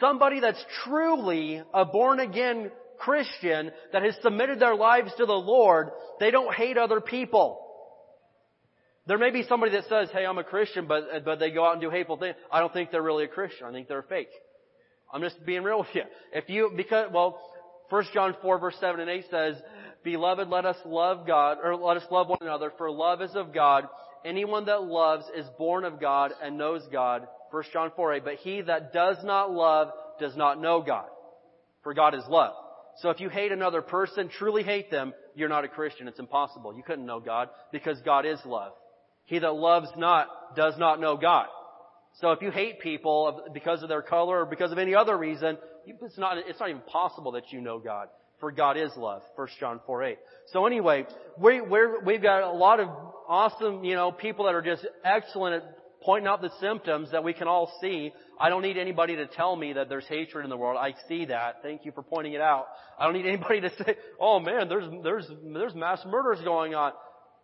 somebody 0.00 0.40
that's 0.40 0.64
truly 0.84 1.62
a 1.72 1.84
born 1.84 2.18
again 2.18 2.72
Christian 3.00 3.70
that 3.92 4.02
has 4.02 4.14
submitted 4.22 4.60
their 4.60 4.74
lives 4.74 5.12
to 5.18 5.26
the 5.26 5.32
Lord, 5.32 5.90
they 6.18 6.30
don't 6.30 6.54
hate 6.54 6.78
other 6.78 7.00
people. 7.00 7.66
There 9.06 9.18
may 9.18 9.30
be 9.30 9.42
somebody 9.48 9.72
that 9.72 9.84
says, 9.88 10.08
hey, 10.12 10.24
I'm 10.24 10.38
a 10.38 10.44
Christian, 10.44 10.86
but, 10.86 11.24
but 11.24 11.38
they 11.38 11.50
go 11.50 11.66
out 11.66 11.72
and 11.72 11.80
do 11.80 11.90
hateful 11.90 12.16
things. 12.16 12.36
I 12.52 12.60
don't 12.60 12.72
think 12.72 12.90
they're 12.90 13.02
really 13.02 13.24
a 13.24 13.28
Christian. 13.28 13.66
I 13.66 13.72
think 13.72 13.88
they're 13.88 14.02
fake. 14.02 14.28
I'm 15.12 15.22
just 15.22 15.44
being 15.44 15.62
real 15.62 15.80
with 15.80 15.88
you. 15.94 16.02
If 16.32 16.48
you, 16.48 16.70
because, 16.76 17.10
well, 17.12 17.40
1 17.88 18.04
John 18.14 18.36
4 18.40 18.58
verse 18.58 18.76
7 18.78 19.00
and 19.00 19.10
8 19.10 19.24
says, 19.30 19.56
Beloved, 20.04 20.48
let 20.48 20.64
us 20.64 20.76
love 20.86 21.26
God, 21.26 21.58
or 21.62 21.76
let 21.76 21.96
us 21.96 22.04
love 22.10 22.28
one 22.28 22.38
another, 22.40 22.72
for 22.78 22.90
love 22.90 23.20
is 23.20 23.34
of 23.34 23.52
God. 23.52 23.88
Anyone 24.24 24.66
that 24.66 24.82
loves 24.82 25.24
is 25.36 25.46
born 25.58 25.84
of 25.84 26.00
God 26.00 26.32
and 26.42 26.56
knows 26.56 26.82
God. 26.92 27.26
1 27.50 27.64
John 27.72 27.90
4 27.96 28.14
8. 28.14 28.24
But 28.24 28.34
he 28.36 28.60
that 28.62 28.92
does 28.92 29.16
not 29.24 29.50
love 29.50 29.88
does 30.18 30.36
not 30.36 30.60
know 30.60 30.82
God. 30.82 31.06
For 31.82 31.94
God 31.94 32.14
is 32.14 32.22
love. 32.28 32.54
So 33.00 33.10
if 33.10 33.20
you 33.20 33.28
hate 33.28 33.50
another 33.50 33.82
person, 33.82 34.28
truly 34.28 34.62
hate 34.62 34.90
them, 34.90 35.14
you're 35.34 35.48
not 35.48 35.64
a 35.64 35.68
Christian. 35.68 36.06
It's 36.06 36.18
impossible. 36.18 36.76
You 36.76 36.82
couldn't 36.82 37.06
know 37.06 37.20
God 37.20 37.48
because 37.72 37.98
God 38.02 38.26
is 38.26 38.38
love. 38.44 38.72
He 39.24 39.38
that 39.38 39.54
loves 39.54 39.88
not 39.96 40.28
does 40.56 40.74
not 40.78 41.00
know 41.00 41.16
God. 41.16 41.46
So 42.20 42.32
if 42.32 42.42
you 42.42 42.50
hate 42.50 42.80
people 42.80 43.44
because 43.54 43.82
of 43.82 43.88
their 43.88 44.02
color 44.02 44.40
or 44.40 44.46
because 44.46 44.72
of 44.72 44.78
any 44.78 44.94
other 44.94 45.16
reason, 45.16 45.56
it's 45.86 46.18
not, 46.18 46.36
it's 46.38 46.60
not 46.60 46.68
even 46.68 46.82
possible 46.82 47.32
that 47.32 47.52
you 47.52 47.60
know 47.60 47.78
God. 47.78 48.08
For 48.40 48.50
God 48.50 48.76
is 48.76 48.90
love. 48.96 49.22
1 49.36 49.48
John 49.58 49.80
4 49.86 50.02
8. 50.02 50.18
So 50.46 50.66
anyway, 50.66 51.06
we, 51.38 51.60
we're, 51.60 52.02
we've 52.02 52.22
got 52.22 52.42
a 52.42 52.52
lot 52.52 52.80
of 52.80 52.88
awesome, 53.28 53.84
you 53.84 53.94
know, 53.94 54.12
people 54.12 54.46
that 54.46 54.54
are 54.54 54.62
just 54.62 54.86
excellent 55.04 55.62
at 55.62 55.76
pointing 56.02 56.26
out 56.26 56.40
the 56.40 56.50
symptoms 56.60 57.10
that 57.12 57.22
we 57.22 57.32
can 57.32 57.46
all 57.48 57.72
see. 57.80 58.12
I 58.40 58.48
don't 58.48 58.62
need 58.62 58.78
anybody 58.78 59.16
to 59.16 59.26
tell 59.26 59.54
me 59.54 59.74
that 59.74 59.88
there's 59.88 60.06
hatred 60.06 60.44
in 60.44 60.50
the 60.50 60.56
world. 60.56 60.78
I 60.80 60.94
see 61.08 61.26
that. 61.26 61.56
Thank 61.62 61.84
you 61.84 61.92
for 61.92 62.02
pointing 62.02 62.32
it 62.32 62.40
out. 62.40 62.66
I 62.98 63.04
don't 63.04 63.14
need 63.14 63.26
anybody 63.26 63.60
to 63.60 63.70
say, 63.70 63.96
oh 64.18 64.40
man, 64.40 64.68
there's, 64.68 64.90
there's, 65.02 65.30
there's 65.52 65.74
mass 65.74 66.00
murders 66.06 66.40
going 66.42 66.74
on. 66.74 66.92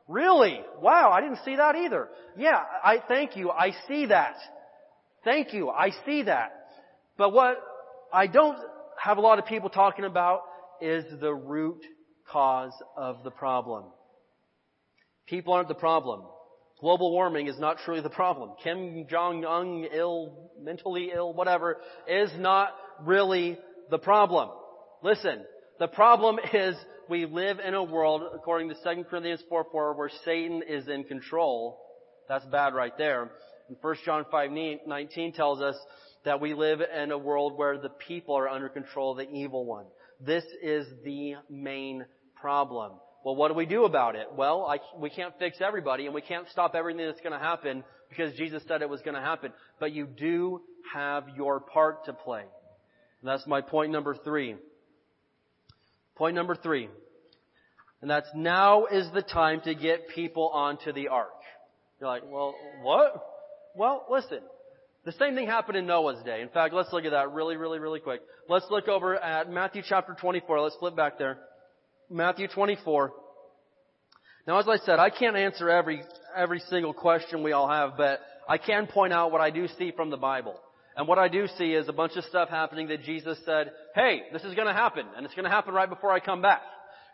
Really? 0.09 0.61
Wow, 0.81 1.11
I 1.11 1.21
didn't 1.21 1.41
see 1.45 1.57
that 1.57 1.75
either. 1.75 2.09
Yeah, 2.37 2.61
I 2.85 3.03
thank 3.09 3.37
you. 3.37 3.51
I 3.51 3.73
see 3.89 4.07
that. 4.07 4.37
Thank 5.25 5.53
you. 5.53 5.69
I 5.69 5.91
see 6.07 6.23
that. 6.23 6.53
But 7.19 7.33
what 7.33 7.59
I 8.13 8.27
don't 8.29 8.59
have 9.03 9.19
a 9.19 9.21
lot 9.21 9.39
of 9.39 9.47
people 9.47 9.69
talking 9.69 10.05
about 10.05 10.43
is 10.81 11.05
the 11.21 11.35
root 11.35 11.83
cause 12.31 12.73
of 12.97 13.25
the 13.25 13.31
problem. 13.31 13.85
People 15.27 15.53
aren't 15.53 15.69
the 15.69 15.75
problem. 15.75 16.23
Global 16.81 17.11
warming 17.11 17.47
is 17.49 17.59
not 17.59 17.79
truly 17.85 18.03
the 18.03 18.11
problem. 18.11 18.51
Kim 18.63 19.07
Jong-un 19.09 19.87
ill, 19.93 20.51
mentally 20.61 21.11
ill, 21.15 21.33
whatever, 21.33 21.79
is 22.07 22.31
not 22.39 22.75
really 23.03 23.59
the 23.91 23.99
problem. 23.99 24.51
Listen, 25.03 25.45
the 25.79 25.89
problem 25.89 26.39
is 26.53 26.77
we 27.09 27.25
live 27.25 27.59
in 27.61 27.75
a 27.75 27.83
world, 27.83 28.23
according 28.35 28.69
to 28.69 28.75
2 28.75 29.05
Corinthians 29.05 29.43
4 29.49 29.67
4, 29.71 29.95
where 29.95 30.11
Satan 30.25 30.63
is 30.69 30.87
in 30.89 31.05
control. 31.05 31.81
That's 32.29 32.45
bad 32.47 32.75
right 32.75 32.97
there. 32.99 33.31
And 33.69 33.77
1 33.81 33.97
John 34.05 34.27
5 34.31 34.51
19 34.87 35.33
tells 35.33 35.61
us 35.61 35.77
that 36.25 36.41
we 36.41 36.55
live 36.55 36.81
in 36.81 37.13
a 37.13 37.19
world 37.19 37.57
where 37.57 37.79
the 37.79 37.89
people 37.89 38.37
are 38.37 38.49
under 38.49 38.69
control 38.69 39.13
of 39.13 39.19
the 39.19 39.33
evil 39.33 39.65
one. 39.65 39.87
This 40.21 40.45
is 40.63 40.87
the 41.05 41.35
main 41.49 42.05
problem. 42.35 42.93
Well, 43.27 43.35
what 43.35 43.49
do 43.49 43.55
we 43.55 43.67
do 43.67 43.87
about 43.87 44.15
it? 44.15 44.29
Well, 44.37 44.65
I, 44.67 44.79
we 45.01 45.11
can't 45.11 45.35
fix 45.37 45.57
everybody 45.61 46.07
and 46.07 46.15
we 46.15 46.21
can't 46.21 46.47
stop 46.53 46.77
everything 46.77 47.05
that's 47.07 47.21
going 47.21 47.33
to 47.33 47.41
happen 47.41 47.83
because 48.09 48.33
Jesus 48.37 48.63
said 48.69 48.83
it 48.83 48.89
was 48.89 49.03
going 49.03 49.17
to 49.17 49.21
happen. 49.21 49.53
But 49.81 49.91
you 49.91 50.07
do 50.07 50.61
have 50.95 51.25
your 51.37 51.59
part 51.59 52.05
to 52.05 52.13
play. 52.13 52.43
And 52.43 53.29
that's 53.29 53.45
my 53.45 53.63
point 53.63 53.91
number 53.91 54.15
three. 54.15 54.55
Point 56.15 56.37
number 56.37 56.55
three. 56.55 56.89
And 58.01 58.09
that's 58.09 58.29
now 58.33 58.87
is 58.87 59.09
the 59.13 59.23
time 59.23 59.61
to 59.63 59.75
get 59.75 60.07
people 60.15 60.49
onto 60.55 60.93
the 60.93 61.09
ark. 61.09 61.35
You're 62.01 62.09
like, 62.09 62.23
well, 62.31 62.55
what? 62.83 63.27
Well, 63.75 64.07
listen. 64.09 64.39
The 65.05 65.11
same 65.19 65.35
thing 65.35 65.49
happened 65.49 65.77
in 65.77 65.87
Noah's 65.87 66.23
day. 66.23 66.43
In 66.43 66.49
fact, 66.49 66.73
let's 66.73 66.93
look 66.93 67.05
at 67.05 67.11
that 67.11 67.33
really, 67.33 67.57
really, 67.57 67.81
really 67.81 67.99
quick. 67.99 68.21
Let's 68.49 68.67
look 68.71 68.87
over 68.87 69.17
at 69.17 69.51
Matthew 69.51 69.83
chapter 69.85 70.15
24. 70.15 70.61
Let's 70.61 70.77
flip 70.77 70.95
back 70.95 71.19
there. 71.19 71.39
Matthew 72.11 72.49
24. 72.49 73.13
Now, 74.47 74.59
as 74.61 74.69
I 74.69 74.77
said, 74.77 74.99
I 74.99 75.11
can't 75.11 75.37
answer 75.37 75.69
every, 75.69 76.03
every 76.37 76.61
single 76.71 76.93
question 76.93 77.43
we 77.43 77.53
all 77.53 77.69
have, 77.69 77.97
but 77.97 78.21
I 78.49 78.59
can 78.59 78.87
point 78.87 79.13
out 79.13 79.33
what 79.33 79.41
I 79.41 79.51
do 79.51 79.67
see 79.77 79.91
from 79.91 80.11
the 80.11 80.17
Bible. 80.17 80.55
And 80.97 81.09
what 81.09 81.19
I 81.19 81.29
do 81.29 81.47
see 81.59 81.73
is 81.73 81.89
a 81.89 81.93
bunch 81.93 82.13
of 82.17 82.25
stuff 82.25 82.49
happening 82.49 82.89
that 82.89 83.03
Jesus 83.03 83.39
said, 83.45 83.73
hey, 83.95 84.23
this 84.33 84.45
is 84.45 84.55
gonna 84.55 84.73
happen, 84.73 85.05
and 85.17 85.27
it's 85.27 85.35
gonna 85.35 85.51
happen 85.51 85.75
right 85.75 85.89
before 85.89 86.13
I 86.13 86.21
come 86.21 86.43
back. 86.43 86.63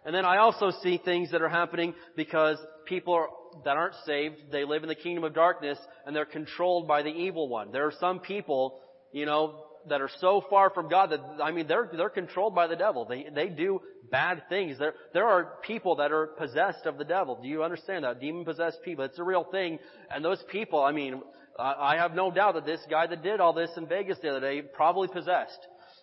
And 0.05 0.15
then 0.15 0.25
I 0.25 0.39
also 0.39 0.71
see 0.83 1.01
things 1.03 1.31
that 1.31 1.43
are 1.43 1.49
happening 1.49 1.95
because 2.17 2.59
people 2.87 3.15
are, 3.15 3.29
that 3.65 3.77
aren't 3.77 3.95
saved, 4.05 4.37
they 4.51 4.65
live 4.65 4.83
in 4.83 4.89
the 4.89 4.95
kingdom 4.95 5.25
of 5.25 5.35
darkness, 5.35 5.79
and 6.07 6.15
they're 6.15 6.27
controlled 6.27 6.87
by 6.87 7.03
the 7.03 7.09
evil 7.09 7.49
one. 7.49 7.73
There 7.73 7.87
are 7.87 7.95
some 7.99 8.21
people, 8.21 8.81
you 9.13 9.25
know, 9.25 9.65
that 9.89 10.01
are 10.01 10.11
so 10.21 10.45
far 10.49 10.71
from 10.71 10.89
God 10.89 11.11
that, 11.11 11.21
I 11.43 11.51
mean, 11.51 11.67
they're, 11.67 11.91
they're 11.93 12.11
controlled 12.11 12.55
by 12.55 12.67
the 12.67 12.77
devil. 12.77 13.05
They, 13.05 13.27
they 13.35 13.49
do 13.49 13.81
bad 14.13 14.43
things. 14.49 14.79
There, 14.79 14.95
there 15.13 15.27
are 15.27 15.55
people 15.67 15.97
that 15.97 16.13
are 16.13 16.29
possessed 16.39 16.87
of 16.87 16.99
the 16.99 17.05
devil. 17.05 17.41
Do 17.43 17.49
you 17.49 17.65
understand 17.65 18.05
that? 18.05 18.21
Demon 18.21 18.45
possessed 18.45 18.79
people. 18.85 19.05
It's 19.05 19.19
a 19.19 19.25
real 19.25 19.43
thing. 19.43 19.81
And 20.15 20.25
those 20.25 20.41
people, 20.53 20.81
I 20.81 20.93
mean, 20.93 21.21
I 21.59 21.73
I 21.95 21.97
have 21.97 22.15
no 22.15 22.31
doubt 22.31 22.55
that 22.55 22.67
this 22.67 22.81
guy 22.89 23.09
that 23.09 23.25
did 23.25 23.41
all 23.41 23.53
this 23.53 23.71
in 23.77 23.87
Vegas 23.87 24.19
the 24.23 24.29
other 24.29 24.41
day 24.41 24.63
probably 24.63 25.09
possessed. 25.09 25.59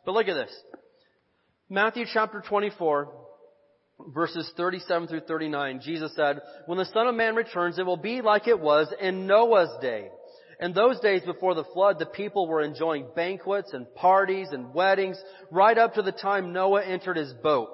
But 0.06 0.12
look 0.14 0.28
at 0.28 0.34
this. 0.34 0.52
Matthew 1.70 2.06
chapter 2.12 2.44
24, 2.48 3.14
verses 4.08 4.52
37 4.58 5.08
through 5.08 5.20
39, 5.22 5.82
Jesus 5.84 6.16
said, 6.16 6.42
When 6.66 6.80
the 6.80 6.86
Son 6.86 7.08
of 7.08 7.16
Man 7.16 7.36
returns, 7.36 7.78
it 7.78 7.86
will 7.86 7.98
be 7.98 8.22
like 8.22 8.48
it 8.48 8.60
was 8.60 8.92
in 9.00 9.28
Noah's 9.28 9.70
day. 9.82 10.10
In 10.60 10.74
those 10.74 11.00
days 11.00 11.22
before 11.26 11.56
the 11.56 11.64
flood, 11.64 12.00
the 12.00 12.06
people 12.06 12.46
were 12.48 12.62
enjoying 12.62 13.08
banquets 13.16 13.72
and 13.74 13.94
parties 13.96 14.50
and 14.52 14.74
weddings 14.74 15.22
right 15.52 15.78
up 15.78 15.94
to 15.94 16.02
the 16.02 16.12
time 16.12 16.52
Noah 16.52 16.84
entered 16.84 17.16
his 17.16 17.34
boat. 17.42 17.70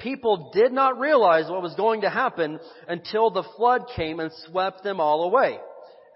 People 0.00 0.50
did 0.52 0.72
not 0.72 0.98
realize 0.98 1.48
what 1.48 1.62
was 1.62 1.74
going 1.76 2.00
to 2.00 2.10
happen 2.10 2.58
until 2.88 3.30
the 3.30 3.44
flood 3.56 3.82
came 3.94 4.18
and 4.18 4.32
swept 4.46 4.82
them 4.82 4.98
all 4.98 5.24
away. 5.24 5.58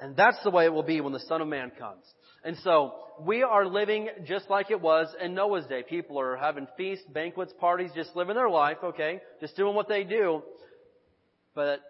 And 0.01 0.17
that's 0.17 0.43
the 0.43 0.51
way 0.51 0.65
it 0.65 0.73
will 0.73 0.83
be 0.83 1.01
when 1.01 1.13
the 1.13 1.21
Son 1.21 1.41
of 1.41 1.47
Man 1.47 1.71
comes. 1.79 2.05
And 2.45 2.57
so, 2.59 2.95
we 3.21 3.43
are 3.43 3.67
living 3.67 4.09
just 4.27 4.49
like 4.49 4.71
it 4.71 4.81
was 4.81 5.09
in 5.23 5.35
Noah's 5.35 5.67
day. 5.67 5.83
People 5.89 6.21
are 6.21 6.37
having 6.37 6.67
feasts, 6.77 7.05
banquets, 7.13 7.53
parties, 7.59 7.91
just 7.95 8.15
living 8.15 8.37
their 8.37 8.51
life, 8.51 8.79
okay? 8.83 9.21
Just 9.41 9.57
doing 9.57 9.75
what 9.75 9.89
they 9.89 10.05
do. 10.05 10.43
But, 11.55 11.81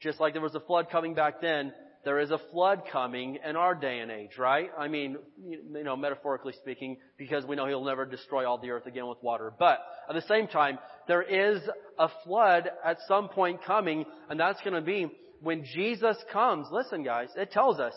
just 0.00 0.20
like 0.20 0.32
there 0.32 0.42
was 0.42 0.54
a 0.54 0.60
flood 0.60 0.88
coming 0.90 1.14
back 1.14 1.40
then, 1.42 1.72
there 2.04 2.18
is 2.18 2.30
a 2.30 2.38
flood 2.50 2.82
coming 2.90 3.38
in 3.48 3.54
our 3.54 3.74
day 3.74 4.00
and 4.00 4.10
age, 4.10 4.36
right? 4.36 4.70
I 4.76 4.88
mean, 4.88 5.16
you 5.46 5.84
know, 5.84 5.96
metaphorically 5.96 6.52
speaking, 6.60 6.96
because 7.16 7.44
we 7.44 7.54
know 7.54 7.66
he'll 7.66 7.84
never 7.84 8.04
destroy 8.04 8.48
all 8.48 8.58
the 8.58 8.70
earth 8.70 8.86
again 8.86 9.06
with 9.06 9.18
water. 9.22 9.52
But 9.56 9.78
at 10.08 10.14
the 10.14 10.22
same 10.22 10.48
time, 10.48 10.78
there 11.06 11.22
is 11.22 11.60
a 11.98 12.08
flood 12.24 12.68
at 12.84 12.98
some 13.06 13.28
point 13.28 13.64
coming, 13.64 14.04
and 14.28 14.38
that's 14.38 14.60
going 14.62 14.74
to 14.74 14.80
be 14.80 15.06
when 15.40 15.64
Jesus 15.64 16.16
comes. 16.32 16.66
Listen, 16.72 17.04
guys, 17.04 17.28
it 17.36 17.52
tells 17.52 17.78
us 17.78 17.94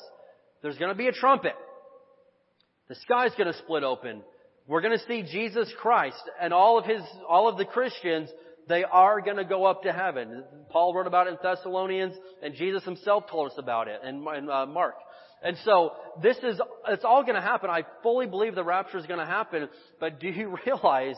there's 0.62 0.78
going 0.78 0.92
to 0.92 0.98
be 0.98 1.08
a 1.08 1.12
trumpet. 1.12 1.56
The 2.88 2.96
sky's 2.96 3.32
going 3.38 3.52
to 3.52 3.58
split 3.58 3.84
open. 3.84 4.22
We're 4.68 4.82
going 4.82 4.98
to 4.98 5.06
see 5.06 5.24
Jesus 5.24 5.72
Christ 5.80 6.22
and 6.40 6.54
all 6.54 6.78
of 6.78 6.86
his, 6.86 7.02
all 7.28 7.48
of 7.48 7.58
the 7.58 7.66
Christians 7.66 8.30
they 8.68 8.84
are 8.84 9.22
going 9.22 9.38
to 9.38 9.46
go 9.46 9.66
up 9.66 9.84
to 9.84 9.94
heaven. 9.94 10.44
Paul 10.70 10.94
wrote 10.94 11.08
about 11.08 11.28
it 11.28 11.32
in 11.32 11.38
Thessalonians, 11.42 12.16
and 12.42 12.56
Jesus 12.56 12.84
himself 12.84 13.26
told 13.30 13.52
us 13.52 13.58
about 13.58 13.88
it 13.88 14.02
in, 14.04 14.26
in 14.36 14.50
uh, 14.50 14.66
Mark. 14.66 14.96
And 15.44 15.58
so 15.64 15.92
this 16.24 16.38
is, 16.38 16.60
it's 16.88 17.04
all 17.04 17.22
going 17.24 17.36
to 17.36 17.42
happen. 17.42 17.70
I 17.70 17.84
fully 18.02 18.26
believe 18.26 18.56
the 18.56 18.64
rapture 18.64 18.98
is 18.98 19.06
going 19.06 19.20
to 19.20 19.26
happen. 19.26 19.70
But 20.00 20.20
do 20.20 20.30
you 20.30 20.58
realize 20.66 21.18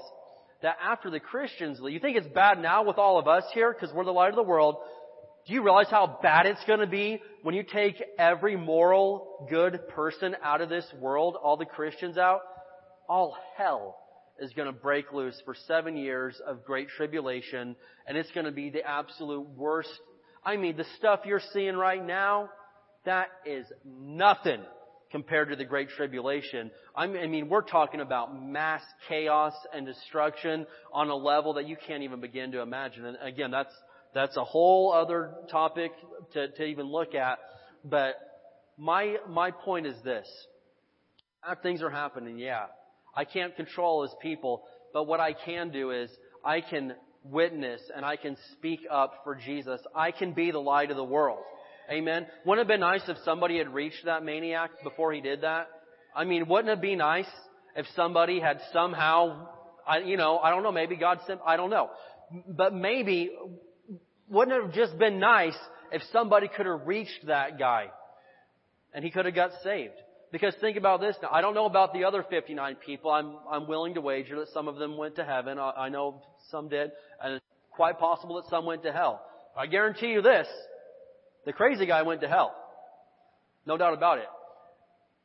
that 0.61 0.77
after 0.83 1.09
the 1.09 1.19
Christians 1.19 1.79
leave, 1.79 1.93
you 1.93 1.99
think 1.99 2.17
it's 2.17 2.27
bad 2.33 2.61
now 2.61 2.83
with 2.83 2.97
all 2.97 3.19
of 3.19 3.27
us 3.27 3.43
here 3.53 3.73
because 3.73 3.93
we're 3.95 4.03
the 4.03 4.11
light 4.11 4.29
of 4.29 4.35
the 4.35 4.43
world. 4.43 4.77
Do 5.47 5.53
you 5.53 5.63
realize 5.63 5.87
how 5.89 6.19
bad 6.21 6.45
it's 6.45 6.63
going 6.65 6.79
to 6.81 6.87
be 6.87 7.21
when 7.43 7.55
you 7.55 7.63
take 7.63 8.03
every 8.19 8.57
moral, 8.57 9.47
good 9.49 9.87
person 9.89 10.35
out 10.43 10.59
of 10.59 10.67
this 10.67 10.85
world, 10.99 11.37
all 11.41 11.55
the 11.55 11.65
Christians 11.65 12.17
out? 12.17 12.41
All 13.07 13.37
hell 13.55 13.95
is 14.39 14.51
going 14.53 14.67
to 14.67 14.71
break 14.71 15.11
loose 15.13 15.39
for 15.45 15.55
seven 15.67 15.97
years 15.97 16.39
of 16.45 16.63
great 16.65 16.89
tribulation, 16.89 17.75
and 18.07 18.17
it's 18.17 18.31
going 18.31 18.45
to 18.45 18.51
be 18.51 18.69
the 18.69 18.87
absolute 18.87 19.47
worst. 19.49 19.89
I 20.45 20.57
mean, 20.57 20.77
the 20.77 20.85
stuff 20.97 21.21
you're 21.25 21.41
seeing 21.53 21.75
right 21.75 22.03
now, 22.05 22.49
that 23.05 23.27
is 23.45 23.65
nothing 23.85 24.61
compared 25.11 25.49
to 25.49 25.55
the 25.55 25.65
great 25.65 25.89
tribulation. 25.89 26.71
I 26.95 27.07
mean, 27.07 27.49
we're 27.49 27.61
talking 27.61 28.01
about 28.01 28.41
mass 28.41 28.81
chaos 29.07 29.53
and 29.73 29.85
destruction 29.85 30.65
on 30.91 31.09
a 31.09 31.15
level 31.15 31.53
that 31.53 31.67
you 31.67 31.77
can't 31.87 32.03
even 32.03 32.19
begin 32.19 32.51
to 32.51 32.61
imagine. 32.61 33.05
And 33.05 33.17
again, 33.21 33.51
that's, 33.51 33.73
that's 34.13 34.35
a 34.37 34.43
whole 34.43 34.93
other 34.93 35.33
topic 35.49 35.91
to, 36.33 36.49
to 36.49 36.63
even 36.63 36.87
look 36.87 37.15
at. 37.15 37.39
But 37.85 38.15
my, 38.77 39.17
my 39.29 39.51
point 39.51 39.87
is 39.87 39.95
this. 40.03 40.27
Things 41.63 41.81
are 41.81 41.89
happening, 41.89 42.37
yeah. 42.37 42.65
I 43.17 43.25
can't 43.25 43.55
control 43.55 44.03
his 44.03 44.13
people, 44.21 44.63
but 44.93 45.05
what 45.05 45.19
I 45.19 45.33
can 45.33 45.71
do 45.71 45.89
is 45.89 46.09
I 46.45 46.61
can 46.61 46.93
witness 47.23 47.81
and 47.93 48.05
I 48.05 48.15
can 48.15 48.37
speak 48.53 48.81
up 48.89 49.21
for 49.23 49.33
Jesus. 49.33 49.81
I 49.95 50.11
can 50.11 50.33
be 50.33 50.51
the 50.51 50.59
light 50.59 50.91
of 50.91 50.97
the 50.97 51.03
world. 51.03 51.39
Amen. 51.91 52.27
Wouldn't 52.45 52.59
it 52.59 52.69
have 52.69 52.79
been 52.79 52.81
nice 52.81 53.01
if 53.07 53.17
somebody 53.25 53.57
had 53.57 53.73
reached 53.73 54.05
that 54.05 54.23
maniac 54.23 54.69
before 54.83 55.11
he 55.13 55.21
did 55.21 55.41
that? 55.41 55.67
I 56.15 56.25
mean, 56.25 56.47
wouldn't 56.47 56.69
it 56.69 56.79
be 56.79 56.95
nice 56.95 57.25
if 57.75 57.87
somebody 57.95 58.39
had 58.39 58.59
somehow, 58.71 59.47
I, 59.87 59.99
you 59.99 60.17
know, 60.17 60.37
I 60.37 60.51
don't 60.51 60.61
know, 60.61 60.71
maybe 60.71 60.95
God 60.95 61.19
sent, 61.25 61.39
I 61.45 61.57
don't 61.57 61.71
know. 61.71 61.89
But 62.47 62.75
maybe, 62.75 63.31
wouldn't 64.29 64.55
it 64.55 64.63
have 64.63 64.73
just 64.73 64.99
been 64.99 65.19
nice 65.19 65.57
if 65.91 66.03
somebody 66.11 66.49
could 66.49 66.67
have 66.67 66.85
reached 66.85 67.25
that 67.25 67.57
guy 67.57 67.87
and 68.93 69.03
he 69.03 69.09
could 69.09 69.25
have 69.25 69.35
got 69.35 69.51
saved? 69.63 69.93
Because 70.31 70.53
think 70.59 70.77
about 70.77 70.99
this 70.99 71.15
now. 71.21 71.29
I 71.31 71.41
don't 71.41 71.53
know 71.53 71.65
about 71.65 71.93
the 71.93 72.03
other 72.03 72.23
59 72.29 72.75
people. 72.85 73.11
I'm, 73.11 73.35
I'm 73.49 73.67
willing 73.67 73.93
to 73.93 74.01
wager 74.01 74.39
that 74.39 74.49
some 74.53 74.67
of 74.67 74.75
them 74.75 74.97
went 74.97 75.15
to 75.15 75.23
heaven. 75.23 75.57
I, 75.57 75.71
I 75.71 75.89
know 75.89 76.21
some 76.51 76.67
did. 76.67 76.91
And 77.23 77.35
it's 77.35 77.45
quite 77.71 77.97
possible 77.97 78.41
that 78.41 78.49
some 78.49 78.65
went 78.65 78.83
to 78.83 78.91
hell. 78.91 79.21
I 79.57 79.67
guarantee 79.67 80.07
you 80.07 80.21
this. 80.21 80.47
The 81.45 81.53
crazy 81.53 81.85
guy 81.85 82.01
went 82.01 82.21
to 82.21 82.27
hell. 82.27 82.53
No 83.65 83.77
doubt 83.77 83.93
about 83.93 84.17
it. 84.17 84.27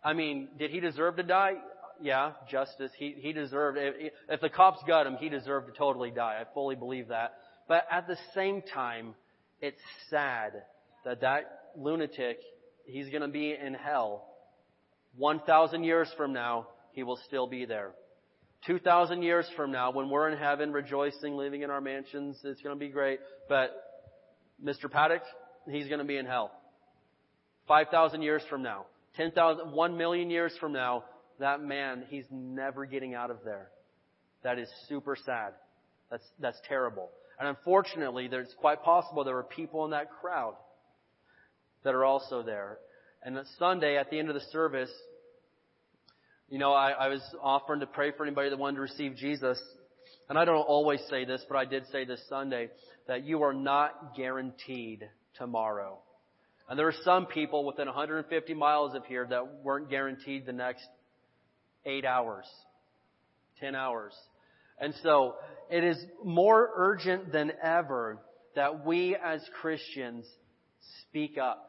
I 0.04 0.12
mean, 0.12 0.48
did 0.58 0.70
he 0.70 0.80
deserve 0.80 1.16
to 1.16 1.22
die? 1.22 1.54
Yeah, 2.00 2.32
justice. 2.50 2.90
He, 2.96 3.14
he 3.18 3.32
deserved, 3.32 3.78
if, 3.80 4.12
if 4.28 4.40
the 4.40 4.48
cops 4.48 4.82
got 4.86 5.06
him, 5.06 5.16
he 5.18 5.28
deserved 5.28 5.66
to 5.66 5.72
totally 5.72 6.10
die. 6.10 6.38
I 6.40 6.44
fully 6.54 6.74
believe 6.74 7.08
that. 7.08 7.34
But 7.68 7.86
at 7.90 8.06
the 8.06 8.16
same 8.34 8.62
time, 8.62 9.14
it's 9.60 9.80
sad 10.10 10.62
that 11.04 11.20
that 11.20 11.60
lunatic, 11.76 12.38
he's 12.84 13.08
gonna 13.10 13.28
be 13.28 13.54
in 13.54 13.74
hell. 13.74 14.26
1,000 15.16 15.84
years 15.84 16.10
from 16.16 16.32
now, 16.32 16.68
he 16.92 17.02
will 17.02 17.18
still 17.26 17.46
be 17.46 17.64
there. 17.64 17.92
2,000 18.66 19.22
years 19.22 19.46
from 19.56 19.72
now, 19.72 19.90
when 19.90 20.08
we're 20.08 20.28
in 20.28 20.38
heaven 20.38 20.72
rejoicing, 20.72 21.36
living 21.36 21.62
in 21.62 21.70
our 21.70 21.80
mansions, 21.80 22.38
it's 22.44 22.62
gonna 22.62 22.76
be 22.76 22.88
great. 22.88 23.18
But 23.48 23.70
Mr. 24.62 24.90
Paddock, 24.90 25.22
he's 25.68 25.88
gonna 25.88 26.04
be 26.04 26.16
in 26.16 26.26
hell. 26.26 26.52
5,000 27.66 28.22
years 28.22 28.42
from 28.48 28.62
now, 28.62 28.86
10,000, 29.16 29.72
1 29.72 29.96
million 29.96 30.30
years 30.30 30.56
from 30.58 30.72
now, 30.72 31.04
that 31.38 31.60
man, 31.60 32.04
he's 32.08 32.24
never 32.30 32.86
getting 32.86 33.14
out 33.14 33.30
of 33.30 33.38
there. 33.44 33.70
That 34.42 34.58
is 34.58 34.68
super 34.88 35.16
sad. 35.16 35.54
That's, 36.10 36.24
that's 36.38 36.60
terrible. 36.68 37.10
And 37.38 37.48
unfortunately, 37.48 38.28
there's 38.28 38.54
quite 38.58 38.82
possible 38.82 39.24
there 39.24 39.34
were 39.34 39.42
people 39.42 39.84
in 39.84 39.90
that 39.90 40.10
crowd 40.20 40.54
that 41.84 41.94
are 41.94 42.04
also 42.04 42.42
there. 42.42 42.78
And 43.24 43.36
that 43.36 43.44
Sunday, 43.58 43.96
at 43.96 44.10
the 44.10 44.18
end 44.18 44.28
of 44.28 44.34
the 44.34 44.46
service, 44.50 44.90
you 46.48 46.58
know, 46.58 46.72
I, 46.72 46.90
I 46.90 47.08
was 47.08 47.22
offering 47.40 47.80
to 47.80 47.86
pray 47.86 48.12
for 48.12 48.24
anybody 48.24 48.50
that 48.50 48.58
wanted 48.58 48.76
to 48.76 48.82
receive 48.82 49.16
Jesus. 49.16 49.62
And 50.28 50.38
I 50.38 50.44
don't 50.44 50.56
always 50.56 51.00
say 51.08 51.24
this, 51.24 51.44
but 51.48 51.56
I 51.56 51.64
did 51.64 51.84
say 51.92 52.04
this 52.04 52.20
Sunday, 52.28 52.68
that 53.06 53.24
you 53.24 53.42
are 53.42 53.54
not 53.54 54.16
guaranteed 54.16 55.08
tomorrow. 55.38 55.98
And 56.68 56.78
there 56.78 56.88
are 56.88 56.94
some 57.04 57.26
people 57.26 57.64
within 57.64 57.86
150 57.86 58.54
miles 58.54 58.94
of 58.94 59.04
here 59.06 59.26
that 59.30 59.62
weren't 59.62 59.88
guaranteed 59.88 60.46
the 60.46 60.52
next 60.52 60.86
eight 61.84 62.04
hours, 62.04 62.46
ten 63.60 63.74
hours. 63.74 64.14
And 64.80 64.94
so 65.02 65.36
it 65.70 65.84
is 65.84 65.96
more 66.24 66.70
urgent 66.74 67.32
than 67.32 67.52
ever 67.62 68.18
that 68.56 68.84
we 68.84 69.16
as 69.16 69.40
Christians 69.60 70.26
speak 71.08 71.38
up 71.38 71.68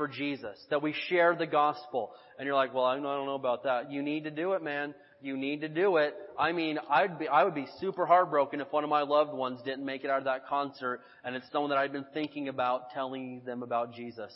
for 0.00 0.08
Jesus, 0.08 0.56
that 0.70 0.80
we 0.80 0.94
share 1.10 1.36
the 1.36 1.46
gospel. 1.46 2.12
And 2.38 2.46
you're 2.46 2.54
like, 2.54 2.72
well, 2.72 2.86
I 2.86 2.94
don't 2.94 3.02
know 3.02 3.34
about 3.34 3.64
that. 3.64 3.92
You 3.92 4.02
need 4.02 4.24
to 4.24 4.30
do 4.30 4.54
it, 4.54 4.62
man. 4.62 4.94
You 5.20 5.36
need 5.36 5.60
to 5.60 5.68
do 5.68 5.98
it. 5.98 6.14
I 6.38 6.52
mean, 6.52 6.78
I'd 6.88 7.18
be, 7.18 7.28
I 7.28 7.44
would 7.44 7.54
be 7.54 7.66
super 7.80 8.06
heartbroken 8.06 8.62
if 8.62 8.72
one 8.72 8.82
of 8.82 8.88
my 8.88 9.02
loved 9.02 9.34
ones 9.34 9.60
didn't 9.62 9.84
make 9.84 10.02
it 10.02 10.08
out 10.08 10.16
of 10.16 10.24
that 10.24 10.46
concert 10.46 11.02
and 11.22 11.36
it's 11.36 11.44
someone 11.52 11.68
that 11.68 11.76
I'd 11.76 11.92
been 11.92 12.06
thinking 12.14 12.48
about 12.48 12.92
telling 12.94 13.42
them 13.44 13.62
about 13.62 13.92
Jesus. 13.92 14.32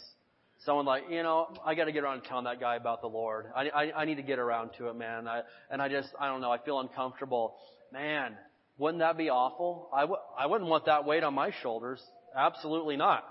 Someone 0.67 0.85
like, 0.85 1.05
you 1.09 1.23
know, 1.23 1.49
I 1.65 1.75
gotta 1.75 1.93
get 1.93 2.05
around 2.05 2.21
to 2.21 2.29
telling 2.29 2.45
that 2.45 2.61
guy 2.61 2.77
about 2.77 3.01
the 3.01 3.09
Lord. 3.09 3.47
I, 3.57 3.71
I, 3.71 4.03
I 4.03 4.05
need 4.05 4.17
to 4.17 4.23
get 4.23 4.39
around 4.39 4.73
to 4.77 4.89
it, 4.89 4.97
man. 4.97 5.27
I, 5.27 5.41
and 5.71 5.81
I 5.81 5.89
just, 5.89 6.11
I 6.21 6.27
don't 6.27 6.43
know, 6.43 6.53
I 6.53 6.59
feel 6.59 6.79
uncomfortable. 6.79 7.55
Man, 7.91 8.35
wouldn't 8.77 9.01
that 9.01 9.17
be 9.17 9.31
awful? 9.31 9.89
I 9.95 10.03
w- 10.03 10.21
I 10.39 10.45
wouldn't 10.45 10.69
want 10.69 10.85
that 10.85 11.07
weight 11.07 11.25
on 11.25 11.33
my 11.33 11.53
shoulders. 11.63 12.03
Absolutely 12.37 12.99
not. 12.99 13.25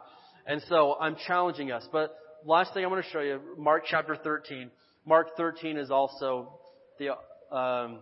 And 0.47 0.63
so 0.67 0.95
I'm 0.99 1.15
challenging 1.27 1.71
us. 1.71 1.88
But 1.91 2.15
last 2.45 2.73
thing 2.73 2.83
I 2.83 2.87
want 2.87 3.03
to 3.03 3.11
show 3.11 3.21
you, 3.21 3.39
Mark 3.57 3.83
chapter 3.89 4.15
13. 4.15 4.69
Mark 5.05 5.35
13 5.37 5.77
is 5.77 5.91
also 5.91 6.59
the, 6.99 7.09
um, 7.55 7.99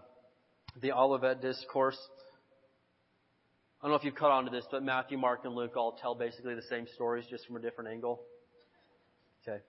the 0.81 0.91
Olivet 0.91 1.41
Discourse. 1.41 1.97
I 3.81 3.85
don't 3.85 3.91
know 3.91 3.97
if 3.97 4.03
you've 4.03 4.15
caught 4.15 4.31
on 4.31 4.45
to 4.45 4.51
this, 4.51 4.65
but 4.69 4.83
Matthew, 4.83 5.17
Mark, 5.17 5.41
and 5.43 5.55
Luke 5.55 5.75
all 5.75 5.97
tell 5.99 6.13
basically 6.13 6.53
the 6.53 6.61
same 6.69 6.85
stories 6.93 7.25
just 7.29 7.47
from 7.47 7.55
a 7.55 7.59
different 7.59 7.89
angle. 7.89 8.21
Okay. 9.47 9.59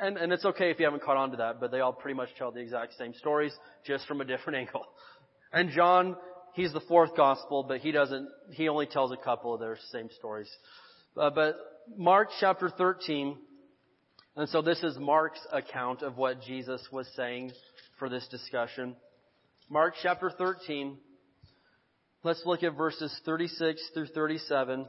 And, 0.00 0.16
and 0.16 0.32
it's 0.32 0.44
okay 0.44 0.70
if 0.70 0.78
you 0.78 0.84
haven't 0.84 1.02
caught 1.02 1.16
on 1.16 1.32
to 1.32 1.36
that, 1.38 1.60
but 1.60 1.70
they 1.70 1.80
all 1.80 1.92
pretty 1.92 2.16
much 2.16 2.28
tell 2.38 2.52
the 2.52 2.60
exact 2.60 2.94
same 2.94 3.12
stories, 3.14 3.52
just 3.84 4.06
from 4.06 4.20
a 4.20 4.24
different 4.24 4.58
angle. 4.60 4.84
And 5.52 5.70
John, 5.70 6.16
he's 6.54 6.72
the 6.72 6.80
fourth 6.80 7.16
gospel, 7.16 7.64
but 7.66 7.80
he 7.80 7.90
doesn't, 7.90 8.28
he 8.52 8.68
only 8.68 8.86
tells 8.86 9.12
a 9.12 9.16
couple 9.16 9.52
of 9.52 9.60
their 9.60 9.78
same 9.90 10.08
stories. 10.16 10.48
Uh, 11.16 11.30
but 11.30 11.56
Mark 11.96 12.28
chapter 12.40 12.70
13, 12.70 13.36
and 14.36 14.48
so 14.48 14.62
this 14.62 14.82
is 14.82 14.98
Mark's 14.98 15.46
account 15.52 16.02
of 16.02 16.16
what 16.16 16.42
Jesus 16.42 16.80
was 16.90 17.06
saying 17.14 17.52
for 18.00 18.08
this 18.08 18.26
discussion. 18.28 18.96
Mark 19.70 19.94
chapter 20.02 20.28
13. 20.28 20.98
Let's 22.24 22.42
look 22.44 22.64
at 22.64 22.76
verses 22.76 23.16
36 23.24 23.80
through 23.94 24.08
37. 24.08 24.86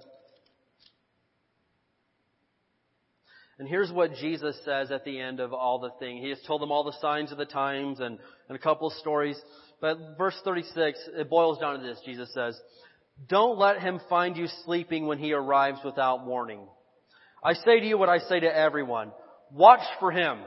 And 3.59 3.67
here's 3.67 3.91
what 3.91 4.15
Jesus 4.15 4.57
says 4.65 4.89
at 4.89 5.05
the 5.05 5.19
end 5.19 5.39
of 5.39 5.53
all 5.53 5.79
the 5.79 5.91
thing. 5.99 6.17
He 6.17 6.29
has 6.29 6.39
told 6.47 6.61
them 6.61 6.71
all 6.71 6.83
the 6.83 6.97
signs 6.99 7.31
of 7.31 7.37
the 7.37 7.45
times 7.45 7.99
and, 7.99 8.17
and 8.49 8.55
a 8.55 8.59
couple 8.59 8.87
of 8.87 8.93
stories. 8.93 9.39
But 9.79 10.17
verse 10.17 10.35
36, 10.43 10.97
it 11.17 11.29
boils 11.29 11.59
down 11.59 11.79
to 11.79 11.85
this. 11.85 12.01
Jesus 12.03 12.33
says, 12.33 12.59
Don't 13.29 13.59
let 13.59 13.79
him 13.79 14.01
find 14.09 14.35
you 14.35 14.47
sleeping 14.65 15.05
when 15.05 15.19
he 15.19 15.33
arrives 15.33 15.79
without 15.85 16.25
warning. 16.25 16.67
I 17.43 17.53
say 17.53 17.79
to 17.79 17.85
you 17.85 17.97
what 17.97 18.09
I 18.09 18.17
say 18.17 18.39
to 18.39 18.57
everyone. 18.57 19.11
Watch 19.55 19.87
for 20.01 20.11
him. 20.11 20.39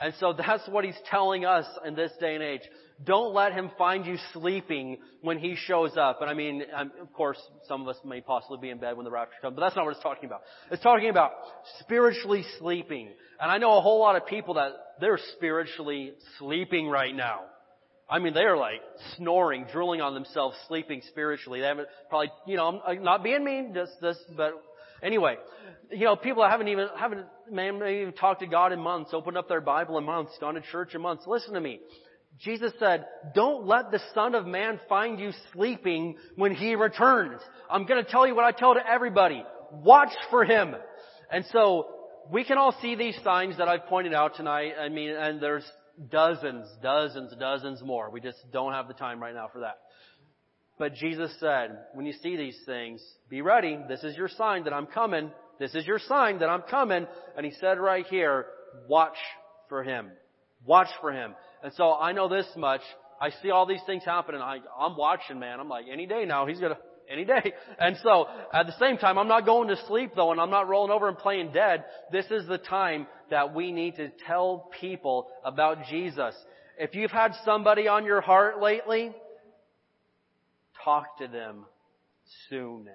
And 0.00 0.14
so 0.20 0.32
that's 0.32 0.66
what 0.68 0.84
he's 0.84 0.98
telling 1.10 1.44
us 1.44 1.66
in 1.84 1.96
this 1.96 2.12
day 2.20 2.34
and 2.34 2.44
age. 2.44 2.60
Don't 3.04 3.34
let 3.34 3.52
him 3.52 3.70
find 3.76 4.06
you 4.06 4.16
sleeping 4.32 4.98
when 5.22 5.38
he 5.38 5.56
shows 5.56 5.96
up. 5.96 6.20
And 6.20 6.30
I 6.30 6.34
mean, 6.34 6.62
um, 6.74 6.92
of 7.00 7.12
course, 7.12 7.38
some 7.66 7.82
of 7.82 7.88
us 7.88 7.96
may 8.04 8.20
possibly 8.20 8.58
be 8.60 8.70
in 8.70 8.78
bed 8.78 8.96
when 8.96 9.04
the 9.04 9.10
rapture 9.10 9.36
comes, 9.42 9.56
but 9.56 9.62
that's 9.62 9.74
not 9.74 9.84
what 9.84 9.94
it's 9.94 10.02
talking 10.02 10.26
about. 10.26 10.42
It's 10.70 10.82
talking 10.82 11.10
about 11.10 11.32
spiritually 11.80 12.44
sleeping. 12.60 13.08
And 13.40 13.50
I 13.50 13.58
know 13.58 13.76
a 13.76 13.80
whole 13.80 13.98
lot 13.98 14.14
of 14.14 14.26
people 14.26 14.54
that 14.54 14.70
they're 15.00 15.18
spiritually 15.36 16.12
sleeping 16.38 16.88
right 16.88 17.14
now. 17.14 17.40
I 18.08 18.20
mean, 18.20 18.34
they 18.34 18.44
are 18.44 18.56
like 18.56 18.80
snoring, 19.16 19.66
drooling 19.72 20.00
on 20.00 20.14
themselves, 20.14 20.56
sleeping 20.68 21.02
spiritually. 21.08 21.60
They 21.60 21.66
haven't 21.66 21.88
probably, 22.08 22.30
you 22.46 22.56
know, 22.56 22.80
I'm 22.86 22.98
uh, 22.98 23.02
not 23.02 23.22
being 23.24 23.44
mean, 23.44 23.74
just 23.74 23.92
this, 24.00 24.16
but 24.36 24.52
anyway, 25.02 25.36
you 25.90 26.04
know, 26.04 26.16
people 26.16 26.48
haven't 26.48 26.68
even, 26.68 26.88
haven't, 26.98 27.26
maybe 27.50 28.00
even 28.00 28.12
talked 28.12 28.40
to 28.40 28.46
God 28.46 28.72
in 28.72 28.80
months, 28.80 29.10
opened 29.12 29.36
up 29.36 29.48
their 29.48 29.60
Bible 29.60 29.98
in 29.98 30.04
months, 30.04 30.32
gone 30.40 30.54
to 30.54 30.60
church 30.60 30.94
in 30.94 31.00
months. 31.00 31.24
Listen 31.26 31.54
to 31.54 31.60
me. 31.60 31.80
Jesus 32.38 32.72
said, 32.78 33.06
don't 33.34 33.66
let 33.66 33.90
the 33.90 34.00
Son 34.14 34.34
of 34.34 34.46
Man 34.46 34.78
find 34.88 35.18
you 35.18 35.32
sleeping 35.52 36.16
when 36.36 36.54
He 36.54 36.74
returns. 36.74 37.40
I'm 37.68 37.86
gonna 37.86 38.04
tell 38.04 38.26
you 38.26 38.34
what 38.34 38.44
I 38.44 38.52
tell 38.52 38.74
to 38.74 38.86
everybody. 38.86 39.42
Watch 39.72 40.12
for 40.30 40.44
Him. 40.44 40.74
And 41.30 41.44
so, 41.52 41.88
we 42.30 42.44
can 42.44 42.58
all 42.58 42.74
see 42.82 42.94
these 42.94 43.18
signs 43.24 43.56
that 43.58 43.68
I've 43.68 43.86
pointed 43.86 44.12
out 44.12 44.36
tonight. 44.36 44.72
I 44.80 44.88
mean, 44.88 45.10
and 45.10 45.40
there's 45.40 45.64
dozens, 46.10 46.66
dozens, 46.82 47.34
dozens 47.38 47.82
more. 47.82 48.10
We 48.10 48.20
just 48.20 48.38
don't 48.52 48.72
have 48.72 48.88
the 48.88 48.94
time 48.94 49.20
right 49.20 49.34
now 49.34 49.48
for 49.52 49.60
that. 49.60 49.78
But 50.78 50.94
Jesus 50.94 51.32
said, 51.40 51.76
when 51.94 52.06
you 52.06 52.12
see 52.22 52.36
these 52.36 52.58
things, 52.64 53.02
be 53.28 53.42
ready. 53.42 53.78
This 53.88 54.04
is 54.04 54.16
your 54.16 54.28
sign 54.28 54.64
that 54.64 54.72
I'm 54.72 54.86
coming. 54.86 55.30
This 55.58 55.74
is 55.74 55.86
your 55.86 55.98
sign 55.98 56.38
that 56.38 56.48
I'm 56.48 56.62
coming. 56.62 57.06
And 57.36 57.44
he 57.44 57.52
said 57.60 57.78
right 57.78 58.06
here, 58.06 58.46
watch 58.88 59.16
for 59.68 59.82
him. 59.82 60.10
Watch 60.64 60.88
for 61.00 61.12
him. 61.12 61.34
And 61.62 61.72
so 61.74 61.94
I 61.94 62.12
know 62.12 62.28
this 62.28 62.46
much. 62.56 62.80
I 63.20 63.30
see 63.42 63.50
all 63.50 63.66
these 63.66 63.82
things 63.86 64.04
happening. 64.04 64.40
I, 64.40 64.58
I'm 64.78 64.96
watching, 64.96 65.40
man. 65.40 65.58
I'm 65.58 65.68
like, 65.68 65.86
any 65.92 66.06
day 66.06 66.24
now, 66.24 66.46
he's 66.46 66.60
gonna, 66.60 66.78
any 67.10 67.24
day. 67.24 67.52
And 67.80 67.96
so, 68.02 68.26
at 68.52 68.66
the 68.66 68.78
same 68.78 68.98
time, 68.98 69.18
I'm 69.18 69.28
not 69.28 69.44
going 69.44 69.68
to 69.68 69.76
sleep 69.88 70.12
though, 70.14 70.30
and 70.30 70.40
I'm 70.40 70.50
not 70.50 70.68
rolling 70.68 70.92
over 70.92 71.08
and 71.08 71.18
playing 71.18 71.52
dead. 71.52 71.84
This 72.12 72.26
is 72.30 72.46
the 72.46 72.58
time 72.58 73.06
that 73.30 73.54
we 73.54 73.72
need 73.72 73.96
to 73.96 74.10
tell 74.26 74.70
people 74.80 75.28
about 75.44 75.86
Jesus. 75.90 76.34
If 76.78 76.94
you've 76.94 77.10
had 77.10 77.32
somebody 77.44 77.88
on 77.88 78.04
your 78.04 78.20
heart 78.20 78.62
lately, 78.62 79.12
talk 80.88 81.18
to 81.18 81.28
them 81.28 81.66
soon. 82.48 82.88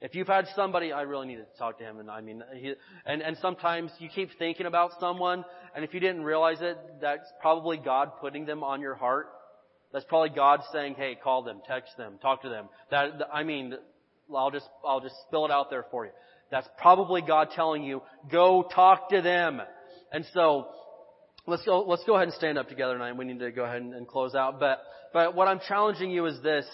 If 0.00 0.14
you've 0.14 0.28
had 0.28 0.46
somebody, 0.54 0.92
I 0.92 1.02
really 1.02 1.26
need 1.26 1.36
to 1.36 1.46
talk 1.58 1.78
to 1.78 1.84
him, 1.84 1.98
and 1.98 2.08
I 2.08 2.20
mean, 2.20 2.42
he, 2.54 2.74
and 3.04 3.20
and 3.20 3.36
sometimes 3.42 3.90
you 3.98 4.08
keep 4.08 4.30
thinking 4.38 4.66
about 4.66 4.92
someone, 4.98 5.44
and 5.74 5.84
if 5.84 5.92
you 5.92 6.00
didn't 6.00 6.22
realize 6.22 6.58
it, 6.60 6.78
that's 7.00 7.26
probably 7.40 7.76
God 7.76 8.12
putting 8.20 8.46
them 8.46 8.62
on 8.62 8.80
your 8.80 8.94
heart. 8.94 9.26
That's 9.92 10.04
probably 10.06 10.30
God 10.30 10.60
saying, 10.72 10.94
"Hey, 10.94 11.18
call 11.22 11.42
them, 11.42 11.60
text 11.66 11.96
them, 11.98 12.18
talk 12.22 12.42
to 12.42 12.48
them." 12.48 12.68
That 12.90 13.28
I 13.32 13.42
mean, 13.42 13.74
I'll 14.34 14.52
just 14.52 14.68
I'll 14.86 15.00
just 15.00 15.16
spill 15.26 15.44
it 15.44 15.50
out 15.50 15.68
there 15.68 15.84
for 15.90 16.06
you. 16.06 16.12
That's 16.50 16.68
probably 16.78 17.20
God 17.20 17.48
telling 17.54 17.82
you, 17.82 18.00
"Go 18.30 18.62
talk 18.74 19.10
to 19.10 19.20
them." 19.20 19.60
And 20.12 20.24
so, 20.32 20.68
let's 21.46 21.64
go 21.64 21.82
let's 21.82 22.04
go 22.04 22.14
ahead 22.14 22.28
and 22.28 22.36
stand 22.36 22.56
up 22.56 22.68
together 22.70 22.94
tonight. 22.94 23.18
We 23.18 23.26
need 23.26 23.40
to 23.40 23.50
go 23.50 23.64
ahead 23.64 23.82
and, 23.82 23.94
and 23.94 24.08
close 24.08 24.34
out. 24.34 24.60
But 24.60 24.82
but 25.12 25.34
what 25.34 25.46
I'm 25.46 25.60
challenging 25.68 26.10
you 26.10 26.24
is 26.24 26.40
this 26.42 26.64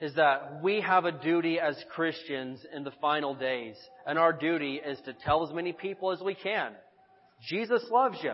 is 0.00 0.14
that 0.14 0.62
we 0.62 0.80
have 0.80 1.04
a 1.04 1.12
duty 1.12 1.60
as 1.60 1.76
Christians 1.94 2.60
in 2.74 2.84
the 2.84 2.92
final 3.00 3.34
days. 3.34 3.76
And 4.06 4.18
our 4.18 4.32
duty 4.32 4.80
is 4.84 4.98
to 5.04 5.12
tell 5.12 5.46
as 5.46 5.54
many 5.54 5.72
people 5.72 6.10
as 6.10 6.20
we 6.20 6.34
can. 6.34 6.72
Jesus 7.48 7.82
loves 7.90 8.18
you. 8.22 8.32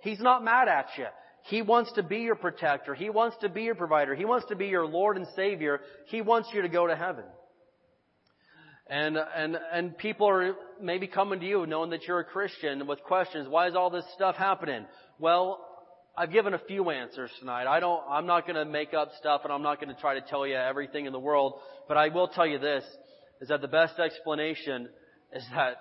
He's 0.00 0.20
not 0.20 0.44
mad 0.44 0.68
at 0.68 0.86
you. 0.96 1.06
He 1.44 1.62
wants 1.62 1.92
to 1.92 2.02
be 2.02 2.18
your 2.18 2.36
protector. 2.36 2.94
He 2.94 3.10
wants 3.10 3.36
to 3.40 3.48
be 3.48 3.62
your 3.62 3.74
provider. 3.74 4.14
He 4.14 4.24
wants 4.24 4.46
to 4.48 4.56
be 4.56 4.66
your 4.66 4.86
Lord 4.86 5.16
and 5.16 5.26
Savior. 5.34 5.80
He 6.06 6.20
wants 6.20 6.50
you 6.52 6.62
to 6.62 6.68
go 6.68 6.86
to 6.86 6.94
heaven. 6.94 7.24
And, 8.88 9.16
and, 9.16 9.56
and 9.72 9.98
people 9.98 10.28
are 10.28 10.54
maybe 10.80 11.06
coming 11.06 11.40
to 11.40 11.46
you 11.46 11.66
knowing 11.66 11.90
that 11.90 12.04
you're 12.06 12.20
a 12.20 12.24
Christian 12.24 12.86
with 12.86 13.02
questions. 13.02 13.48
Why 13.48 13.68
is 13.68 13.74
all 13.74 13.90
this 13.90 14.04
stuff 14.14 14.36
happening? 14.36 14.86
Well, 15.18 15.64
I've 16.18 16.32
given 16.32 16.52
a 16.52 16.58
few 16.58 16.90
answers 16.90 17.30
tonight. 17.38 17.68
I 17.68 17.78
don't, 17.78 18.02
I'm 18.10 18.26
not 18.26 18.44
going 18.44 18.56
to 18.56 18.64
make 18.64 18.92
up 18.92 19.12
stuff 19.20 19.42
and 19.44 19.52
I'm 19.52 19.62
not 19.62 19.80
going 19.80 19.94
to 19.94 20.00
try 20.00 20.14
to 20.14 20.20
tell 20.20 20.44
you 20.44 20.56
everything 20.56 21.06
in 21.06 21.12
the 21.12 21.20
world, 21.20 21.60
but 21.86 21.96
I 21.96 22.08
will 22.08 22.26
tell 22.26 22.44
you 22.44 22.58
this, 22.58 22.82
is 23.40 23.50
that 23.50 23.60
the 23.60 23.68
best 23.68 24.00
explanation 24.00 24.88
is 25.32 25.44
that 25.54 25.76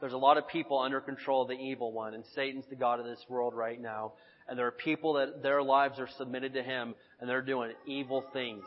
there's 0.00 0.12
a 0.12 0.18
lot 0.18 0.38
of 0.38 0.48
people 0.48 0.80
under 0.80 1.00
control 1.00 1.42
of 1.42 1.48
the 1.48 1.54
evil 1.54 1.92
one 1.92 2.14
and 2.14 2.24
Satan's 2.34 2.64
the 2.68 2.74
God 2.74 2.98
of 2.98 3.06
this 3.06 3.24
world 3.28 3.54
right 3.54 3.80
now. 3.80 4.14
And 4.48 4.58
there 4.58 4.66
are 4.66 4.72
people 4.72 5.12
that 5.14 5.40
their 5.40 5.62
lives 5.62 6.00
are 6.00 6.08
submitted 6.18 6.54
to 6.54 6.64
him 6.64 6.96
and 7.20 7.30
they're 7.30 7.40
doing 7.40 7.70
evil 7.86 8.24
things. 8.32 8.64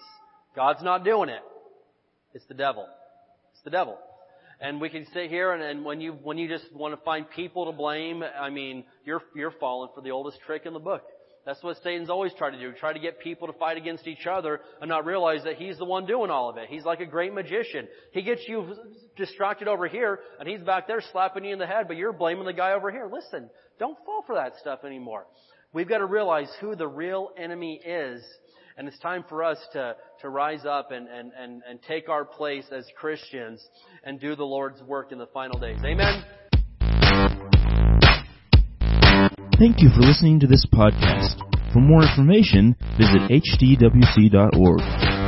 God's 0.55 0.83
not 0.83 1.03
doing 1.03 1.27
it. 1.27 1.41
It's 2.33 2.45
the 2.45 2.53
devil. 2.53 2.87
It's 3.51 3.63
the 3.65 3.71
devil. 3.71 3.97
And 4.61 4.81
we 4.81 4.89
can 4.89 5.05
sit 5.13 5.29
here 5.29 5.53
and, 5.53 5.63
and 5.63 5.85
when 5.85 6.01
you 6.01 6.13
when 6.21 6.37
you 6.37 6.49
just 6.49 6.65
want 6.73 6.93
to 6.93 7.01
find 7.05 7.29
people 7.29 7.65
to 7.65 7.71
blame, 7.71 8.23
I 8.23 8.49
mean, 8.49 8.83
you're 9.05 9.21
you're 9.35 9.53
falling 9.59 9.89
for 9.95 10.01
the 10.01 10.11
oldest 10.11 10.39
trick 10.45 10.65
in 10.65 10.73
the 10.73 10.79
book. 10.79 11.03
That's 11.45 11.63
what 11.63 11.77
Satan's 11.81 12.09
always 12.09 12.33
tried 12.37 12.51
to 12.51 12.59
do. 12.59 12.73
Try 12.73 12.93
to 12.93 12.99
get 12.99 13.19
people 13.21 13.47
to 13.47 13.53
fight 13.53 13.77
against 13.77 14.05
each 14.05 14.27
other 14.27 14.59
and 14.81 14.89
not 14.89 15.05
realize 15.05 15.43
that 15.45 15.55
he's 15.55 15.77
the 15.77 15.85
one 15.85 16.05
doing 16.05 16.29
all 16.29 16.49
of 16.49 16.57
it. 16.57 16.67
He's 16.69 16.83
like 16.83 16.99
a 16.99 17.05
great 17.05 17.33
magician. 17.33 17.87
He 18.11 18.21
gets 18.21 18.41
you 18.47 18.75
distracted 19.15 19.67
over 19.67 19.87
here 19.87 20.19
and 20.39 20.47
he's 20.47 20.61
back 20.61 20.87
there 20.87 21.01
slapping 21.11 21.45
you 21.45 21.53
in 21.53 21.59
the 21.59 21.65
head, 21.65 21.87
but 21.87 21.97
you're 21.97 22.13
blaming 22.13 22.45
the 22.45 22.53
guy 22.53 22.73
over 22.73 22.91
here. 22.91 23.09
Listen, 23.11 23.49
don't 23.79 23.97
fall 24.05 24.23
for 24.27 24.35
that 24.35 24.53
stuff 24.59 24.83
anymore. 24.83 25.25
We've 25.71 25.87
got 25.87 25.99
to 25.99 26.05
realize 26.05 26.49
who 26.59 26.75
the 26.75 26.87
real 26.87 27.29
enemy 27.37 27.79
is 27.83 28.21
and 28.79 28.87
it's 28.87 28.97
time 28.99 29.25
for 29.27 29.43
us 29.43 29.57
to, 29.73 29.93
to 30.21 30.29
rise 30.29 30.65
up 30.65 30.91
and, 30.91 31.09
and, 31.09 31.33
and, 31.37 31.61
and 31.69 31.81
take 31.83 32.07
our 32.07 32.23
place 32.23 32.65
as 32.71 32.87
Christians 32.97 33.61
and 34.05 34.21
do 34.21 34.37
the 34.37 34.45
Lord's 34.45 34.81
work 34.81 35.11
in 35.11 35.17
the 35.17 35.27
final 35.27 35.59
days. 35.59 35.79
Amen? 35.83 36.23
Thank 39.59 39.81
you 39.81 39.89
for 39.89 39.99
listening 39.99 40.39
to 40.39 40.47
this 40.47 40.65
podcast. 40.73 41.41
For 41.73 41.79
more 41.81 42.03
information, 42.03 42.77
visit 42.97 43.29
hdwc.org. 43.29 45.18